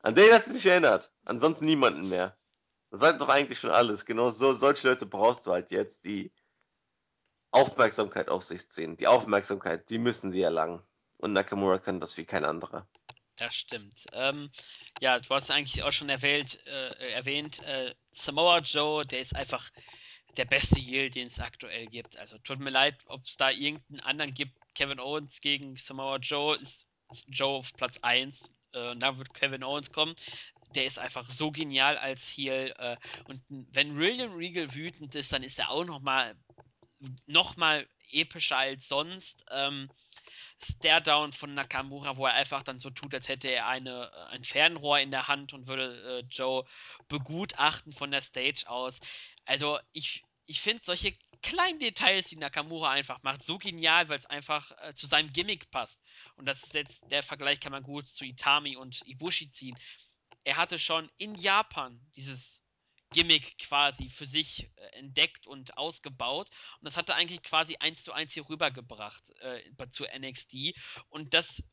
[0.02, 1.14] An den hat sie sich erinnert.
[1.26, 2.38] Ansonsten niemanden mehr.
[2.92, 4.06] Das sagt doch eigentlich schon alles.
[4.06, 6.32] Genau so, solche Leute brauchst du halt jetzt, die
[7.52, 8.98] Aufmerksamkeit auf sich ziehen.
[8.98, 10.84] Die Aufmerksamkeit, die müssen sie erlangen.
[11.18, 12.88] Und Nakamura kann das wie kein anderer.
[13.38, 14.06] Das stimmt.
[14.14, 14.52] Ähm,
[15.00, 19.70] ja, du hast eigentlich auch schon erwähnt, äh, erwähnt äh, Samoa Joe, der ist einfach
[20.38, 22.18] der beste Heel, den es aktuell gibt.
[22.18, 24.54] Also tut mir leid, ob es da irgendeinen anderen gibt.
[24.74, 26.88] Kevin Owens gegen Samoa Joe ist
[27.28, 30.16] Joe auf Platz 1 äh, und dann wird Kevin Owens kommen.
[30.76, 32.74] Der ist einfach so genial als Heel.
[32.78, 36.36] Äh, und wenn William Regal wütend ist, dann ist er auch nochmal
[37.26, 39.46] noch mal epischer als sonst.
[39.52, 39.90] Ähm,
[40.62, 44.44] Stare-Down von Nakamura, wo er einfach dann so tut, als hätte er eine, äh, ein
[44.44, 46.66] Fernrohr in der Hand und würde äh, Joe
[47.08, 49.00] begutachten von der Stage aus.
[49.46, 54.26] Also ich, ich finde solche kleinen Details, die Nakamura einfach macht, so genial, weil es
[54.26, 56.02] einfach äh, zu seinem Gimmick passt.
[56.36, 59.78] Und das ist jetzt, der Vergleich kann man gut zu Itami und Ibushi ziehen.
[60.44, 62.64] Er hatte schon in Japan dieses
[63.12, 66.50] Gimmick quasi für sich äh, entdeckt und ausgebaut.
[66.80, 70.76] Und das hat er eigentlich quasi eins zu eins hier rübergebracht äh, zu NXT.
[71.10, 71.64] Und das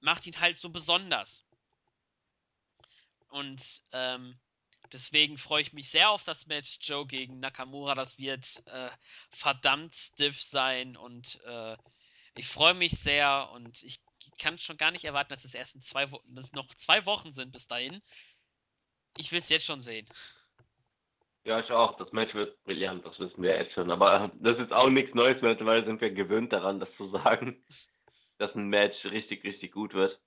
[0.00, 1.44] macht ihn halt so besonders.
[3.28, 4.38] Und ähm,
[4.92, 7.94] Deswegen freue ich mich sehr auf das Match Joe gegen Nakamura.
[7.94, 8.90] Das wird äh,
[9.30, 11.76] verdammt stiff sein und äh,
[12.34, 14.00] ich freue mich sehr und ich
[14.38, 17.04] kann schon gar nicht erwarten, dass es erst in zwei Wochen, dass es noch zwei
[17.04, 18.00] Wochen sind bis dahin.
[19.16, 20.08] Ich will es jetzt schon sehen.
[21.48, 21.96] Ja, ich auch.
[21.96, 23.90] Das Match wird brillant, das wissen wir jetzt schon.
[23.90, 27.64] Aber das ist auch nichts Neues, mittlerweile sind wir gewöhnt daran, das zu sagen,
[28.38, 30.20] dass ein Match richtig, richtig gut wird.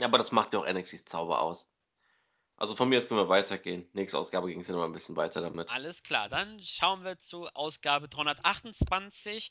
[0.00, 1.68] Aber das macht ja auch NXT's Zauber aus.
[2.56, 3.88] Also von mir aus können wir weitergehen.
[3.92, 5.72] Nächste Ausgabe ging es ja noch ein bisschen weiter damit.
[5.72, 9.50] Alles klar, dann schauen wir zu Ausgabe 328,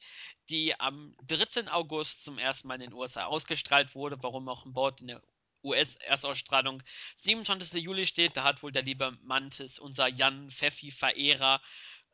[0.50, 1.70] die am 3.
[1.74, 4.16] August zum ersten Mal in den USA ausgestrahlt wurde.
[4.24, 5.22] Warum auch ein Bord in der
[5.64, 6.84] US-Erstausstrahlung
[7.16, 7.82] 27.
[7.82, 8.38] Juli steht.
[8.38, 11.62] Da hat wohl der liebe Mantis, unser Jan Pfeffi-Verehrer,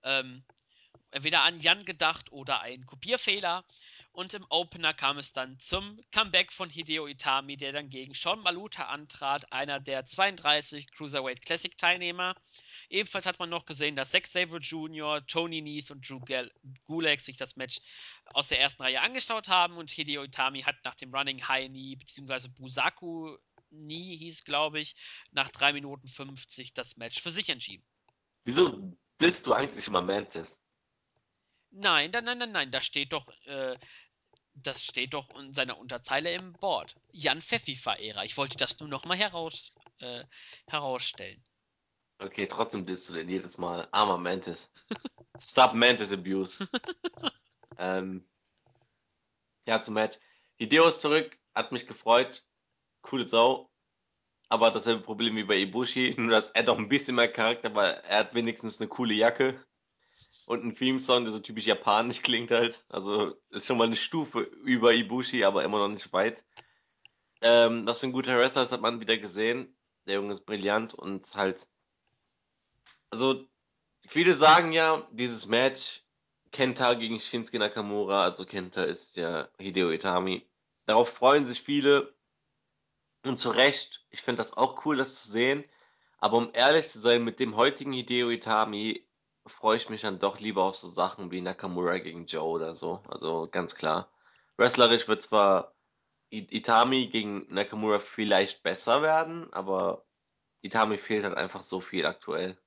[0.04, 0.44] ähm,
[1.12, 3.66] entweder an Jan gedacht oder ein Kopierfehler.
[4.12, 8.40] Und im Opener kam es dann zum Comeback von Hideo Itami, der dann gegen Sean
[8.42, 12.36] Maluta antrat, einer der 32 Cruiserweight Classic Teilnehmer.
[12.90, 16.20] Ebenfalls hat man noch gesehen, dass Zack Sabre Jr., Tony Nese und Drew
[16.86, 17.80] Gulak sich das Match
[18.26, 21.96] aus der ersten Reihe angeschaut haben und Hideo Itami hat nach dem Running High Knee
[21.96, 22.48] bzw.
[22.48, 23.38] Busaku
[23.70, 24.96] Knee hieß, glaube ich,
[25.32, 27.86] nach 3 Minuten 50 das Match für sich entschieden.
[28.46, 30.60] Wieso bist du eigentlich immer Mantis?
[31.72, 33.78] Nein, nein, nein, nein, da steht doch, äh,
[34.56, 36.96] das steht doch in seiner Unterzeile im Board.
[37.12, 38.26] Jan Pfeffi-Verehrer.
[38.26, 40.24] Ich wollte das nur nochmal heraus, äh,
[40.68, 41.44] herausstellen.
[42.22, 43.88] Okay, trotzdem bist du denn jedes Mal.
[43.92, 44.72] Armer Mantis.
[45.40, 46.68] Stop Mantis Abuse.
[47.78, 48.28] ähm,
[49.66, 50.18] ja, zum Match.
[50.58, 52.46] Hideo ist zurück, hat mich gefreut.
[53.02, 53.70] Coole Sau.
[54.50, 58.02] Aber dasselbe Problem wie bei Ibushi, nur dass er doch ein bisschen mehr Charakter, weil
[58.10, 59.64] er hat wenigstens eine coole Jacke
[60.46, 62.84] und ein Theme-Song, der so typisch japanisch klingt halt.
[62.90, 66.44] Also ist schon mal eine Stufe über Ibushi, aber immer noch nicht weit.
[67.42, 69.78] Ähm, was für ein guter Wrestler ist, hat man wieder gesehen.
[70.08, 71.68] Der Junge ist brillant und halt
[73.10, 73.46] also
[74.00, 76.04] viele sagen ja, dieses Match
[76.52, 80.48] Kenta gegen Shinsuke Nakamura, also Kenta ist ja Hideo Itami.
[80.86, 82.14] Darauf freuen sich viele
[83.24, 84.06] und zu Recht.
[84.10, 85.64] Ich finde das auch cool, das zu sehen.
[86.18, 89.06] Aber um ehrlich zu sein, mit dem heutigen Hideo Itami
[89.46, 93.02] freue ich mich dann doch lieber auf so Sachen wie Nakamura gegen Joe oder so.
[93.08, 94.12] Also ganz klar.
[94.58, 95.74] Wrestlerisch wird zwar
[96.30, 100.06] Itami gegen Nakamura vielleicht besser werden, aber
[100.62, 102.58] Itami fehlt halt einfach so viel aktuell.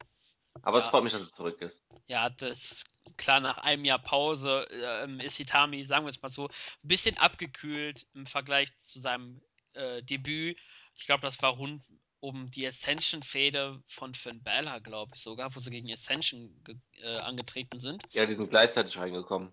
[0.60, 0.84] Aber ja.
[0.84, 1.86] es freut mich, dass er zurück ist.
[2.06, 2.84] Ja, das
[3.16, 7.16] klar, nach einem Jahr Pause äh, ist Hitami, sagen wir es mal so, ein bisschen
[7.18, 9.40] abgekühlt im Vergleich zu seinem
[9.72, 10.60] äh, Debüt.
[10.94, 11.82] Ich glaube, das war rund
[12.20, 16.54] um die Ascension-Fäde von Finn Balor, glaube ich sogar, wo sie gegen Ascension
[17.02, 18.04] äh, angetreten sind.
[18.10, 19.52] Ja, die sind gleichzeitig reingekommen.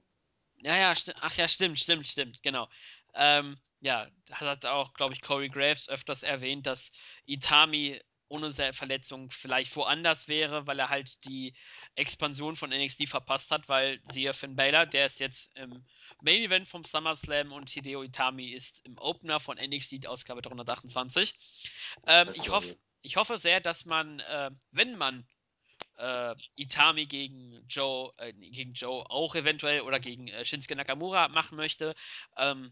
[0.57, 2.67] Ja, ja, ach ja, stimmt, stimmt, stimmt, genau.
[3.15, 6.91] Ähm, ja, hat auch, glaube ich, Corey Graves öfters erwähnt, dass
[7.25, 7.99] Itami
[8.29, 11.53] ohne Verletzung vielleicht woanders wäre, weil er halt die
[11.95, 15.83] Expansion von NXT verpasst hat, weil siehe Finn Balor, der ist jetzt im
[16.21, 21.33] Main Event vom SummerSlam und Hideo Itami ist im Opener von NXT Ausgabe 328.
[22.07, 22.65] Ähm, ich, hoff,
[23.01, 25.27] ich hoffe sehr, dass man, äh, wenn man
[25.97, 31.57] äh, Itami gegen Joe, äh, gegen Joe auch eventuell oder gegen äh, Shinsuke Nakamura machen
[31.57, 31.95] möchte,
[32.37, 32.71] ähm,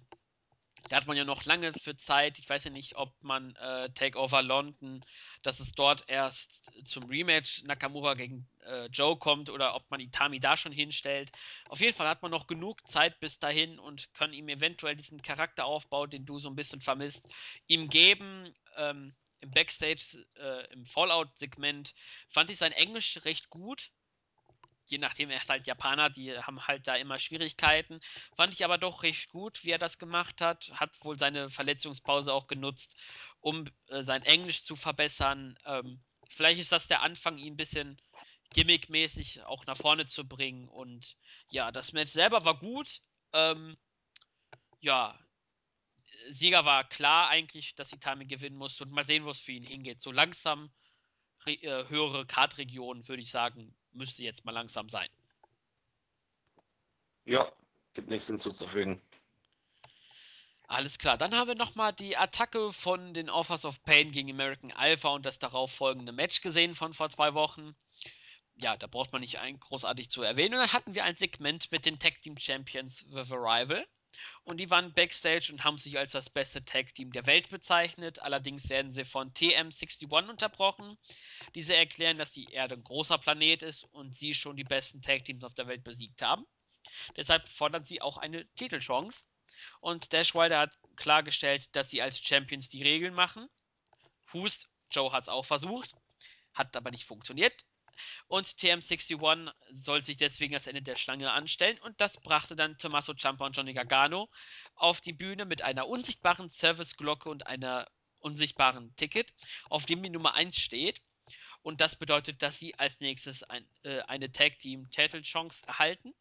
[0.89, 2.39] da hat man ja noch lange für Zeit.
[2.39, 5.03] Ich weiß ja nicht, ob man äh, Takeover London,
[5.41, 10.39] dass es dort erst zum Rematch Nakamura gegen äh, Joe kommt oder ob man Itami
[10.39, 11.31] da schon hinstellt.
[11.69, 15.21] Auf jeden Fall hat man noch genug Zeit bis dahin und kann ihm eventuell diesen
[15.21, 17.27] Charakteraufbau, den du so ein bisschen vermisst,
[17.67, 18.53] ihm geben.
[18.75, 21.93] Ähm, Im Backstage, äh, im Fallout-Segment
[22.29, 23.91] fand ich sein Englisch recht gut
[24.87, 27.99] je nachdem, er ist halt Japaner, die haben halt da immer Schwierigkeiten.
[28.35, 30.71] Fand ich aber doch recht gut, wie er das gemacht hat.
[30.73, 32.95] Hat wohl seine Verletzungspause auch genutzt,
[33.39, 35.57] um äh, sein Englisch zu verbessern.
[35.65, 38.01] Ähm, vielleicht ist das der Anfang, ihn ein bisschen
[38.53, 40.67] gimmickmäßig auch nach vorne zu bringen.
[40.69, 41.17] Und
[41.49, 43.01] ja, das Match selber war gut.
[43.33, 43.77] Ähm,
[44.79, 45.19] ja,
[46.29, 49.63] Sieger war klar eigentlich, dass Itami gewinnen musste und mal sehen, wo es für ihn
[49.63, 50.01] hingeht.
[50.01, 50.71] So langsam
[51.45, 55.09] äh, höhere Kartregionen, würde ich sagen, müsste jetzt mal langsam sein.
[57.25, 57.51] Ja,
[57.93, 59.01] gibt nichts hinzuzufügen.
[60.69, 64.71] Alles klar, dann haben wir nochmal die Attacke von den Offers of Pain gegen American
[64.71, 67.75] Alpha und das darauf folgende Match gesehen von vor zwei Wochen.
[68.55, 70.55] Ja, da braucht man nicht ein großartig zu erwähnen.
[70.55, 73.87] Und dann hatten wir ein Segment mit den Tag Team Champions The Arrival.
[74.43, 78.19] Und die waren backstage und haben sich als das beste Tag Team der Welt bezeichnet.
[78.19, 80.97] Allerdings werden sie von TM61 unterbrochen.
[81.55, 85.25] Diese erklären, dass die Erde ein großer Planet ist und sie schon die besten Tag
[85.25, 86.45] Teams auf der Welt besiegt haben.
[87.15, 89.25] Deshalb fordern sie auch eine Titelchance.
[89.79, 93.47] Und Dash Wilder hat klargestellt, dass sie als Champions die Regeln machen.
[94.33, 95.95] Hust, Joe hat es auch versucht,
[96.53, 97.65] hat aber nicht funktioniert.
[98.27, 103.13] Und TM61 soll sich deswegen das Ende der Schlange anstellen und das brachte dann Tommaso
[103.13, 104.29] Ciampa und Johnny Gargano
[104.75, 107.87] auf die Bühne mit einer unsichtbaren Serviceglocke und einer
[108.19, 109.33] unsichtbaren Ticket,
[109.69, 111.01] auf dem die Nummer 1 steht.
[111.61, 116.13] Und das bedeutet, dass sie als nächstes ein, äh, eine Tag Team Title Chance erhalten.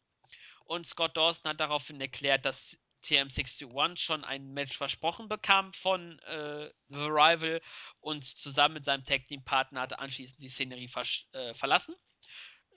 [0.65, 6.69] Und Scott Dawson hat daraufhin erklärt, dass TM61 schon ein Match versprochen bekam von äh,
[6.89, 7.61] The Rival
[7.99, 10.89] und zusammen mit seinem Tag Team Partner hat anschließend die Szenerie
[11.31, 11.95] äh, verlassen.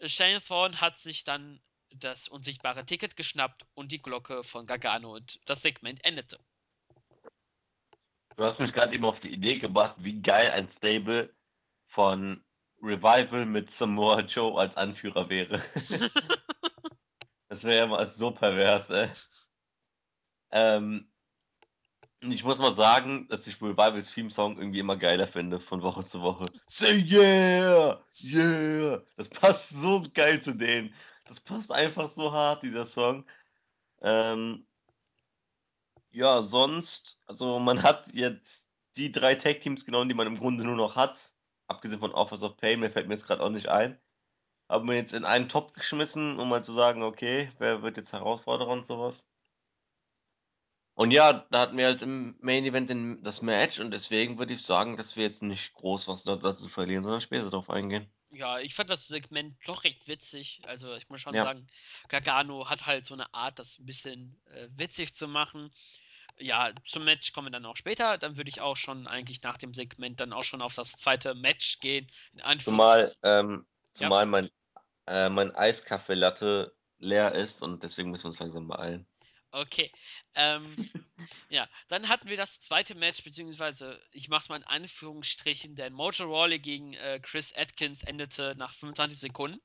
[0.05, 1.61] Shane Thorne hat sich dann
[1.91, 6.39] das unsichtbare Ticket geschnappt und die Glocke von Gargano und das Segment endete.
[8.37, 11.35] Du hast mich gerade eben auf die Idee gebracht, wie geil ein Stable
[11.89, 12.43] von
[12.81, 15.63] Revival mit Samoa Joe als Anführer wäre.
[17.49, 19.11] das wäre ja mal so pervers, ey.
[20.53, 21.11] Ähm,
[22.23, 26.21] ich muss mal sagen, dass ich Revivals Theme-Song irgendwie immer geiler finde, von Woche zu
[26.21, 26.47] Woche.
[26.67, 28.05] Say yeah!
[28.21, 29.03] Yeah!
[29.17, 30.95] Das passt so geil zu denen.
[31.25, 33.25] Das passt einfach so hart, dieser Song.
[34.03, 34.67] Ähm,
[36.11, 40.77] ja, sonst, also man hat jetzt die drei Tag-Teams genommen, die man im Grunde nur
[40.77, 41.35] noch hat.
[41.69, 43.99] Abgesehen von Offers of Pain, mir fällt mir jetzt gerade auch nicht ein.
[44.69, 48.13] Haben wir jetzt in einen Top geschmissen, um mal zu sagen, okay, wer wird jetzt
[48.13, 49.31] Herausforderer und sowas.
[51.01, 54.53] Und ja, da hatten wir halt im Main Event den, das Match und deswegen würde
[54.53, 58.13] ich sagen, dass wir jetzt nicht groß was dazu verlieren, sondern später darauf eingehen.
[58.29, 60.61] Ja, ich fand das Segment doch recht witzig.
[60.67, 61.45] Also ich muss schon ja.
[61.45, 61.67] sagen,
[62.09, 65.71] Gargano hat halt so eine Art, das ein bisschen äh, witzig zu machen
[66.39, 68.17] ja, zum Match kommen wir dann auch später.
[68.19, 71.35] Dann würde ich auch schon eigentlich nach dem Segment dann auch schon auf das zweite
[71.35, 72.11] Match gehen.
[72.63, 74.31] zumal ähm, zumal ja.
[74.31, 74.51] mein,
[75.07, 79.07] äh, mein Eiskaffee-Latte leer ist und deswegen müssen wir uns langsam beeilen.
[79.53, 79.91] Okay.
[80.35, 80.91] Ähm,
[81.49, 85.93] ja, dann hatten wir das zweite Match, beziehungsweise ich mache es mal in Anführungsstrichen, denn
[85.93, 89.61] Mojo Rawley gegen äh, Chris Atkins endete nach 25 Sekunden,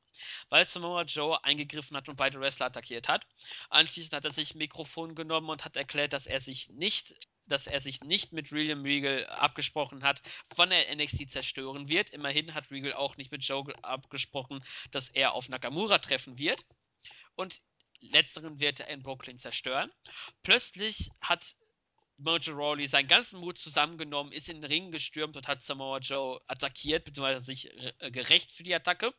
[0.49, 3.27] weil Samoa Joe eingegriffen hat und beide Wrestler attackiert hat.
[3.69, 7.15] Anschließend hat er sich ein Mikrofon genommen und hat erklärt, dass er sich nicht
[7.47, 10.23] dass er sich nicht mit William Regal abgesprochen hat,
[10.55, 12.09] wann er NXT zerstören wird.
[12.09, 16.65] Immerhin hat Regal auch nicht mit Joe abgesprochen, dass er auf Nakamura treffen wird.
[17.35, 17.61] Und
[17.99, 19.91] letzteren wird er in Brooklyn zerstören.
[20.43, 21.55] Plötzlich hat
[22.17, 26.41] Mojo Rawley seinen ganzen Mut zusammengenommen, ist in den Ring gestürmt und hat Samoa Joe
[26.47, 27.69] attackiert, beziehungsweise sich
[27.99, 29.13] äh, gerecht für die Attacke.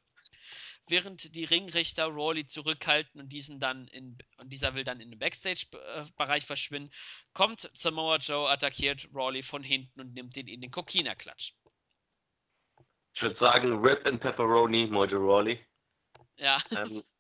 [0.89, 5.19] Während die Ringrichter Rawley zurückhalten und diesen dann in, und dieser will dann in den
[5.19, 6.93] Backstage-Bereich verschwinden,
[7.33, 11.53] kommt Samoa Joe, attackiert Rawley von hinten und nimmt ihn in den Kokina-Klatsch.
[13.15, 15.59] Ich würde sagen, Rip and Pepperoni, Mojo Rawley.
[16.37, 16.59] Ja.
[16.71, 17.03] Ähm,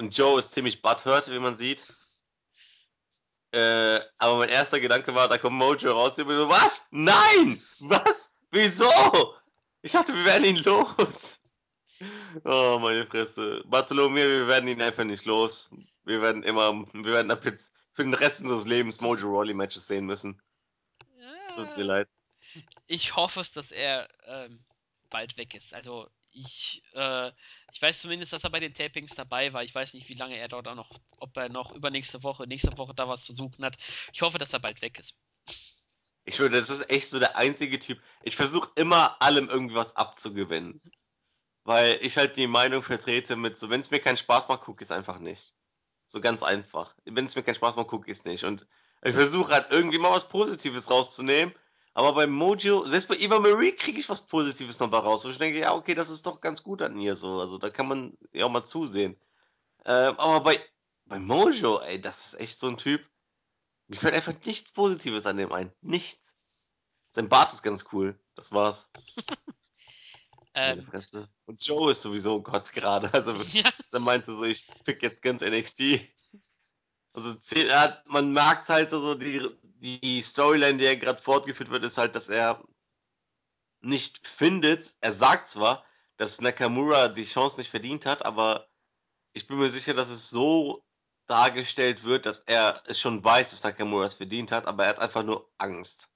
[0.00, 1.86] und Joe ist ziemlich butthurt, wie man sieht.
[3.52, 6.18] Äh, aber mein erster Gedanke war, da kommt Mojo raus.
[6.18, 6.88] Und ich so, was?
[6.90, 7.62] Nein!
[7.80, 8.30] Was?
[8.50, 8.90] Wieso?
[9.82, 11.42] Ich dachte, wir werden ihn los.
[12.44, 13.62] Oh, meine Fresse.
[13.66, 15.70] Bartholomew, wir werden ihn einfach nicht los.
[16.04, 19.86] Wir werden immer, wir werden ab jetzt für den Rest unseres Lebens Mojo Rawley Matches
[19.86, 20.40] sehen müssen.
[21.54, 22.08] Tut mir leid.
[22.86, 24.64] Ich hoffe es, dass er ähm,
[25.10, 25.74] bald weg ist.
[25.74, 27.28] Also ich, äh,
[27.72, 29.62] ich weiß zumindest, dass er bei den Tapings dabei war.
[29.62, 32.76] Ich weiß nicht, wie lange er dort auch noch, ob er noch übernächste Woche, nächste
[32.78, 33.76] Woche da was zu suchen hat.
[34.12, 35.14] Ich hoffe, dass er bald weg ist.
[36.24, 38.00] Ich schwöre, das ist echt so der einzige Typ.
[38.22, 40.80] Ich versuche immer allem irgendwie was abzugewinnen.
[41.64, 44.82] Weil ich halt die Meinung vertrete mit so, wenn es mir keinen Spaß macht, gucke
[44.82, 45.52] ich es einfach nicht.
[46.06, 46.94] So ganz einfach.
[47.04, 48.44] Wenn es mir keinen Spaß macht, gucke ich es nicht.
[48.44, 48.66] Und
[49.02, 51.54] ich versuche halt irgendwie mal was Positives rauszunehmen.
[51.92, 55.28] Aber bei Mojo, selbst bei Eva Marie kriege ich was Positives noch mal raus, wo
[55.28, 57.40] ich denke, ja, okay, das ist doch ganz gut an ihr so.
[57.40, 59.16] Also da kann man ja auch mal zusehen.
[59.84, 60.60] Ähm, aber bei,
[61.06, 63.04] bei Mojo, ey, das ist echt so ein Typ.
[63.88, 65.72] Mir fällt einfach nichts Positives an dem ein.
[65.80, 66.36] Nichts.
[67.10, 68.16] Sein Bart ist ganz cool.
[68.36, 68.92] Das war's.
[70.54, 70.86] ähm,
[71.46, 73.12] Und Joe ist sowieso Gott gerade.
[73.12, 73.68] Also, ja.
[73.92, 76.00] der meinte so, ich pick jetzt ganz NXT.
[77.12, 77.34] Also,
[78.06, 79.44] man merkt halt so, die,
[79.80, 82.62] die Storyline, die er gerade fortgeführt wird, ist halt, dass er
[83.80, 85.84] nicht findet, er sagt zwar,
[86.16, 88.68] dass Nakamura die Chance nicht verdient hat, aber
[89.32, 90.84] ich bin mir sicher, dass es so
[91.26, 94.98] dargestellt wird, dass er es schon weiß, dass Nakamura es verdient hat, aber er hat
[94.98, 96.12] einfach nur Angst.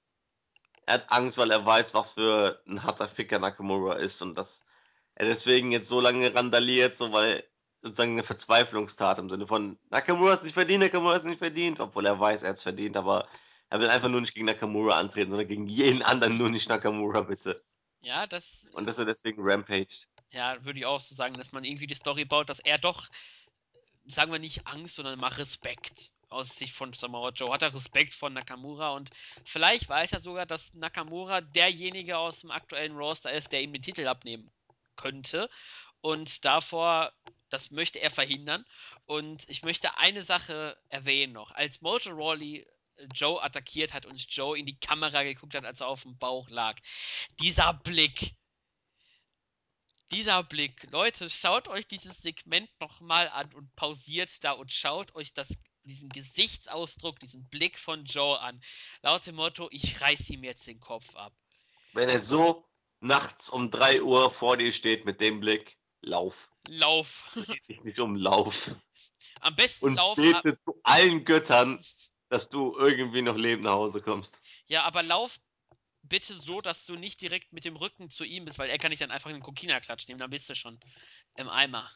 [0.85, 4.67] Er hat Angst, weil er weiß, was für ein harter Ficker Nakamura ist und dass
[5.15, 7.43] er deswegen jetzt so lange randaliert, so weil
[7.81, 12.05] sozusagen eine Verzweiflungstat im Sinne von Nakamura ist nicht verdient, Nakamura ist nicht verdient, obwohl
[12.05, 13.27] er weiß, er hat es verdient, aber
[13.69, 17.21] er will einfach nur nicht gegen Nakamura antreten, sondern gegen jeden anderen, nur nicht Nakamura,
[17.21, 17.63] bitte.
[18.01, 18.65] Ja, das.
[18.73, 20.07] Und dass er deswegen rampaged.
[20.31, 23.07] Ja, würde ich auch so sagen, dass man irgendwie die Story baut, dass er doch,
[24.05, 28.15] sagen wir nicht Angst, sondern mal Respekt aus Sicht von Samoa Joe hat er Respekt
[28.15, 29.09] von Nakamura und
[29.45, 33.81] vielleicht weiß er sogar, dass Nakamura derjenige aus dem aktuellen Roster ist, der ihm den
[33.81, 34.51] Titel abnehmen
[34.95, 35.49] könnte.
[36.01, 37.13] Und davor,
[37.49, 38.65] das möchte er verhindern.
[39.05, 41.51] Und ich möchte eine Sache erwähnen noch.
[41.51, 42.67] Als Mojo Rawley
[43.13, 46.49] Joe attackiert hat und Joe in die Kamera geguckt hat, als er auf dem Bauch
[46.49, 46.75] lag.
[47.39, 48.35] Dieser Blick.
[50.11, 50.87] Dieser Blick.
[50.91, 55.47] Leute, schaut euch dieses Segment nochmal an und pausiert da und schaut euch das,
[55.83, 58.61] diesen Gesichtsausdruck, diesen Blick von Joe an.
[59.01, 61.33] Laut dem Motto, ich reiß ihm jetzt den Kopf ab.
[61.93, 62.67] Wenn er so
[62.99, 66.35] nachts um 3 Uhr vor dir steht mit dem Blick, lauf.
[66.67, 67.37] Lauf.
[67.67, 68.75] Ich nicht um Lauf.
[69.41, 70.15] Am besten Und lauf.
[70.15, 71.83] bete zu allen Göttern,
[72.29, 74.43] dass du irgendwie noch lebend nach Hause kommst.
[74.67, 75.39] Ja, aber lauf
[76.03, 78.91] bitte so, dass du nicht direkt mit dem Rücken zu ihm bist, weil er kann
[78.91, 80.79] dich dann einfach in den Kokina-Klatsch nehmen, dann bist du schon
[81.35, 81.91] im Eimer.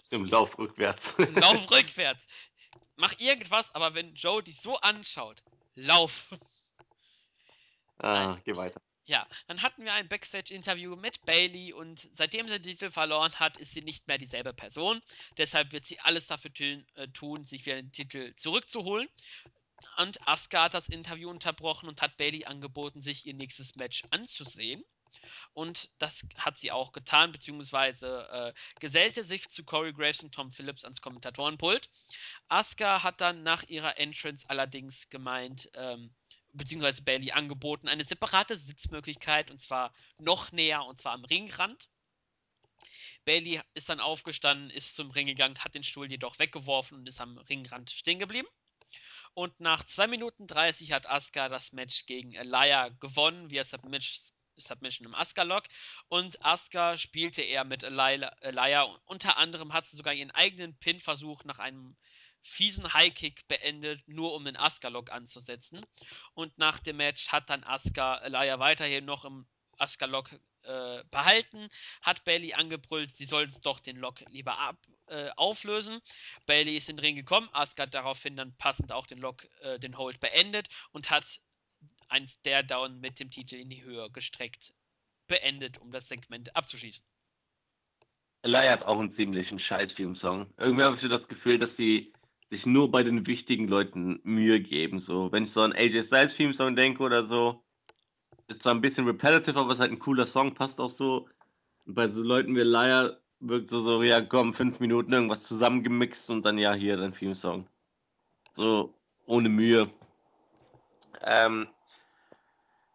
[0.00, 1.16] Stimmt, lauf rückwärts.
[1.18, 2.26] Lauf rückwärts.
[2.96, 5.42] Mach irgendwas, aber wenn Joe dich so anschaut,
[5.74, 6.28] lauf.
[7.98, 8.80] ah, geh weiter.
[9.08, 13.56] Ja, dann hatten wir ein Backstage-Interview mit Bailey und seitdem sie den Titel verloren hat,
[13.56, 15.00] ist sie nicht mehr dieselbe Person.
[15.38, 19.08] Deshalb wird sie alles dafür tun, äh, tun sich wieder den Titel zurückzuholen.
[19.96, 24.84] Und Asuka hat das Interview unterbrochen und hat Bailey angeboten, sich ihr nächstes Match anzusehen.
[25.54, 30.50] Und das hat sie auch getan, beziehungsweise äh, gesellte sich zu Corey Graves und Tom
[30.50, 31.88] Phillips ans Kommentatorenpult.
[32.48, 36.14] Asuka hat dann nach ihrer Entrance allerdings gemeint, ähm,
[36.52, 41.88] beziehungsweise Bailey angeboten, eine separate Sitzmöglichkeit und zwar noch näher und zwar am Ringrand.
[43.24, 47.20] Bailey ist dann aufgestanden, ist zum Ring gegangen, hat den Stuhl jedoch weggeworfen und ist
[47.20, 48.48] am Ringrand stehen geblieben.
[49.34, 55.14] Und nach 2 Minuten 30 hat Asuka das Match gegen Alaya gewonnen, via Submission im
[55.14, 55.64] Asuka-Lock.
[56.08, 58.84] Und Asuka spielte eher mit Alaya.
[59.04, 61.96] Unter anderem hat sie sogar ihren eigenen Pin-Versuch nach einem
[62.48, 65.84] fiesen Highkick beendet, nur um den Asuka-Lock anzusetzen.
[66.34, 69.46] Und nach dem Match hat dann Asuka Laya weiterhin noch im
[69.78, 70.32] Asuka-Lock
[70.62, 71.68] äh, behalten,
[72.02, 74.76] hat Bailey angebrüllt, sie soll doch den Lock lieber ab,
[75.06, 76.00] äh, auflösen.
[76.46, 79.78] Bailey ist in den Ring gekommen, Asuka hat daraufhin dann passend auch den Lock, äh,
[79.78, 81.40] den Hold beendet und hat
[82.08, 84.72] ein Stare-Down mit dem Titel in die Höhe gestreckt
[85.28, 87.04] beendet, um das Segment abzuschließen.
[88.42, 90.52] Laya hat auch einen ziemlichen Scheiß-Film-Song.
[90.56, 92.12] Irgendwie habe ich so das Gefühl, dass sie
[92.50, 95.04] sich nur bei den wichtigen Leuten Mühe geben.
[95.06, 97.62] So, wenn ich so an AJ Styles Theme Song denke oder so,
[98.48, 101.28] ist zwar ein bisschen repetitive, aber es ist halt ein cooler Song, passt auch so.
[101.84, 106.44] Bei so Leuten wie Liar wirkt so, so, ja komm, fünf Minuten irgendwas zusammengemixt und
[106.44, 107.66] dann ja hier dein Theme Song.
[108.52, 108.94] So,
[109.26, 109.88] ohne Mühe.
[111.22, 111.68] Ähm,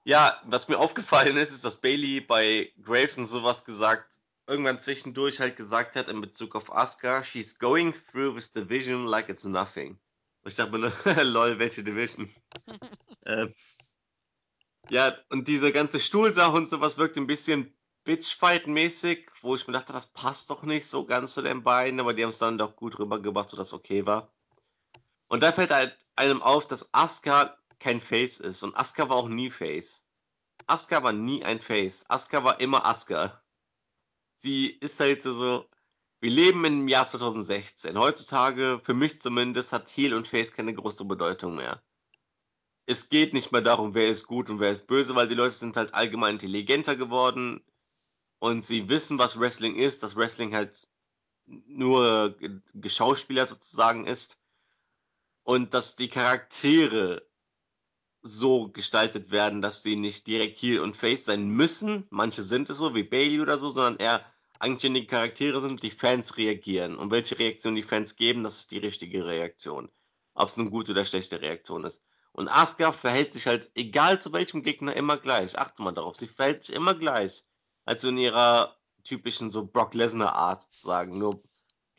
[0.04, 5.40] ja, was mir aufgefallen ist, ist, dass Bailey bei Graves und sowas gesagt irgendwann zwischendurch
[5.40, 10.00] halt gesagt hat in Bezug auf Asuka, she's going through this division like it's nothing.
[10.42, 10.92] Und ich dachte mir,
[11.24, 12.30] lol, welche Division?
[13.26, 13.54] ähm,
[14.90, 17.74] ja, und diese ganze Stuhlsache und sowas wirkt ein bisschen
[18.06, 22.14] Bitchfight-mäßig, wo ich mir dachte, das passt doch nicht so ganz zu den beiden, aber
[22.14, 24.34] die haben es dann doch gut rübergebracht, sodass okay war.
[25.30, 28.62] Und da fällt halt einem auf, dass Asuka kein Face ist.
[28.62, 30.10] Und Asuka war auch nie Face.
[30.68, 32.06] Asuka war nie ein Face.
[32.10, 33.43] Asuka war immer Asuka
[34.44, 35.66] sie ist halt so,
[36.20, 37.98] wir leben im Jahr 2016.
[37.98, 41.82] Heutzutage, für mich zumindest, hat Heal und Face keine große Bedeutung mehr.
[42.86, 45.56] Es geht nicht mehr darum, wer ist gut und wer ist böse, weil die Leute
[45.56, 47.64] sind halt allgemein intelligenter geworden
[48.40, 50.90] und sie wissen, was Wrestling ist, dass Wrestling halt
[51.46, 52.38] nur
[52.74, 54.42] Geschauspieler sozusagen ist
[55.44, 57.26] und dass die Charaktere
[58.22, 62.08] so gestaltet werden, dass sie nicht direkt Heel und Face sein müssen.
[62.10, 64.33] Manche sind es so, wie Bailey oder so, sondern eher
[64.64, 66.98] eigenständige Charaktere sind, die Fans reagieren.
[66.98, 69.92] Und welche Reaktion die Fans geben, das ist die richtige Reaktion.
[70.34, 72.04] Ob es eine gute oder schlechte Reaktion ist.
[72.32, 75.58] Und Asuka verhält sich halt, egal zu welchem Gegner, immer gleich.
[75.60, 77.44] Achte mal darauf, sie verhält sich immer gleich.
[77.86, 81.20] Also in ihrer typischen so Brock Lesnar Art sozusagen.
[81.20, 81.44] Nur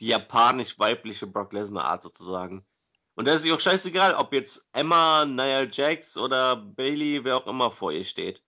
[0.01, 2.65] die japanisch-weibliche Brock Lesnar Art sozusagen.
[3.13, 7.47] Und da ist sich auch scheißegal, ob jetzt Emma, Nia Jax oder Bailey, wer auch
[7.47, 8.43] immer vor ihr steht.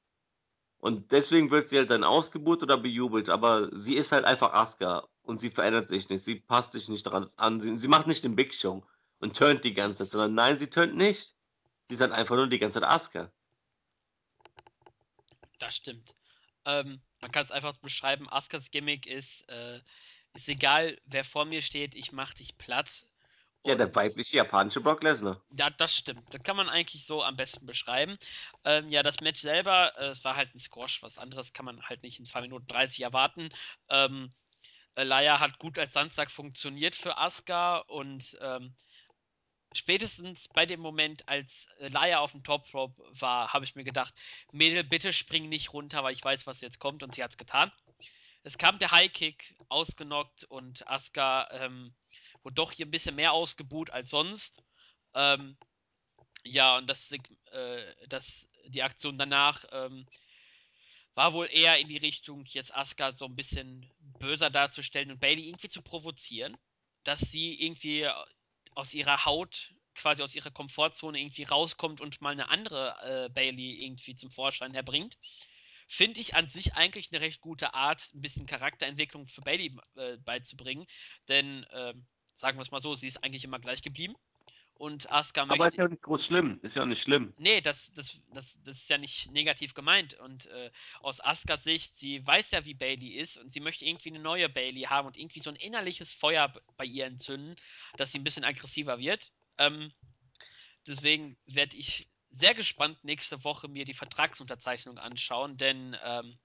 [0.87, 5.05] Und deswegen wird sie halt dann ausgebucht oder bejubelt, aber sie ist halt einfach Asuka
[5.23, 8.23] und sie verändert sich nicht, sie passt sich nicht daran an, sie, sie macht nicht
[8.23, 8.87] den Big Show
[9.19, 11.33] und turnt die ganze Zeit, sondern nein, sie turnt nicht.
[11.83, 13.29] Sie ist halt einfach nur die ganze Zeit Asuka.
[15.59, 16.15] Das stimmt.
[16.63, 19.81] Ähm, man kann es einfach beschreiben, Askas Gimmick ist, äh,
[20.35, 23.05] ist egal, wer vor mir steht, ich mach dich platt.
[23.65, 25.41] Ja, der weibliche japanische Brock Lesnar.
[25.57, 26.23] Ja, das stimmt.
[26.33, 28.17] Das kann man eigentlich so am besten beschreiben.
[28.63, 31.01] Ähm, ja, das Match selber, äh, es war halt ein Squash.
[31.03, 33.49] Was anderes kann man halt nicht in 2 Minuten 30 erwarten.
[33.89, 34.33] Ähm,
[34.95, 38.73] Laya hat gut als Sandsack funktioniert für Asuka und ähm,
[39.73, 44.13] spätestens bei dem Moment, als Laia auf dem Top Rope war, habe ich mir gedacht,
[44.51, 47.37] Mädel, bitte spring nicht runter, weil ich weiß, was jetzt kommt und sie hat es
[47.37, 47.71] getan.
[48.43, 51.93] Es kam der High Kick, ausgenockt und Asuka ähm,
[52.47, 54.63] wurde doch hier ein bisschen mehr ausgebuht als sonst.
[55.13, 55.57] Ähm,
[56.45, 60.07] ja, und das, äh, das, die Aktion danach ähm,
[61.13, 65.49] war wohl eher in die Richtung, jetzt Asuka so ein bisschen böser darzustellen und Bailey
[65.49, 66.55] irgendwie zu provozieren,
[67.03, 68.07] dass sie irgendwie
[68.75, 73.83] aus ihrer Haut, quasi aus ihrer Komfortzone irgendwie rauskommt und mal eine andere äh, Bailey
[73.83, 75.17] irgendwie zum Vorschein herbringt.
[75.89, 80.17] Finde ich an sich eigentlich eine recht gute Art, ein bisschen Charakterentwicklung für Bailey äh,
[80.17, 80.85] beizubringen.
[81.27, 81.93] Denn, äh,
[82.37, 84.15] sagen wir es mal so, sie ist eigentlich immer gleich geblieben.
[84.75, 85.63] Und Asuka möchte.
[85.63, 86.59] Aber ist ja nicht groß schlimm.
[86.61, 87.33] Ist ja nicht schlimm.
[87.39, 90.13] Nee, das, das, das, das ist ja nicht negativ gemeint.
[90.13, 90.69] Und äh,
[90.99, 94.49] aus Askas Sicht, sie weiß ja, wie Bailey ist und sie möchte irgendwie eine neue
[94.49, 97.55] Bailey haben und irgendwie so ein innerliches Feuer bei ihr entzünden,
[97.97, 99.31] dass sie ein bisschen aggressiver wird.
[99.57, 99.91] Ähm,
[100.85, 106.37] deswegen werde ich sehr gespannt nächste Woche mir die Vertragsunterzeichnung anschauen, denn ähm,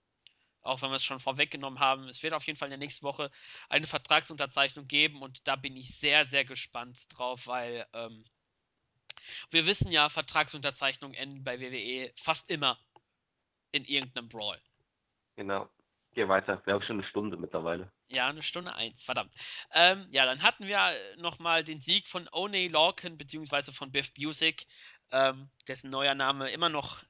[0.62, 3.04] auch wenn wir es schon vorweggenommen haben, es wird auf jeden Fall in der nächsten
[3.04, 3.30] Woche
[3.68, 8.24] eine Vertragsunterzeichnung geben und da bin ich sehr, sehr gespannt drauf, weil ähm,
[9.50, 12.78] wir wissen ja, Vertragsunterzeichnungen enden bei WWE fast immer
[13.70, 14.60] in irgendeinem Brawl.
[15.36, 15.68] Genau.
[16.14, 16.60] Geh weiter.
[16.66, 17.90] Wir haben schon eine Stunde mittlerweile.
[18.08, 19.32] Ja, eine Stunde eins, verdammt.
[19.72, 24.66] Ähm, ja, dann hatten wir nochmal den Sieg von Oney Lorcan, beziehungsweise von Biff Busick,
[25.10, 27.02] ähm, dessen neuer Name immer noch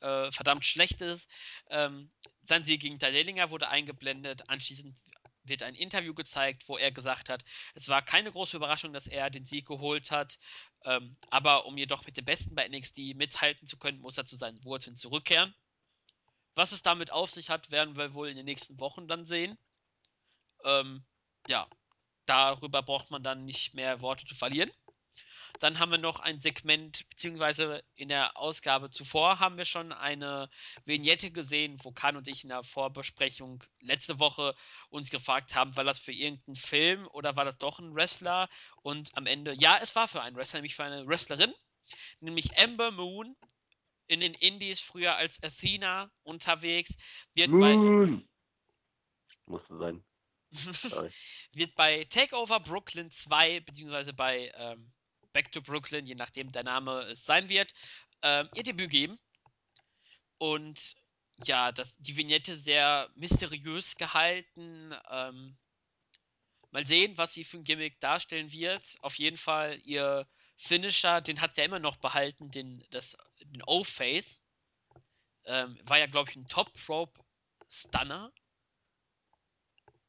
[0.00, 1.30] äh, verdammt schlecht ist.
[1.70, 2.10] Ähm,
[2.42, 4.48] sein Sieg gegen Tadelinger wurde eingeblendet.
[4.48, 4.98] Anschließend
[5.44, 9.30] wird ein Interview gezeigt, wo er gesagt hat, es war keine große Überraschung, dass er
[9.30, 10.38] den Sieg geholt hat.
[10.84, 14.36] Ähm, aber um jedoch mit dem Besten bei NXT mithalten zu können, muss er zu
[14.36, 15.54] seinen Wurzeln zurückkehren.
[16.54, 19.58] Was es damit auf sich hat, werden wir wohl in den nächsten Wochen dann sehen.
[20.64, 21.04] Ähm,
[21.48, 21.68] ja,
[22.26, 24.70] darüber braucht man dann nicht mehr Worte zu verlieren.
[25.60, 30.48] Dann haben wir noch ein Segment, beziehungsweise in der Ausgabe zuvor haben wir schon eine
[30.86, 34.54] Vignette gesehen, wo Khan und ich in der Vorbesprechung letzte Woche
[34.88, 38.48] uns gefragt haben, war das für irgendeinen Film oder war das doch ein Wrestler?
[38.82, 41.52] Und am Ende, ja, es war für einen Wrestler, nämlich für eine Wrestlerin,
[42.20, 43.36] nämlich Amber Moon,
[44.06, 46.96] in den Indies früher als Athena unterwegs,
[47.34, 48.26] wird Moon.
[49.46, 49.52] bei.
[49.52, 50.04] Musste sein.
[51.52, 54.90] wird bei Takeover Brooklyn 2, beziehungsweise bei ähm,
[55.32, 57.72] Back to Brooklyn, je nachdem der Name es sein wird,
[58.22, 59.18] ähm, ihr Debüt geben.
[60.38, 60.96] Und
[61.44, 64.94] ja, das, die Vignette sehr mysteriös gehalten.
[65.10, 65.56] Ähm,
[66.70, 68.96] mal sehen, was sie für ein Gimmick darstellen wird.
[69.00, 70.26] Auf jeden Fall ihr
[70.56, 74.40] Finisher, den hat sie ja immer noch behalten, den, den O-Face.
[75.44, 78.32] Ähm, war ja, glaube ich, ein Top-Rope-Stunner.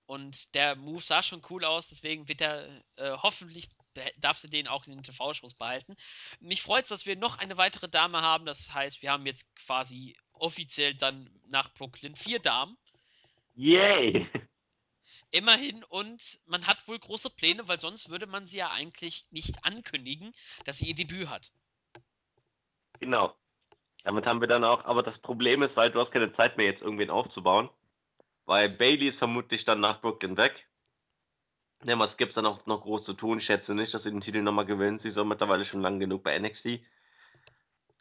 [0.06, 2.68] Und der Move sah schon cool aus, deswegen wird er
[2.98, 3.70] äh, hoffentlich
[4.18, 5.96] darfst du den auch in den TV-Shows behalten.
[6.40, 8.46] Mich freut es, dass wir noch eine weitere Dame haben.
[8.46, 12.78] Das heißt, wir haben jetzt quasi offiziell dann nach Brooklyn vier Damen.
[13.54, 14.28] Yay!
[15.32, 19.64] Immerhin, und man hat wohl große Pläne, weil sonst würde man sie ja eigentlich nicht
[19.64, 20.34] ankündigen,
[20.66, 21.52] dass sie ihr Debüt hat.
[23.00, 23.34] Genau.
[24.04, 26.66] Damit haben wir dann auch, aber das Problem ist, weil du hast keine Zeit mehr,
[26.66, 27.70] jetzt irgendwen aufzubauen.
[28.46, 30.68] Weil Bailey ist vermutlich dann nach Brooklyn weg.
[31.84, 33.40] Ja, was gibt's dann auch noch groß zu tun?
[33.40, 35.02] Ich schätze nicht, dass sie den Titel nochmal gewinnt.
[35.02, 36.82] Sie ist auch mittlerweile schon lang genug bei NXT.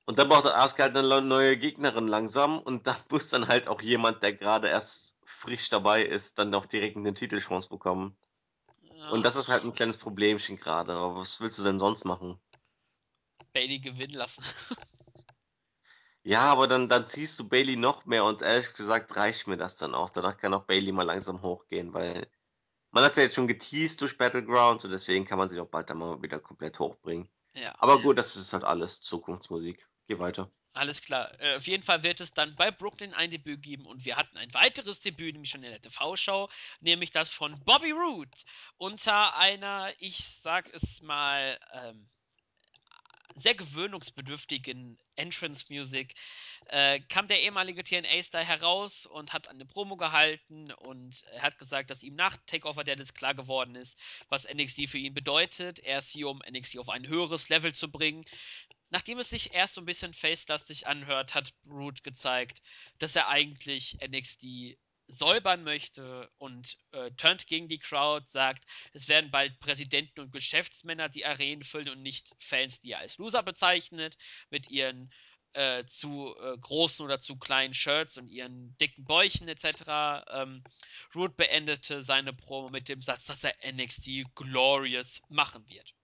[0.05, 3.81] Und dann braucht Asuka halt eine neue Gegnerin langsam und da muss dann halt auch
[3.81, 8.17] jemand, der gerade erst frisch dabei ist, dann auch direkt eine Titelchance bekommen.
[8.83, 9.11] Ja.
[9.11, 10.93] Und das ist halt ein kleines Problemchen gerade.
[10.93, 12.39] Aber was willst du denn sonst machen?
[13.53, 14.45] Bailey gewinnen lassen.
[16.23, 19.77] ja, aber dann, dann ziehst du Bailey noch mehr und ehrlich gesagt reicht mir das
[19.77, 20.11] dann auch.
[20.11, 22.27] Danach kann auch Bailey mal langsam hochgehen, weil
[22.91, 25.91] man hat ja jetzt schon geteased durch Battlegrounds und deswegen kann man sich auch bald
[25.91, 27.29] dann mal wieder komplett hochbringen.
[27.55, 27.75] Ja.
[27.79, 29.89] Aber gut, das ist halt alles Zukunftsmusik.
[30.07, 30.51] Geh weiter.
[30.73, 31.33] Alles klar.
[31.41, 34.37] Äh, auf jeden Fall wird es dann bei Brooklyn ein Debüt geben und wir hatten
[34.37, 36.49] ein weiteres Debüt, nämlich schon in der TV-Show,
[36.81, 38.31] nämlich das von Bobby Roode
[38.77, 42.09] unter einer, ich sag es mal, ähm,
[43.37, 46.15] sehr gewöhnungsbedürftigen Entrance Music
[46.67, 51.91] äh, kam der ehemalige TNA-Star heraus und hat eine Promo gehalten und er hat gesagt,
[51.91, 55.79] dass ihm nach Takeover Dallas klar geworden ist, was NXT für ihn bedeutet.
[55.81, 58.25] Er ist hier, um NXT auf ein höheres Level zu bringen.
[58.91, 62.61] Nachdem es sich erst so ein bisschen face-lastig anhört, hat Root gezeigt,
[62.99, 64.77] dass er eigentlich NXT
[65.11, 71.09] säubern möchte und äh, turnt gegen die Crowd, sagt, es werden bald Präsidenten und Geschäftsmänner
[71.09, 74.17] die Arenen füllen und nicht Fans, die er als Loser bezeichnet,
[74.51, 75.11] mit ihren
[75.53, 80.25] äh, zu äh, großen oder zu kleinen Shirts und ihren dicken Bäuchen etc.
[80.29, 80.63] Ähm,
[81.15, 85.95] Root beendete seine Promo mit dem Satz, dass er NXT Glorious machen wird.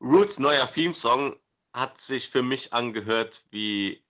[0.00, 1.38] Roots neuer Theme-Song
[1.72, 4.03] hat sich für mich angehört wie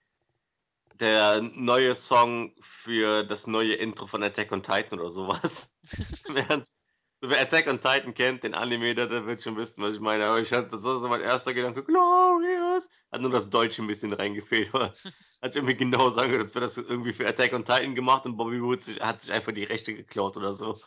[1.00, 5.76] der neue Song für das neue Intro von Attack on Titan oder sowas.
[6.26, 10.26] so, wer Attack on Titan kennt, den Anime, der, wird schon wissen, was ich meine.
[10.26, 12.88] Aber ich hatte, das ist so mein erster Gedanke, Glorious.
[13.10, 14.70] Hat nur das Deutsche ein bisschen reingefehlt.
[14.72, 14.94] Aber
[15.42, 18.62] hat irgendwie genau sagen, als wäre das irgendwie für Attack on Titan gemacht und Bobby
[18.62, 20.78] Woods hat sich einfach die Rechte geklaut oder so.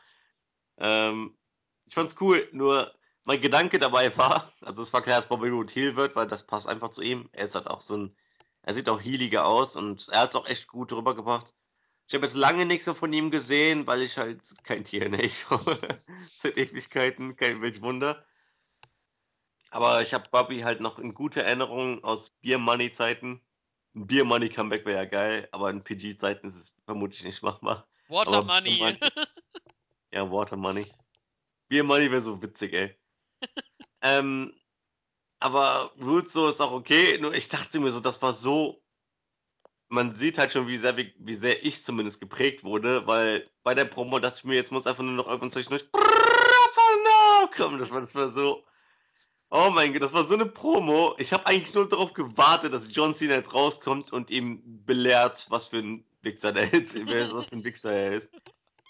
[0.77, 1.37] Ähm,
[1.85, 2.93] ich fand's cool, nur
[3.25, 6.47] mein Gedanke dabei war, also es war klar, dass Bobby Roode Heel wird, weil das
[6.47, 7.29] passt einfach zu ihm.
[7.33, 8.15] Er ist halt auch so ein
[8.67, 11.53] er sieht auch healiger aus und er hat es auch echt gut rübergebracht.
[12.05, 15.79] Ich habe jetzt lange nichts mehr von ihm gesehen, weil ich halt kein TNA schaue.
[16.35, 18.25] Seit Ewigkeiten, kein welch Wunder.
[19.69, 23.41] Aber ich habe Bobby halt noch in gute Erinnerung aus Beer Money Zeiten.
[23.95, 27.41] Ein Beer Money Comeback wäre ja geil, aber in PG Zeiten ist es vermutlich nicht
[27.43, 27.87] machbar.
[28.09, 28.79] Water Money.
[28.79, 28.99] Money.
[30.11, 30.91] ja, Water Money.
[31.69, 32.99] Beer Money wäre so witzig, ey.
[34.01, 34.56] ähm,
[35.39, 37.17] aber Roots so ist auch okay.
[37.19, 38.81] Nur ich dachte mir so, das war so.
[39.89, 43.73] Man sieht halt schon, wie sehr, wie, wie sehr ich zumindest geprägt wurde, weil bei
[43.73, 45.85] der Promo dachte ich mir, jetzt muss einfach nur noch irgendwann zwischendurch
[47.55, 47.79] kommen.
[47.79, 48.63] Das war, das war so.
[49.49, 51.15] Oh mein Gott, das war so eine Promo.
[51.19, 55.67] Ich habe eigentlich nur darauf gewartet, dass John Cena jetzt rauskommt und ihm belehrt, was
[55.67, 56.95] für ein Wichser der ist,
[57.33, 58.33] was für ein Wichser er ist.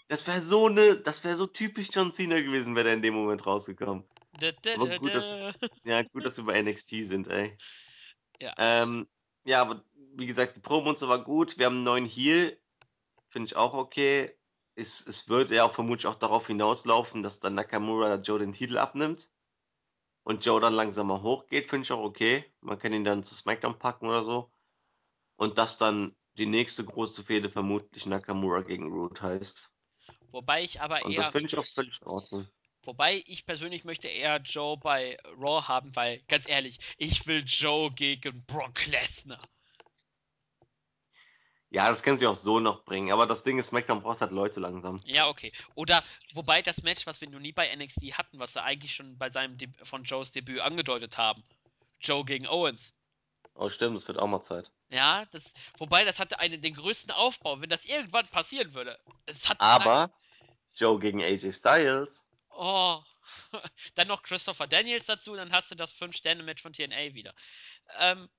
[0.08, 3.14] Das wäre so eine, das wäre so typisch John Cena gewesen, wäre er in dem
[3.14, 4.06] Moment rausgekommen.
[4.40, 5.36] Da, da, aber gut, dass,
[5.84, 7.58] ja, gut, dass wir bei NXT sind, ey.
[8.40, 8.54] Ja.
[8.58, 9.08] Ähm,
[9.46, 9.84] ja, aber
[10.16, 11.58] wie gesagt, die Promo und so war gut.
[11.58, 12.58] Wir haben einen neuen Heal.
[13.28, 14.34] Finde ich auch okay.
[14.76, 18.78] Es, es wird ja auch vermutlich auch darauf hinauslaufen, dass dann Nakamura Joe den Titel
[18.78, 19.32] abnimmt.
[20.24, 22.46] Und Joe dann langsam mal hochgeht, finde ich auch okay.
[22.62, 24.52] Man kann ihn dann zu SmackDown packen oder so.
[25.38, 29.72] Und dass dann die nächste große Fehde vermutlich Nakamura gegen Root heißt.
[30.32, 31.22] Wobei ich aber und eher.
[31.22, 32.48] Das finde ich auch völlig in Ordnung.
[32.84, 37.92] Wobei ich persönlich möchte eher Joe bei Raw haben, weil, ganz ehrlich, ich will Joe
[37.92, 39.42] gegen Brock Lesnar.
[41.70, 44.32] Ja, das können sie auch so noch bringen, aber das Ding ist, SmackDown braucht halt
[44.32, 45.02] Leute langsam.
[45.04, 45.52] Ja, okay.
[45.76, 46.02] Oder,
[46.32, 49.30] wobei das Match, was wir noch nie bei NXT hatten, was sie eigentlich schon bei
[49.30, 51.44] seinem De von Joes Debüt angedeutet haben.
[52.00, 52.94] Joe gegen Owens.
[53.54, 54.72] Oh, stimmt, es wird auch mal Zeit.
[54.90, 58.98] Ja, das, wobei das hatte einen, den größten Aufbau, wenn das irgendwann passieren würde.
[59.58, 60.12] aber
[60.74, 62.30] Joe gegen AJ Styles.
[62.50, 63.02] Oh.
[63.96, 67.34] dann noch Christopher Daniels dazu, dann hast du das 5-Sterne-Match von TNA wieder.
[68.00, 68.30] Ähm,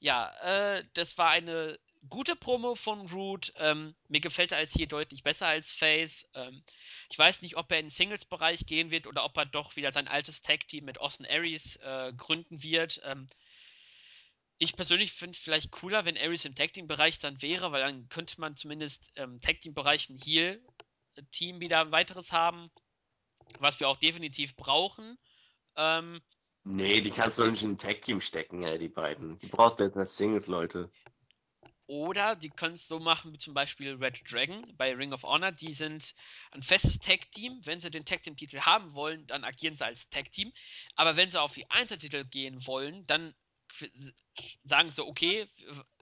[0.00, 1.78] ja, äh, das war eine
[2.08, 3.52] gute Promo von Root.
[3.56, 6.28] Ähm, mir gefällt er als hier deutlich besser als Face.
[6.34, 6.62] Ähm,
[7.08, 9.92] ich weiß nicht, ob er in den Singles-Bereich gehen wird oder ob er doch wieder
[9.92, 13.00] sein altes Tag-Team mit Austin Aries äh, gründen wird.
[13.04, 13.28] Ähm,
[14.62, 18.40] ich persönlich finde es vielleicht cooler, wenn Aries im Tag-Team-Bereich dann wäre, weil dann könnte
[18.40, 22.70] man zumindest im Tag-Team-Bereich ein Heal-Team wieder ein weiteres haben
[23.58, 25.18] was wir auch definitiv brauchen.
[25.76, 26.20] Ähm,
[26.64, 29.38] nee, die kannst du nicht in ein Tag-Team stecken, ey, die beiden.
[29.38, 30.90] Die brauchst du jetzt als Singles, Leute.
[31.86, 35.52] Oder die können es so machen wie zum Beispiel Red Dragon bei Ring of Honor.
[35.52, 36.14] Die sind
[36.52, 37.60] ein festes Tag-Team.
[37.64, 40.52] Wenn sie den Tag-Team-Titel haben wollen, dann agieren sie als Tag-Team.
[40.96, 43.34] Aber wenn sie auf die Einzeltitel gehen wollen, dann
[44.64, 45.48] sagen sie, okay,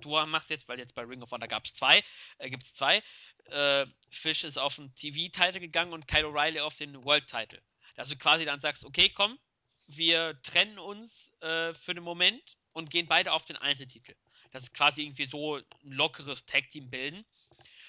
[0.01, 2.03] du machst jetzt, weil jetzt bei Ring of Honor gab es zwei,
[2.39, 3.03] äh, gibt es zwei,
[3.47, 7.63] äh, Fish ist auf den TV-Title gegangen und Kyle O'Reilly auf den World-Title.
[7.97, 9.39] Dass du quasi dann sagst, okay, komm,
[9.87, 14.15] wir trennen uns äh, für einen Moment und gehen beide auf den Einzeltitel.
[14.53, 17.25] Das ist quasi irgendwie so ein lockeres Tag-Team bilden.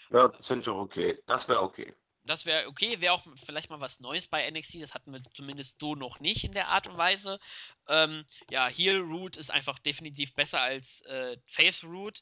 [0.10, 1.22] Ja, das finde okay.
[1.28, 1.94] Das wäre okay.
[2.24, 4.82] Das wäre okay, wäre auch vielleicht mal was Neues bei NXT.
[4.82, 7.40] Das hatten wir zumindest so noch nicht in der Art und Weise.
[7.88, 12.22] Ähm, ja, Heel Root ist einfach definitiv besser als äh, Face Root.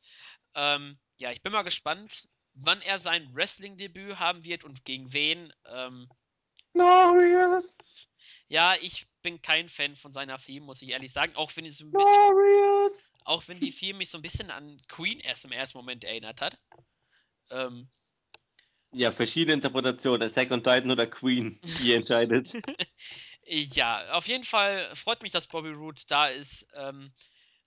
[0.55, 5.53] Ähm, ja, ich bin mal gespannt, wann er sein Wrestling-Debüt haben wird und gegen wen.
[5.65, 6.09] Ähm!
[8.47, 11.35] Ja, ich bin kein Fan von seiner Theme, muss ich ehrlich sagen.
[11.35, 12.13] Auch wenn ich so ein bisschen.
[13.25, 16.41] Auch wenn die Theme mich so ein bisschen an Queen erst im ersten Moment erinnert
[16.41, 16.57] hat.
[17.51, 17.89] Ähm,
[18.93, 20.29] ja, verschiedene Interpretationen.
[20.29, 21.59] Attack on Titan oder Queen.
[21.83, 22.53] Ihr entscheidet.
[23.45, 26.67] ja, auf jeden Fall freut mich, dass Bobby Roode da ist.
[26.73, 27.11] Ähm,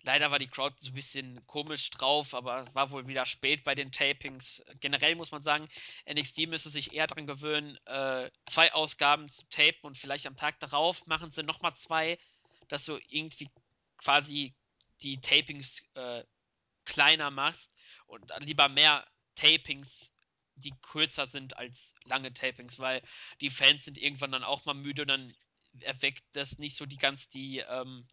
[0.04, 3.76] Leider war die Crowd so ein bisschen komisch drauf, aber war wohl wieder spät bei
[3.76, 4.62] den Tapings.
[4.80, 5.68] Generell muss man sagen,
[6.12, 10.58] NXT müsste sich eher daran gewöhnen, äh, zwei Ausgaben zu tapen und vielleicht am Tag
[10.58, 12.18] darauf machen sie nochmal zwei,
[12.66, 13.48] dass du irgendwie
[13.96, 14.54] quasi
[15.02, 16.24] die Tapings äh,
[16.84, 17.72] kleiner machst
[18.06, 20.11] und lieber mehr Tapings,
[20.64, 23.02] die kürzer sind als lange Tapings, weil
[23.40, 25.34] die Fans sind irgendwann dann auch mal müde und dann
[25.80, 28.06] erweckt das nicht so die ganz die ähm,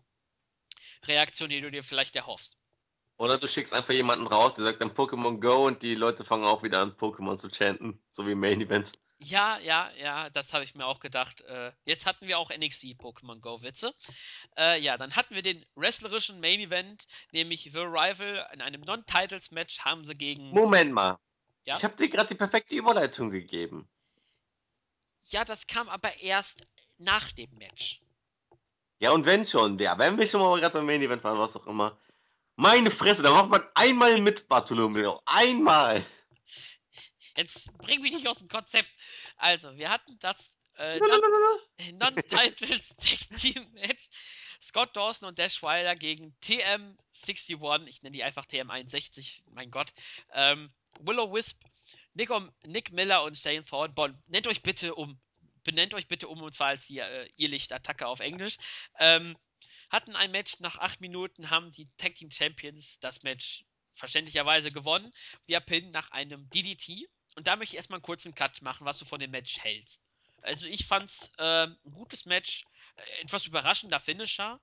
[1.06, 2.58] Reaktion, die du dir vielleicht erhoffst.
[3.18, 6.46] Oder du schickst einfach jemanden raus, der sagt dann Pokémon Go und die Leute fangen
[6.46, 8.94] auch wieder an, Pokémon zu chanten, so wie im Main Event.
[9.22, 11.42] Ja, ja, ja, das habe ich mir auch gedacht.
[11.42, 13.94] Äh, jetzt hatten wir auch NXT Pokémon Go Witze.
[14.58, 18.48] Äh, ja, dann hatten wir den wrestlerischen Main Event, nämlich The Rival.
[18.54, 20.52] In einem Non-Titles-Match haben sie gegen.
[20.52, 21.20] Moment mal.
[21.66, 21.76] Ja?
[21.76, 23.88] Ich habe dir gerade die perfekte Überleitung gegeben.
[25.24, 26.66] Ja, das kam aber erst
[26.98, 28.02] nach dem Match.
[29.00, 31.56] Ja, und wenn schon, ja, wenn wir schon mal gerade beim Main Event waren, was
[31.56, 31.98] auch immer.
[32.56, 35.22] Meine Fresse, da macht man einmal mit Bartolomeo.
[35.26, 36.04] Einmal.
[37.38, 38.90] Jetzt bring mich nicht aus dem Konzept.
[39.38, 41.00] Also, wir hatten das äh.
[41.94, 44.10] Non-Titles Tag Team Match.
[44.62, 47.88] Scott Dawson und Dash Wilder gegen TM61.
[47.88, 49.42] Ich nenne die einfach TM61.
[49.52, 49.94] Mein Gott.
[50.34, 51.62] Ähm, Willow Wisp,
[52.14, 53.94] Nick, um, Nick Miller und Shane Thorne.
[53.94, 55.20] Bon, nennt euch bitte um.
[55.64, 58.58] Benennt euch bitte um und zwar als die äh, Irrlicht-Attacke auf Englisch.
[58.98, 59.38] Ähm,
[59.90, 65.12] hatten ein Match nach acht Minuten, haben die Tag Team Champions das Match verständlicherweise gewonnen.
[65.48, 67.10] Via Pin nach einem DDT.
[67.36, 70.02] Und da möchte ich erstmal einen kurzen Cut machen, was du von dem Match hältst.
[70.42, 74.60] Also ich fand's äh, ein gutes Match, äh, etwas überraschender Finisher.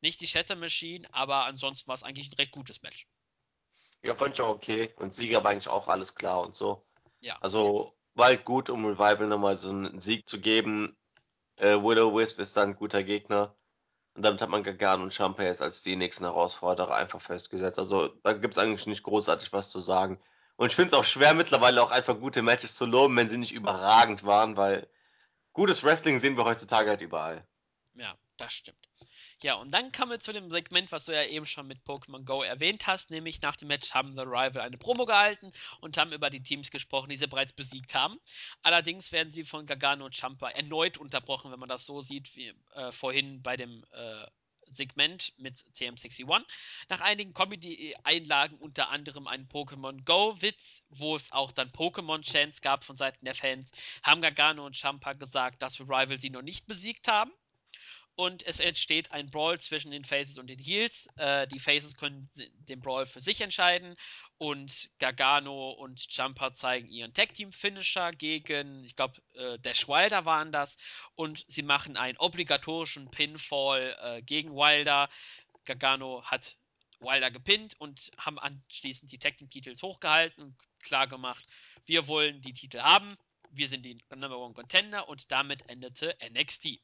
[0.00, 3.06] Nicht die Shatter Machine, aber ansonsten war es eigentlich ein recht gutes Match.
[4.04, 4.92] Ja, fand ich auch okay.
[4.96, 6.84] Und Sieger war eigentlich auch alles klar und so.
[7.20, 7.36] Ja.
[7.40, 10.96] Also war halt gut, um Revival nochmal so einen Sieg zu geben.
[11.56, 13.54] Äh, Willow Wisp ist dann ein guter Gegner.
[14.14, 17.78] Und damit hat man Gargano und Champa jetzt als die nächsten Herausforderer einfach festgesetzt.
[17.78, 20.20] Also da gibt es eigentlich nicht großartig was zu sagen.
[20.56, 23.38] Und ich finde es auch schwer mittlerweile auch einfach gute Matches zu loben, wenn sie
[23.38, 24.86] nicht überragend waren, weil
[25.52, 27.46] gutes Wrestling sehen wir heutzutage halt überall.
[27.94, 28.88] Ja, das stimmt.
[29.42, 32.24] Ja, und dann kommen wir zu dem Segment, was du ja eben schon mit Pokémon
[32.24, 36.12] Go erwähnt hast, nämlich nach dem Match haben The Rival eine Promo gehalten und haben
[36.12, 38.18] über die Teams gesprochen, die sie bereits besiegt haben.
[38.62, 42.54] Allerdings werden sie von Gargano und Champa erneut unterbrochen, wenn man das so sieht, wie
[42.74, 44.26] äh, vorhin bei dem äh,
[44.70, 46.44] Segment mit TM61.
[46.88, 52.96] Nach einigen Comedy-Einlagen, unter anderem einen Pokémon Go-Witz, wo es auch dann Pokémon-Chants gab von
[52.96, 53.70] Seiten der Fans,
[54.02, 57.32] haben Gargano und Champa gesagt, dass Rival sie noch nicht besiegt haben
[58.14, 61.08] und es entsteht ein Brawl zwischen den Faces und den Heels.
[61.16, 63.96] Äh, die Faces können den Brawl für sich entscheiden
[64.38, 70.24] und Gargano und Jumper zeigen ihren Tag Team Finisher gegen, ich glaube, äh, Dash Wilder
[70.24, 70.76] waren das
[71.14, 75.08] und sie machen einen obligatorischen Pinfall äh, gegen Wilder.
[75.64, 76.56] Gargano hat
[77.00, 81.46] Wilder gepinnt und haben anschließend die Tag Team Titels hochgehalten und klar gemacht,
[81.86, 83.16] wir wollen die Titel haben.
[83.50, 86.80] Wir sind die Number One Contender und damit endete NXT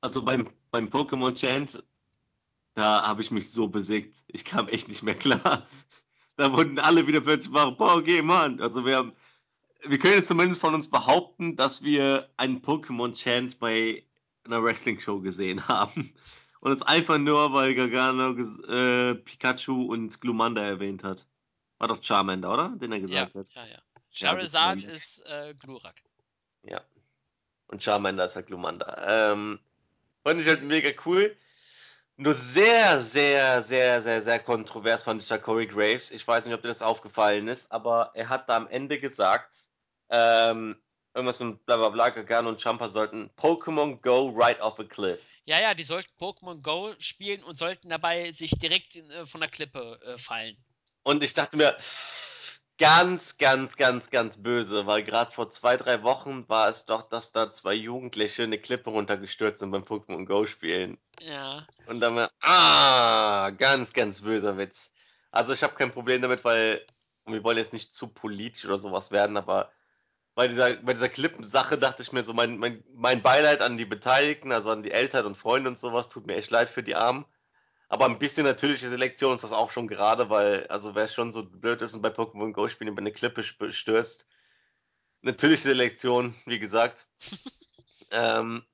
[0.00, 1.82] also beim, beim Pokémon Chant,
[2.74, 4.16] da habe ich mich so besiegt.
[4.28, 5.66] Ich kam echt nicht mehr klar.
[6.36, 7.76] Da wurden alle wieder plötzlich wach.
[7.76, 8.62] Pokémon.
[8.62, 9.12] Also wir haben,
[9.82, 14.06] wir können jetzt zumindest von uns behaupten, dass wir einen Pokémon Chant bei
[14.44, 16.14] einer Wrestling Show gesehen haben.
[16.60, 18.30] Und es einfach nur, weil Gargano
[18.68, 21.26] äh, Pikachu und Glumanda erwähnt hat.
[21.76, 22.68] War doch Charmander, oder?
[22.70, 23.48] Den er gesagt ja, hat.
[23.54, 23.78] Ja, ja.
[24.10, 25.96] Charizard ja, ist äh, Glurak.
[26.64, 26.80] Ja.
[27.66, 29.32] Und Charmander ist halt Glumanda.
[29.32, 29.58] Ähm,
[30.22, 31.36] Fand ich halt mega cool.
[32.16, 36.10] Nur sehr, sehr, sehr, sehr, sehr kontrovers fand ich da Corey Graves.
[36.10, 39.70] Ich weiß nicht, ob dir das aufgefallen ist, aber er hat da am Ende gesagt,
[40.10, 40.76] ähm,
[41.14, 45.20] irgendwas mit bla bla bla, Gagan und Champa sollten Pokémon Go right off a cliff.
[45.46, 49.48] Ja, ja, die sollten Pokémon Go spielen und sollten dabei sich direkt äh, von der
[49.48, 50.56] Klippe äh, fallen.
[51.02, 51.74] Und ich dachte mir,
[52.80, 57.30] ganz, ganz, ganz, ganz böse, weil gerade vor zwei, drei Wochen war es doch, dass
[57.30, 60.96] da zwei Jugendliche eine Klippe runtergestürzt sind beim Pokémon Go spielen.
[61.20, 61.66] Ja.
[61.86, 64.92] Und dann war, ah, ganz, ganz böser Witz.
[65.30, 66.80] Also ich habe kein Problem damit, weil
[67.26, 69.70] wir wollen jetzt nicht zu politisch oder sowas werden, aber
[70.34, 73.84] bei dieser, bei dieser Klippensache dachte ich mir so, mein, mein, mein Beileid an die
[73.84, 76.94] Beteiligten, also an die Eltern und Freunde und sowas, tut mir echt leid für die
[76.94, 77.26] Armen.
[77.90, 81.44] Aber ein bisschen natürliche Selektion ist das auch schon gerade, weil, also wer schon so
[81.44, 84.28] blöd ist und bei Pokémon Go spielen über eine Klippe stürzt,
[85.22, 87.08] natürliche Selektion, wie gesagt.
[88.12, 88.64] ähm,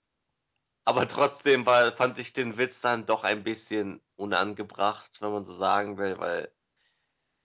[0.84, 5.54] aber trotzdem war, fand ich den Witz dann doch ein bisschen unangebracht, wenn man so
[5.54, 6.52] sagen will, weil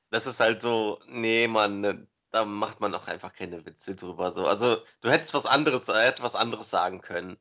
[0.10, 4.32] das ist halt so, nee, man, ne, da macht man auch einfach keine Witze drüber.
[4.32, 4.46] So.
[4.46, 7.38] Also, du hättest was anderes, hättest was anderes sagen können.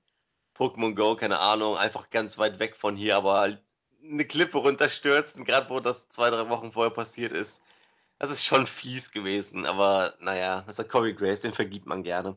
[0.54, 3.62] Pokémon Go, keine Ahnung, einfach ganz weit weg von hier, aber halt
[4.02, 7.62] eine Klippe runterstürzen, gerade wo das zwei, drei Wochen vorher passiert ist.
[8.18, 12.36] Das ist schon fies gewesen, aber naja, das hat Corey Grace, den vergibt man gerne.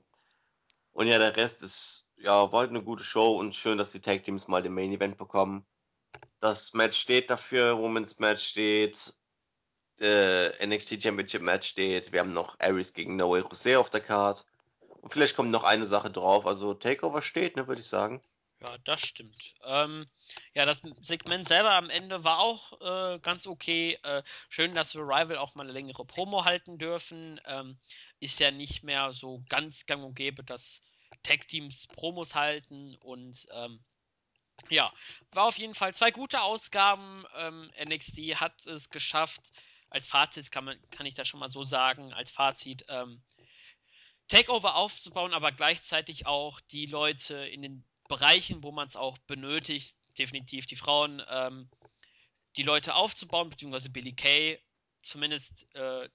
[0.94, 4.02] Und ja, der Rest ist, ja, war halt eine gute Show und schön, dass die
[4.02, 5.66] Tag Teams mal den Main Event bekommen.
[6.40, 9.14] Das Match steht dafür, Women's Match steht,
[10.00, 14.46] äh, NXT Championship Match steht, wir haben noch Aries gegen Noe Jose auf der Card.
[14.80, 18.22] Und vielleicht kommt noch eine Sache drauf, also Takeover steht, ne, würde ich sagen.
[18.64, 19.54] Ja, das stimmt.
[19.66, 20.08] Ähm,
[20.54, 24.00] ja, das Segment selber am Ende war auch äh, ganz okay.
[24.04, 27.42] Äh, schön, dass Revival auch mal eine längere Promo halten dürfen.
[27.46, 27.78] Ähm,
[28.22, 30.82] ist ja nicht mehr so ganz gang und gäbe, dass
[31.24, 33.84] Tag-Teams Promos halten und ähm,
[34.70, 34.94] ja,
[35.32, 37.26] war auf jeden Fall zwei gute Ausgaben.
[37.36, 39.42] Ähm, NXT hat es geschafft.
[39.90, 42.14] Als Fazit kann, man, kann ich das schon mal so sagen.
[42.14, 43.22] Als Fazit ähm,
[44.30, 49.96] Takeover aufzubauen, aber gleichzeitig auch die Leute in den Bereichen, wo man es auch benötigt,
[50.20, 51.68] definitiv die Frauen, ähm,
[52.58, 54.60] die Leute aufzubauen, beziehungsweise Billy Kay
[55.02, 56.08] zumindest äh,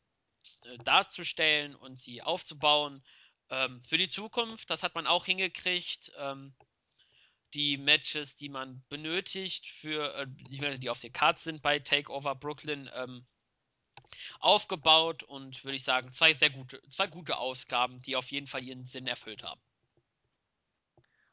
[0.84, 3.02] darzustellen und sie aufzubauen
[3.50, 4.70] ähm, für die Zukunft.
[4.70, 6.12] Das hat man auch hingekriegt.
[6.16, 6.54] Ähm,
[7.54, 10.26] die Matches, die man benötigt, für äh,
[10.78, 13.26] die auf der Card sind bei Takeover Brooklyn, ähm,
[14.38, 18.62] aufgebaut und würde ich sagen, zwei sehr gute, zwei gute Ausgaben, die auf jeden Fall
[18.62, 19.60] ihren Sinn erfüllt haben.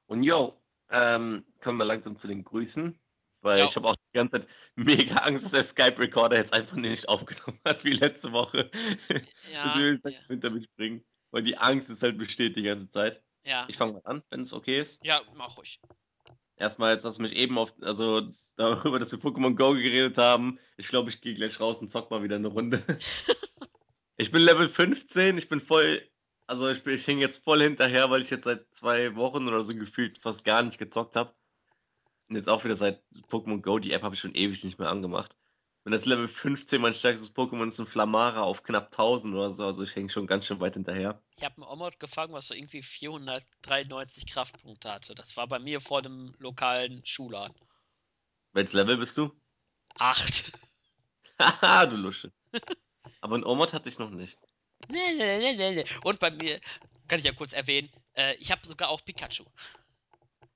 [0.07, 0.59] Und yo,
[0.89, 2.97] ähm, kommen wir langsam zu den Grüßen,
[3.41, 3.65] weil jo.
[3.65, 7.59] ich habe auch die ganze Zeit mega Angst, dass der Skype-Recorder jetzt einfach nicht aufgenommen
[7.65, 8.69] hat wie letzte Woche.
[9.51, 9.77] Ja.
[9.77, 9.99] ja.
[10.27, 13.21] hinter mich bringen, weil die Angst ist halt besteht die ganze Zeit.
[13.43, 13.65] Ja.
[13.67, 15.03] Ich fange mal an, wenn es okay ist.
[15.05, 15.79] Ja, mach ruhig.
[16.57, 20.59] Erstmal jetzt hast du mich eben auf, also darüber, dass wir Pokémon Go geredet haben.
[20.77, 22.81] Ich glaube, ich gehe gleich raus und zock mal wieder eine Runde.
[24.17, 26.01] ich bin Level 15, ich bin voll,
[26.47, 29.75] also ich, ich hänge jetzt voll hinterher, weil ich jetzt seit zwei Wochen oder so
[29.75, 31.33] gefühlt fast gar nicht gezockt habe.
[32.29, 34.89] Und jetzt auch wieder seit Pokémon Go, die App habe ich schon ewig nicht mehr
[34.89, 35.35] angemacht.
[35.83, 39.65] Wenn das Level 15 mein stärkstes Pokémon ist, ein Flamara auf knapp 1000 oder so.
[39.65, 41.21] Also ich hänge schon ganz schön weit hinterher.
[41.35, 45.13] Ich habe einen Omod gefangen, was so irgendwie 493 Kraftpunkte hatte.
[45.13, 47.55] Das war bei mir vor dem lokalen Schulladen.
[48.53, 49.31] Welches Level bist du?
[49.99, 50.51] Acht.
[51.39, 52.31] Haha, du Lusche.
[53.21, 54.39] Aber ein Omod hatte ich noch nicht.
[56.03, 56.59] Und bei mir,
[57.07, 59.45] kann ich ja kurz erwähnen, äh, ich habe sogar auch Pikachu.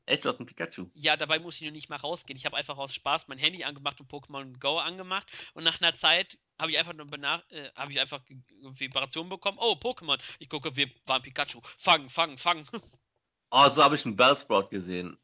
[0.10, 0.88] Echt, du hast ein Pikachu?
[0.96, 2.36] Ja, dabei muss ich nur nicht mal rausgehen.
[2.36, 5.32] Ich habe einfach aus Spaß mein Handy angemacht und Pokémon Go angemacht.
[5.54, 8.22] Und nach einer Zeit habe ich einfach nur benach äh, habe ich einfach
[8.74, 9.60] Vibrationen bekommen.
[9.62, 10.20] Oh, Pokémon.
[10.40, 11.62] Ich gucke, wir waren Pikachu.
[11.78, 12.68] Fangen, fangen, fangen.
[13.52, 15.18] Oh, so habe ich einen Bellsprout gesehen.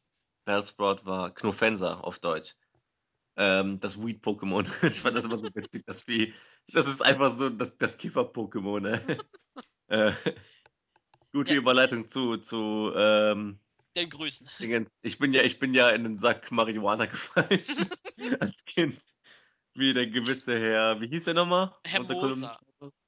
[0.45, 2.55] Bellsprout war Knofenser auf Deutsch.
[3.37, 4.63] Ähm, das Weed-Pokémon.
[4.87, 6.33] ich fand das immer so witzig, das wie.
[6.71, 8.79] Das ist einfach so das, das Kiffer-Pokémon.
[8.81, 9.01] Ne?
[9.87, 10.11] äh,
[11.33, 11.59] gute ja.
[11.59, 13.59] Überleitung zu, zu ähm,
[13.95, 14.47] den Grüßen.
[15.01, 17.61] Ich bin ja, ich bin ja in den Sack Marihuana gefallen
[18.39, 18.97] als Kind.
[19.73, 21.73] Wie der gewisse Herr, wie hieß er nochmal?
[21.85, 22.57] Herr Moser.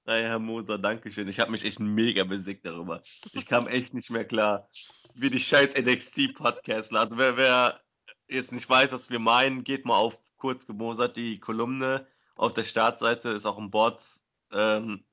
[0.05, 1.27] Naja, Herr Moser, danke schön.
[1.27, 3.01] Ich habe mich echt mega besiegt darüber.
[3.33, 4.69] Ich kam echt nicht mehr klar,
[5.13, 7.01] wie die scheiß NXT-Podcastler.
[7.01, 7.81] Also wer, wer
[8.27, 12.63] jetzt nicht weiß, was wir meinen, geht mal auf kurz gemosert die Kolumne auf der
[12.63, 14.25] Startseite, ist auch ein Boards.
[14.51, 15.03] Ähm,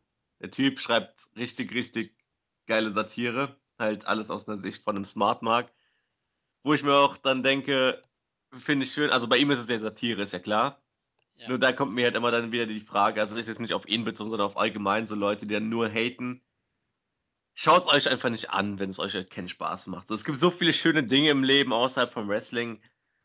[0.41, 2.17] der Typ schreibt richtig, richtig
[2.67, 5.73] geile Satire halt alles aus der Sicht von einem Smart Mark.
[6.63, 8.03] Wo ich mir auch dann denke,
[8.53, 10.81] finde ich schön, also bei ihm ist es ja Satire, ist ja klar.
[11.37, 11.49] Ja.
[11.49, 13.89] Nur da kommt mir halt immer dann wieder die Frage, also ist jetzt nicht auf
[13.89, 16.41] ihn bezogen, sondern auf allgemein so Leute, die dann nur haten.
[17.55, 20.09] Schaut es euch einfach nicht an, wenn es euch halt keinen Spaß macht.
[20.09, 22.81] So, es gibt so viele schöne Dinge im Leben außerhalb vom Wrestling.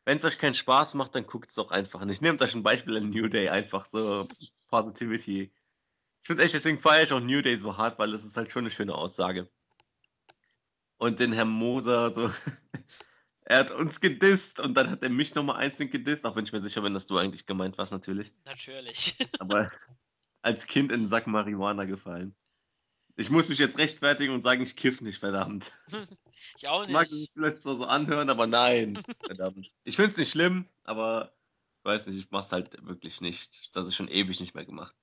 [0.05, 2.21] Wenn es euch keinen Spaß macht, dann guckt es doch einfach nicht.
[2.21, 4.27] Nehmt euch ein Beispiel an New Day, einfach so
[4.67, 5.51] Positivity.
[6.21, 8.51] Ich finde echt, deswegen feiere ich auch New Day so hart, weil es ist halt
[8.51, 9.49] schon eine schöne Aussage
[10.99, 12.29] und den Herrn Moser so.
[13.41, 16.53] er hat uns gedisst und dann hat er mich nochmal einzeln gedisst, auch wenn ich
[16.53, 18.33] mir sicher bin, dass du eigentlich gemeint warst, natürlich.
[18.45, 19.17] Natürlich.
[19.39, 19.71] Aber
[20.41, 22.35] als Kind in den Sack Marihuana gefallen.
[23.19, 25.73] Ich muss mich jetzt rechtfertigen und sagen, ich kiff nicht, verdammt.
[26.57, 26.93] Ich auch nicht.
[26.93, 29.69] Mag mich vielleicht mal so anhören, aber nein, verdammt.
[29.83, 31.33] Ich find's nicht schlimm, aber
[31.77, 33.75] ich weiß nicht, ich mach's halt wirklich nicht.
[33.75, 34.95] Das ist schon ewig nicht mehr gemacht.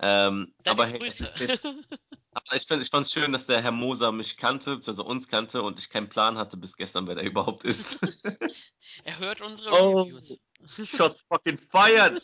[0.00, 0.86] Ähm, aber.
[0.86, 5.28] Hey, ich, find, ich fand es schön, dass der Herr Moser mich kannte, also uns
[5.28, 7.98] kannte und ich keinen Plan hatte bis gestern, wer der überhaupt ist.
[9.04, 10.38] er hört unsere oh, Reviews.
[10.84, 12.22] Shot fucking fired!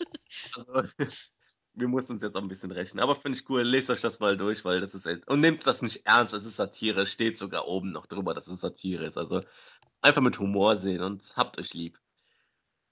[0.56, 0.88] Also,
[1.74, 3.02] wir mussten uns jetzt auch ein bisschen rechnen.
[3.02, 5.06] Aber finde ich cool, lest euch das mal durch, weil das ist.
[5.26, 7.06] Und nehmt das nicht ernst, es ist Satire.
[7.06, 9.16] Steht sogar oben noch drüber, dass es Satire ist.
[9.16, 9.42] Also
[10.02, 11.98] einfach mit Humor sehen und habt euch lieb.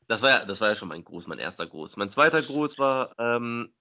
[0.07, 1.97] Das war ja, das war ja schon mein Gruß, mein erster Gruß.
[1.97, 3.73] Mein zweiter Gruß war, ähm,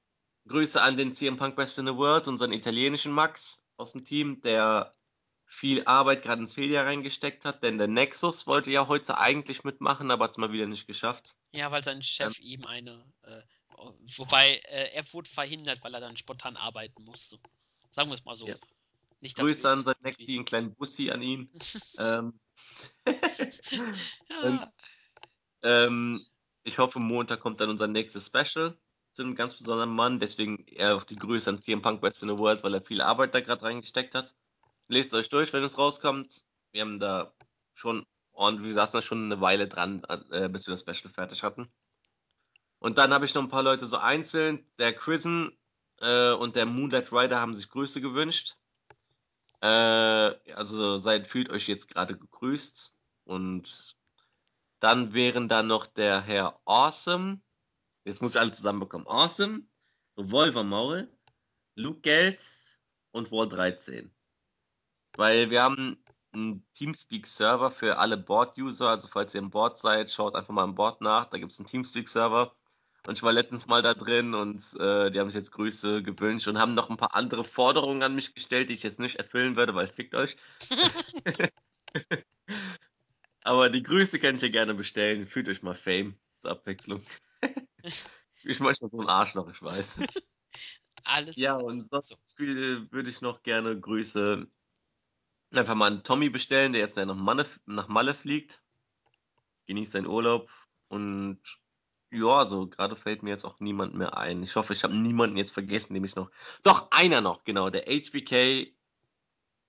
[0.47, 4.41] Grüße an den CM Punk Best in the World, unseren italienischen Max aus dem Team,
[4.41, 4.95] der
[5.45, 10.11] viel Arbeit gerade ins Fedia reingesteckt hat, denn der Nexus wollte ja heute eigentlich mitmachen,
[10.11, 11.35] aber hat es mal wieder nicht geschafft.
[11.51, 13.41] Ja, weil sein Chef ähm, ihm eine, äh,
[14.17, 17.39] wobei äh, er wurde verhindert, weil er dann spontan arbeiten musste.
[17.91, 18.47] Sagen wir es mal so.
[18.47, 18.55] Ja.
[19.21, 21.51] Nicht, Grüße an sein Nexi, einen kleinen Bussi an ihn.
[21.97, 22.39] ähm,
[24.29, 24.73] ja.
[25.61, 26.25] Ähm,
[26.63, 28.77] ich hoffe, Montag kommt dann unser nächstes Special
[29.11, 30.19] zu einem ganz besonderen Mann.
[30.19, 33.01] Deswegen eher auch die Grüße an CM Punk West in the World, weil er viel
[33.01, 34.35] Arbeit da gerade reingesteckt hat.
[34.87, 36.45] Lest euch durch, wenn es rauskommt.
[36.71, 37.33] Wir haben da
[37.73, 41.43] schon Und wir saßen da schon eine Weile dran, äh, bis wir das Special fertig
[41.43, 41.69] hatten.
[42.79, 44.65] Und dann habe ich noch ein paar Leute so einzeln.
[44.77, 45.57] Der Chrisen
[45.99, 48.57] äh, und der Moonlight Rider haben sich Grüße gewünscht.
[49.61, 52.95] Äh, also seid, fühlt euch jetzt gerade gegrüßt.
[53.25, 53.97] Und
[54.79, 57.41] dann wären da noch der Herr Awesome.
[58.05, 59.07] Jetzt muss ich alle zusammenbekommen.
[59.07, 59.63] Awesome,
[60.17, 61.11] Revolver Maul,
[61.75, 62.79] Luke Geltz
[63.11, 64.09] und Wall 13.
[65.17, 66.01] Weil wir haben
[66.31, 68.89] einen Teamspeak-Server für alle Board-User.
[68.89, 71.25] Also falls ihr im Board seid, schaut einfach mal im Board nach.
[71.25, 72.55] Da gibt es einen Teamspeak-Server.
[73.07, 76.47] Und ich war letztens mal da drin und äh, die haben mich jetzt Grüße gewünscht
[76.47, 79.55] und haben noch ein paar andere Forderungen an mich gestellt, die ich jetzt nicht erfüllen
[79.55, 80.35] werde, weil fickt euch.
[83.43, 85.25] Aber die Grüße kann ich ja gerne bestellen.
[85.25, 87.01] Fühlt euch mal Fame zur Abwechslung.
[88.43, 89.99] ich manchmal so ein Arschloch, ich weiß.
[91.05, 94.45] Alles Ja, und sonst würde ich noch gerne Grüße
[95.55, 98.61] einfach mal an Tommy bestellen, der jetzt nach Malle, nach Malle fliegt.
[99.67, 100.51] Genießt seinen Urlaub
[100.87, 101.41] und
[102.11, 104.43] ja, so gerade fällt mir jetzt auch niemand mehr ein.
[104.43, 106.31] Ich hoffe, ich habe niemanden jetzt vergessen, dem ich noch.
[106.63, 108.73] Doch, einer noch, genau, der HBK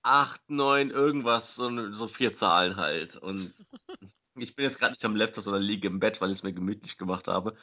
[0.03, 3.15] 8, 9, irgendwas, so, so vier Zahlen halt.
[3.17, 3.53] Und
[4.35, 6.53] ich bin jetzt gerade nicht am Laptop, sondern liege im Bett, weil ich es mir
[6.53, 7.55] gemütlich gemacht habe.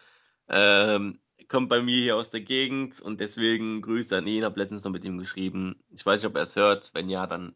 [0.48, 4.44] Ähm, kommt bei mir hier aus der Gegend und deswegen Grüße an ihn.
[4.44, 5.82] Habe letztens noch mit ihm geschrieben.
[5.90, 6.90] Ich weiß nicht, ob er es hört.
[6.94, 7.54] Wenn ja, dann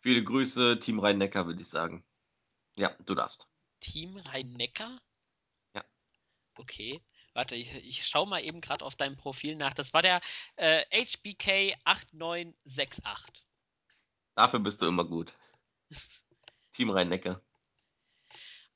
[0.00, 2.04] viele Grüße, Team Rhein-Neckar, würde ich sagen.
[2.76, 3.48] Ja, du darfst.
[3.80, 4.98] Team Rhein-Neckar?
[6.56, 7.02] Okay.
[7.34, 9.74] Warte, ich, ich schaue mal eben gerade auf deinem Profil nach.
[9.74, 10.20] Das war der
[10.56, 13.44] äh, HBK 8968.
[14.34, 15.34] Dafür bist du immer gut.
[16.72, 17.42] Team Rhein-Neckar.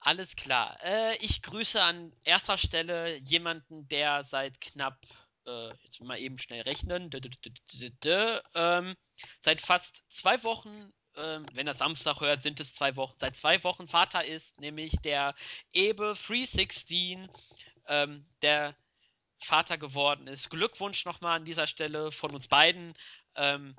[0.01, 0.79] Alles klar.
[0.83, 4.99] Äh, ich grüße an erster Stelle jemanden, der seit knapp,
[5.47, 7.11] äh, jetzt mal eben schnell rechnen,
[8.55, 8.97] ähm,
[9.41, 13.63] seit fast zwei Wochen, ähm, wenn er Samstag hört, sind es zwei Wochen, seit zwei
[13.63, 15.35] Wochen Vater ist, nämlich der
[15.73, 17.29] Ebe 316,
[17.91, 18.75] ähm, der
[19.39, 20.49] Vater geworden ist.
[20.49, 22.95] Glückwunsch nochmal an dieser Stelle von uns beiden.
[23.35, 23.77] Ähm,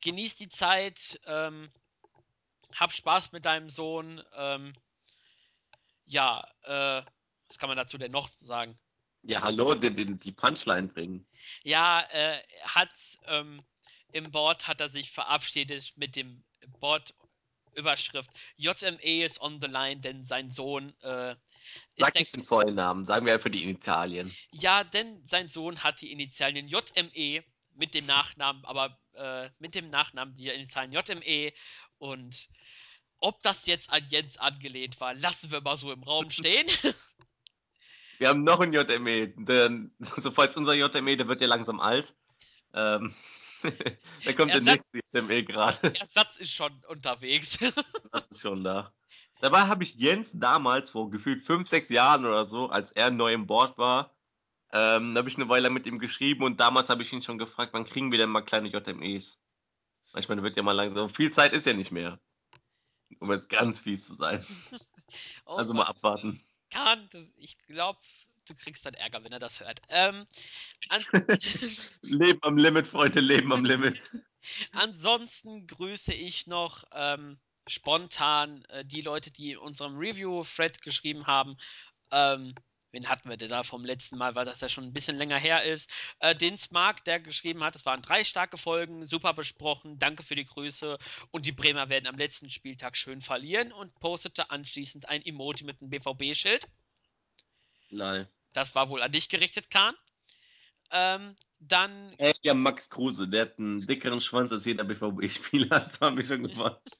[0.00, 1.70] genieß die Zeit, ähm,
[2.74, 4.22] hab Spaß mit deinem Sohn.
[4.36, 4.72] Ähm,
[6.06, 7.02] ja, äh,
[7.48, 8.76] was kann man dazu denn noch sagen?
[9.22, 11.26] Ja, hallo, die, die, Punchline bringen.
[11.62, 12.90] Ja, äh, hat
[13.26, 13.62] ähm,
[14.12, 16.44] im Board hat er sich verabschiedet mit dem
[16.80, 21.38] Board-Überschrift JME is on the line, denn sein Sohn äh, ist
[21.96, 24.34] Sag nicht den vollen Namen, sagen wir einfach die Initialien.
[24.52, 29.90] Ja, denn sein Sohn hat die Initialien JME mit dem Nachnamen, aber äh, mit dem
[29.90, 31.52] Nachnamen die Initialien JME
[31.98, 32.48] und
[33.20, 36.66] ob das jetzt an Jens angelehnt war, lassen wir mal so im Raum stehen.
[38.18, 39.28] Wir haben noch ein JME.
[39.36, 42.14] Der, so falls unser JME, der wird ja langsam alt.
[42.74, 43.14] Ähm,
[44.24, 45.94] da kommt Ersatz, der nächste JME gerade.
[45.98, 47.58] Ersatz ist schon unterwegs.
[48.12, 48.92] das ist schon da.
[49.40, 53.32] Dabei habe ich Jens damals vor gefühlt fünf, sechs Jahren oder so, als er neu
[53.32, 54.14] im Board war,
[54.72, 57.72] ähm, habe ich eine Weile mit ihm geschrieben und damals habe ich ihn schon gefragt,
[57.72, 59.40] wann kriegen wir denn mal kleine JMEs?
[60.16, 61.08] Ich meine, wird ja mal langsam.
[61.08, 62.20] Viel Zeit ist ja nicht mehr.
[63.20, 64.44] Um jetzt ganz fies zu sein.
[65.46, 65.76] oh also Gott.
[65.76, 66.44] mal abwarten.
[66.70, 67.98] Kahn, ich glaube,
[68.46, 69.80] du kriegst dann Ärger, wenn er das hört.
[69.88, 70.26] Ähm,
[72.02, 74.00] leben am Limit, Freunde, leben am Limit.
[74.72, 81.56] Ansonsten grüße ich noch ähm, spontan äh, die Leute, die in unserem Review-Thread geschrieben haben.
[82.10, 82.54] Ähm,
[82.92, 85.38] wen hatten wir denn da vom letzten Mal, weil das ja schon ein bisschen länger
[85.38, 85.90] her ist.
[86.20, 90.36] Äh, den Smark, der geschrieben hat, es waren drei starke Folgen, super besprochen, danke für
[90.36, 90.98] die Grüße
[91.30, 95.80] und die Bremer werden am letzten Spieltag schön verlieren und postete anschließend ein Emoji mit
[95.80, 96.66] einem BVB-Schild.
[97.90, 98.28] Nein.
[98.52, 99.94] Das war wohl an dich gerichtet, Kahn.
[100.90, 102.12] Ähm, dann.
[102.18, 106.24] Äh, ja, Max Kruse, der hat einen dickeren Schwanz als jeder BVB-Spieler, das haben wir
[106.24, 106.98] schon gefasst.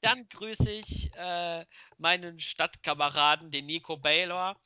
[0.00, 1.64] Dann grüße ich äh,
[1.98, 4.56] meinen Stadtkameraden, den Nico Baylor,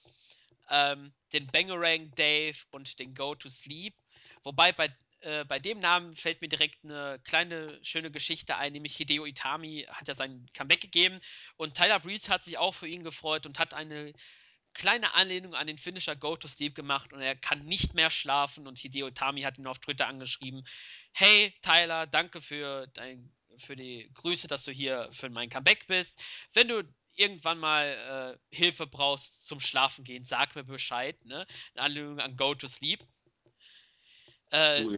[0.71, 3.95] ähm, den Bangerang Dave und den Go to Sleep.
[4.43, 8.97] Wobei bei, äh, bei dem Namen fällt mir direkt eine kleine schöne Geschichte ein, nämlich
[8.97, 11.21] Hideo Itami hat ja sein Comeback gegeben
[11.57, 14.13] und Tyler Breeze hat sich auch für ihn gefreut und hat eine
[14.75, 18.67] kleine Anlehnung an den Finisher Go to Sleep gemacht und er kann nicht mehr schlafen
[18.67, 20.67] und Hideo Itami hat ihn auf Twitter angeschrieben,
[21.13, 26.19] hey Tyler, danke für dein für die Grüße, dass du hier für mein Comeback bist.
[26.53, 26.83] Wenn du
[27.17, 31.23] irgendwann mal äh, Hilfe brauchst zum Schlafen gehen, sag mir Bescheid.
[31.25, 31.47] Ne?
[31.75, 33.05] In Anlehnung an Go to Sleep.
[34.51, 34.97] Äh, cool.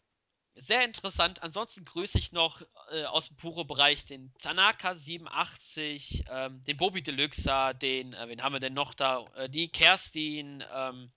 [0.58, 1.42] Sehr interessant.
[1.42, 7.74] Ansonsten grüße ich noch äh, aus dem Puro-Bereich den Tanaka 87, ähm, den Bobby Deluxa,
[7.74, 9.26] den, äh, wen haben wir denn noch da?
[9.34, 11.12] Äh, die Kerstin, ähm,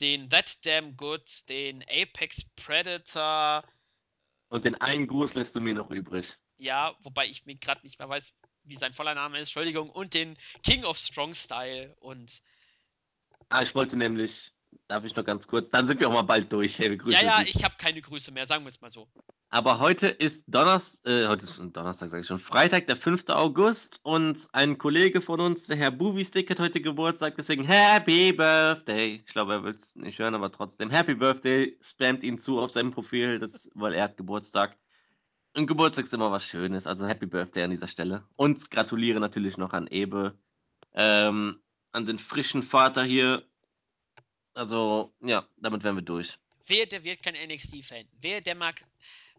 [0.00, 3.62] den That Damn Good, den Apex Predator.
[4.48, 6.38] Und den einen Gruß lässt du mir noch übrig.
[6.62, 8.32] Ja, wobei ich mir gerade nicht mehr weiß,
[8.62, 12.40] wie sein voller Name ist, Entschuldigung, und den King of Strong Style und.
[13.48, 14.52] Ah, ich wollte nämlich,
[14.86, 16.78] darf ich noch ganz kurz, dann sind wir auch mal bald durch.
[16.78, 19.08] Hey, Grüße ja, ja, ich habe keine Grüße mehr, sagen wir es mal so.
[19.50, 23.24] Aber heute ist Donnerstag, äh, heute ist Donnerstag, sage ich schon, Freitag, der 5.
[23.30, 29.16] August und ein Kollege von uns, der Herr Bubistick, hat heute Geburtstag, deswegen Happy Birthday.
[29.16, 32.70] Ich glaube, er will es nicht hören, aber trotzdem Happy Birthday, spammt ihn zu auf
[32.70, 34.78] seinem Profil, das, weil er hat Geburtstag.
[35.54, 38.26] Und Geburtstag ist immer was Schönes, also Happy Birthday an dieser Stelle.
[38.36, 40.38] Und gratuliere natürlich noch an Ebe,
[40.94, 41.62] ähm,
[41.92, 43.46] an den frischen Vater hier.
[44.54, 46.38] Also, ja, damit wären wir durch.
[46.66, 48.08] Wer, der wird kein NXT-Fan.
[48.20, 48.82] Wer, der mag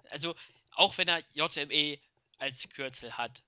[0.10, 0.36] also
[0.72, 2.00] auch wenn er JME
[2.38, 3.44] als Kürzel hat,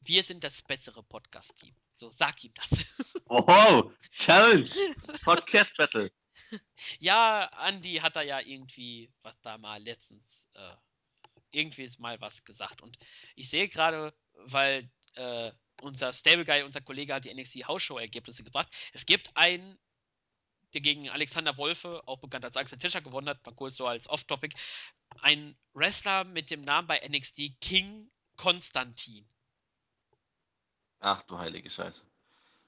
[0.00, 1.74] wir sind das bessere Podcast-Team.
[1.94, 2.84] So, sag ihm das.
[3.26, 4.68] Oho, Challenge,
[5.22, 6.10] Podcast Battle.
[7.00, 10.76] Ja, Andy hat da ja irgendwie, was da mal letztens, äh,
[11.56, 12.82] irgendwie ist mal was gesagt.
[12.82, 12.98] Und
[13.34, 15.50] ich sehe gerade, weil äh,
[15.80, 18.68] unser Stable Guy, unser Kollege hat die NXT House Show Ergebnisse gebracht.
[18.92, 19.78] Es gibt ein
[20.74, 24.08] der gegen Alexander Wolfe, auch bekannt als Axel Tischer, gewonnen hat, mal kurz so als
[24.08, 24.54] Off-Topic,
[25.22, 29.26] ein Wrestler mit dem Namen bei NXT King Konstantin.
[31.00, 32.06] Ach du heilige Scheiße.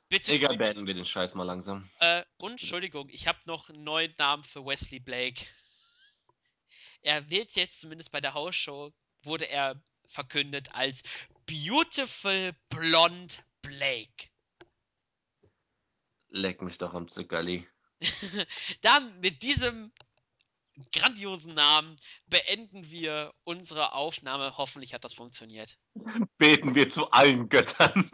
[0.09, 0.33] Bitte.
[0.33, 1.89] Egal, beenden wir den Scheiß mal langsam.
[2.01, 5.45] Äh, und Entschuldigung, ich habe noch einen neuen Namen für Wesley Blake.
[7.09, 11.03] Er wird jetzt zumindest bei der Hausshow, wurde er verkündet als
[11.47, 14.29] Beautiful Blonde Blake.
[16.29, 17.67] Leck mich doch am Zuckerli.
[18.83, 19.91] Dann mit diesem
[20.93, 24.59] grandiosen Namen beenden wir unsere Aufnahme.
[24.59, 25.79] Hoffentlich hat das funktioniert.
[26.37, 28.11] Beten wir zu allen Göttern.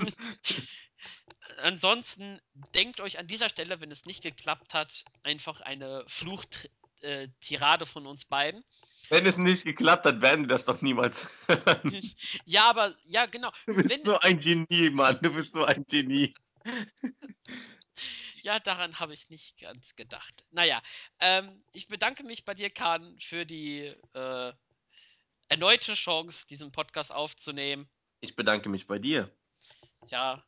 [1.59, 2.41] Ansonsten
[2.77, 8.25] denkt euch an dieser Stelle, wenn es nicht geklappt hat, einfach eine Fluchtirade von uns
[8.25, 8.65] beiden.
[9.11, 12.01] Wenn es nicht geklappt hat, werden wir das doch niemals hören.
[12.45, 13.51] ja, aber, ja, genau.
[13.67, 15.19] Du bist wenn, so ein Genie, Mann.
[15.23, 16.33] Du bist so ein Genie.
[18.45, 20.45] Ja, daran habe ich nicht ganz gedacht.
[20.51, 20.83] Naja,
[21.19, 24.53] ähm, ich bedanke mich bei dir, Kahn, für die äh,
[25.49, 27.89] erneute Chance, diesen Podcast aufzunehmen.
[28.21, 29.31] Ich bedanke mich bei dir.
[30.09, 30.45] Ja,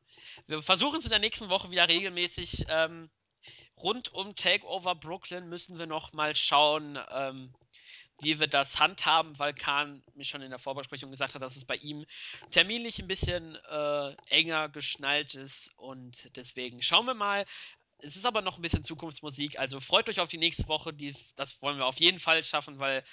[0.46, 2.66] wir versuchen es in der nächsten Woche wieder regelmäßig.
[2.68, 3.10] Ähm,
[3.78, 7.54] rund um Takeover Brooklyn müssen wir noch mal schauen, ähm,
[8.20, 11.64] wie wir das handhaben, weil Kahn mir schon in der Vorbesprechung gesagt hat, dass es
[11.64, 12.06] bei ihm
[12.50, 17.44] terminlich ein bisschen äh, enger geschnallt ist und deswegen schauen wir mal.
[17.98, 20.92] Es ist aber noch ein bisschen Zukunftsmusik, also freut euch auf die nächste Woche.
[20.92, 23.04] Die, das wollen wir auf jeden Fall schaffen, weil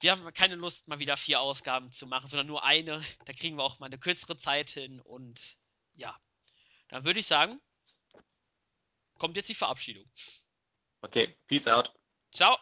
[0.00, 3.04] wir haben keine Lust, mal wieder vier Ausgaben zu machen, sondern nur eine.
[3.24, 5.56] Da kriegen wir auch mal eine kürzere Zeit hin und
[5.94, 6.18] ja,
[6.88, 7.60] dann würde ich sagen,
[9.18, 10.10] kommt jetzt die Verabschiedung.
[11.02, 11.92] Okay, peace out.
[12.32, 12.58] Ciao.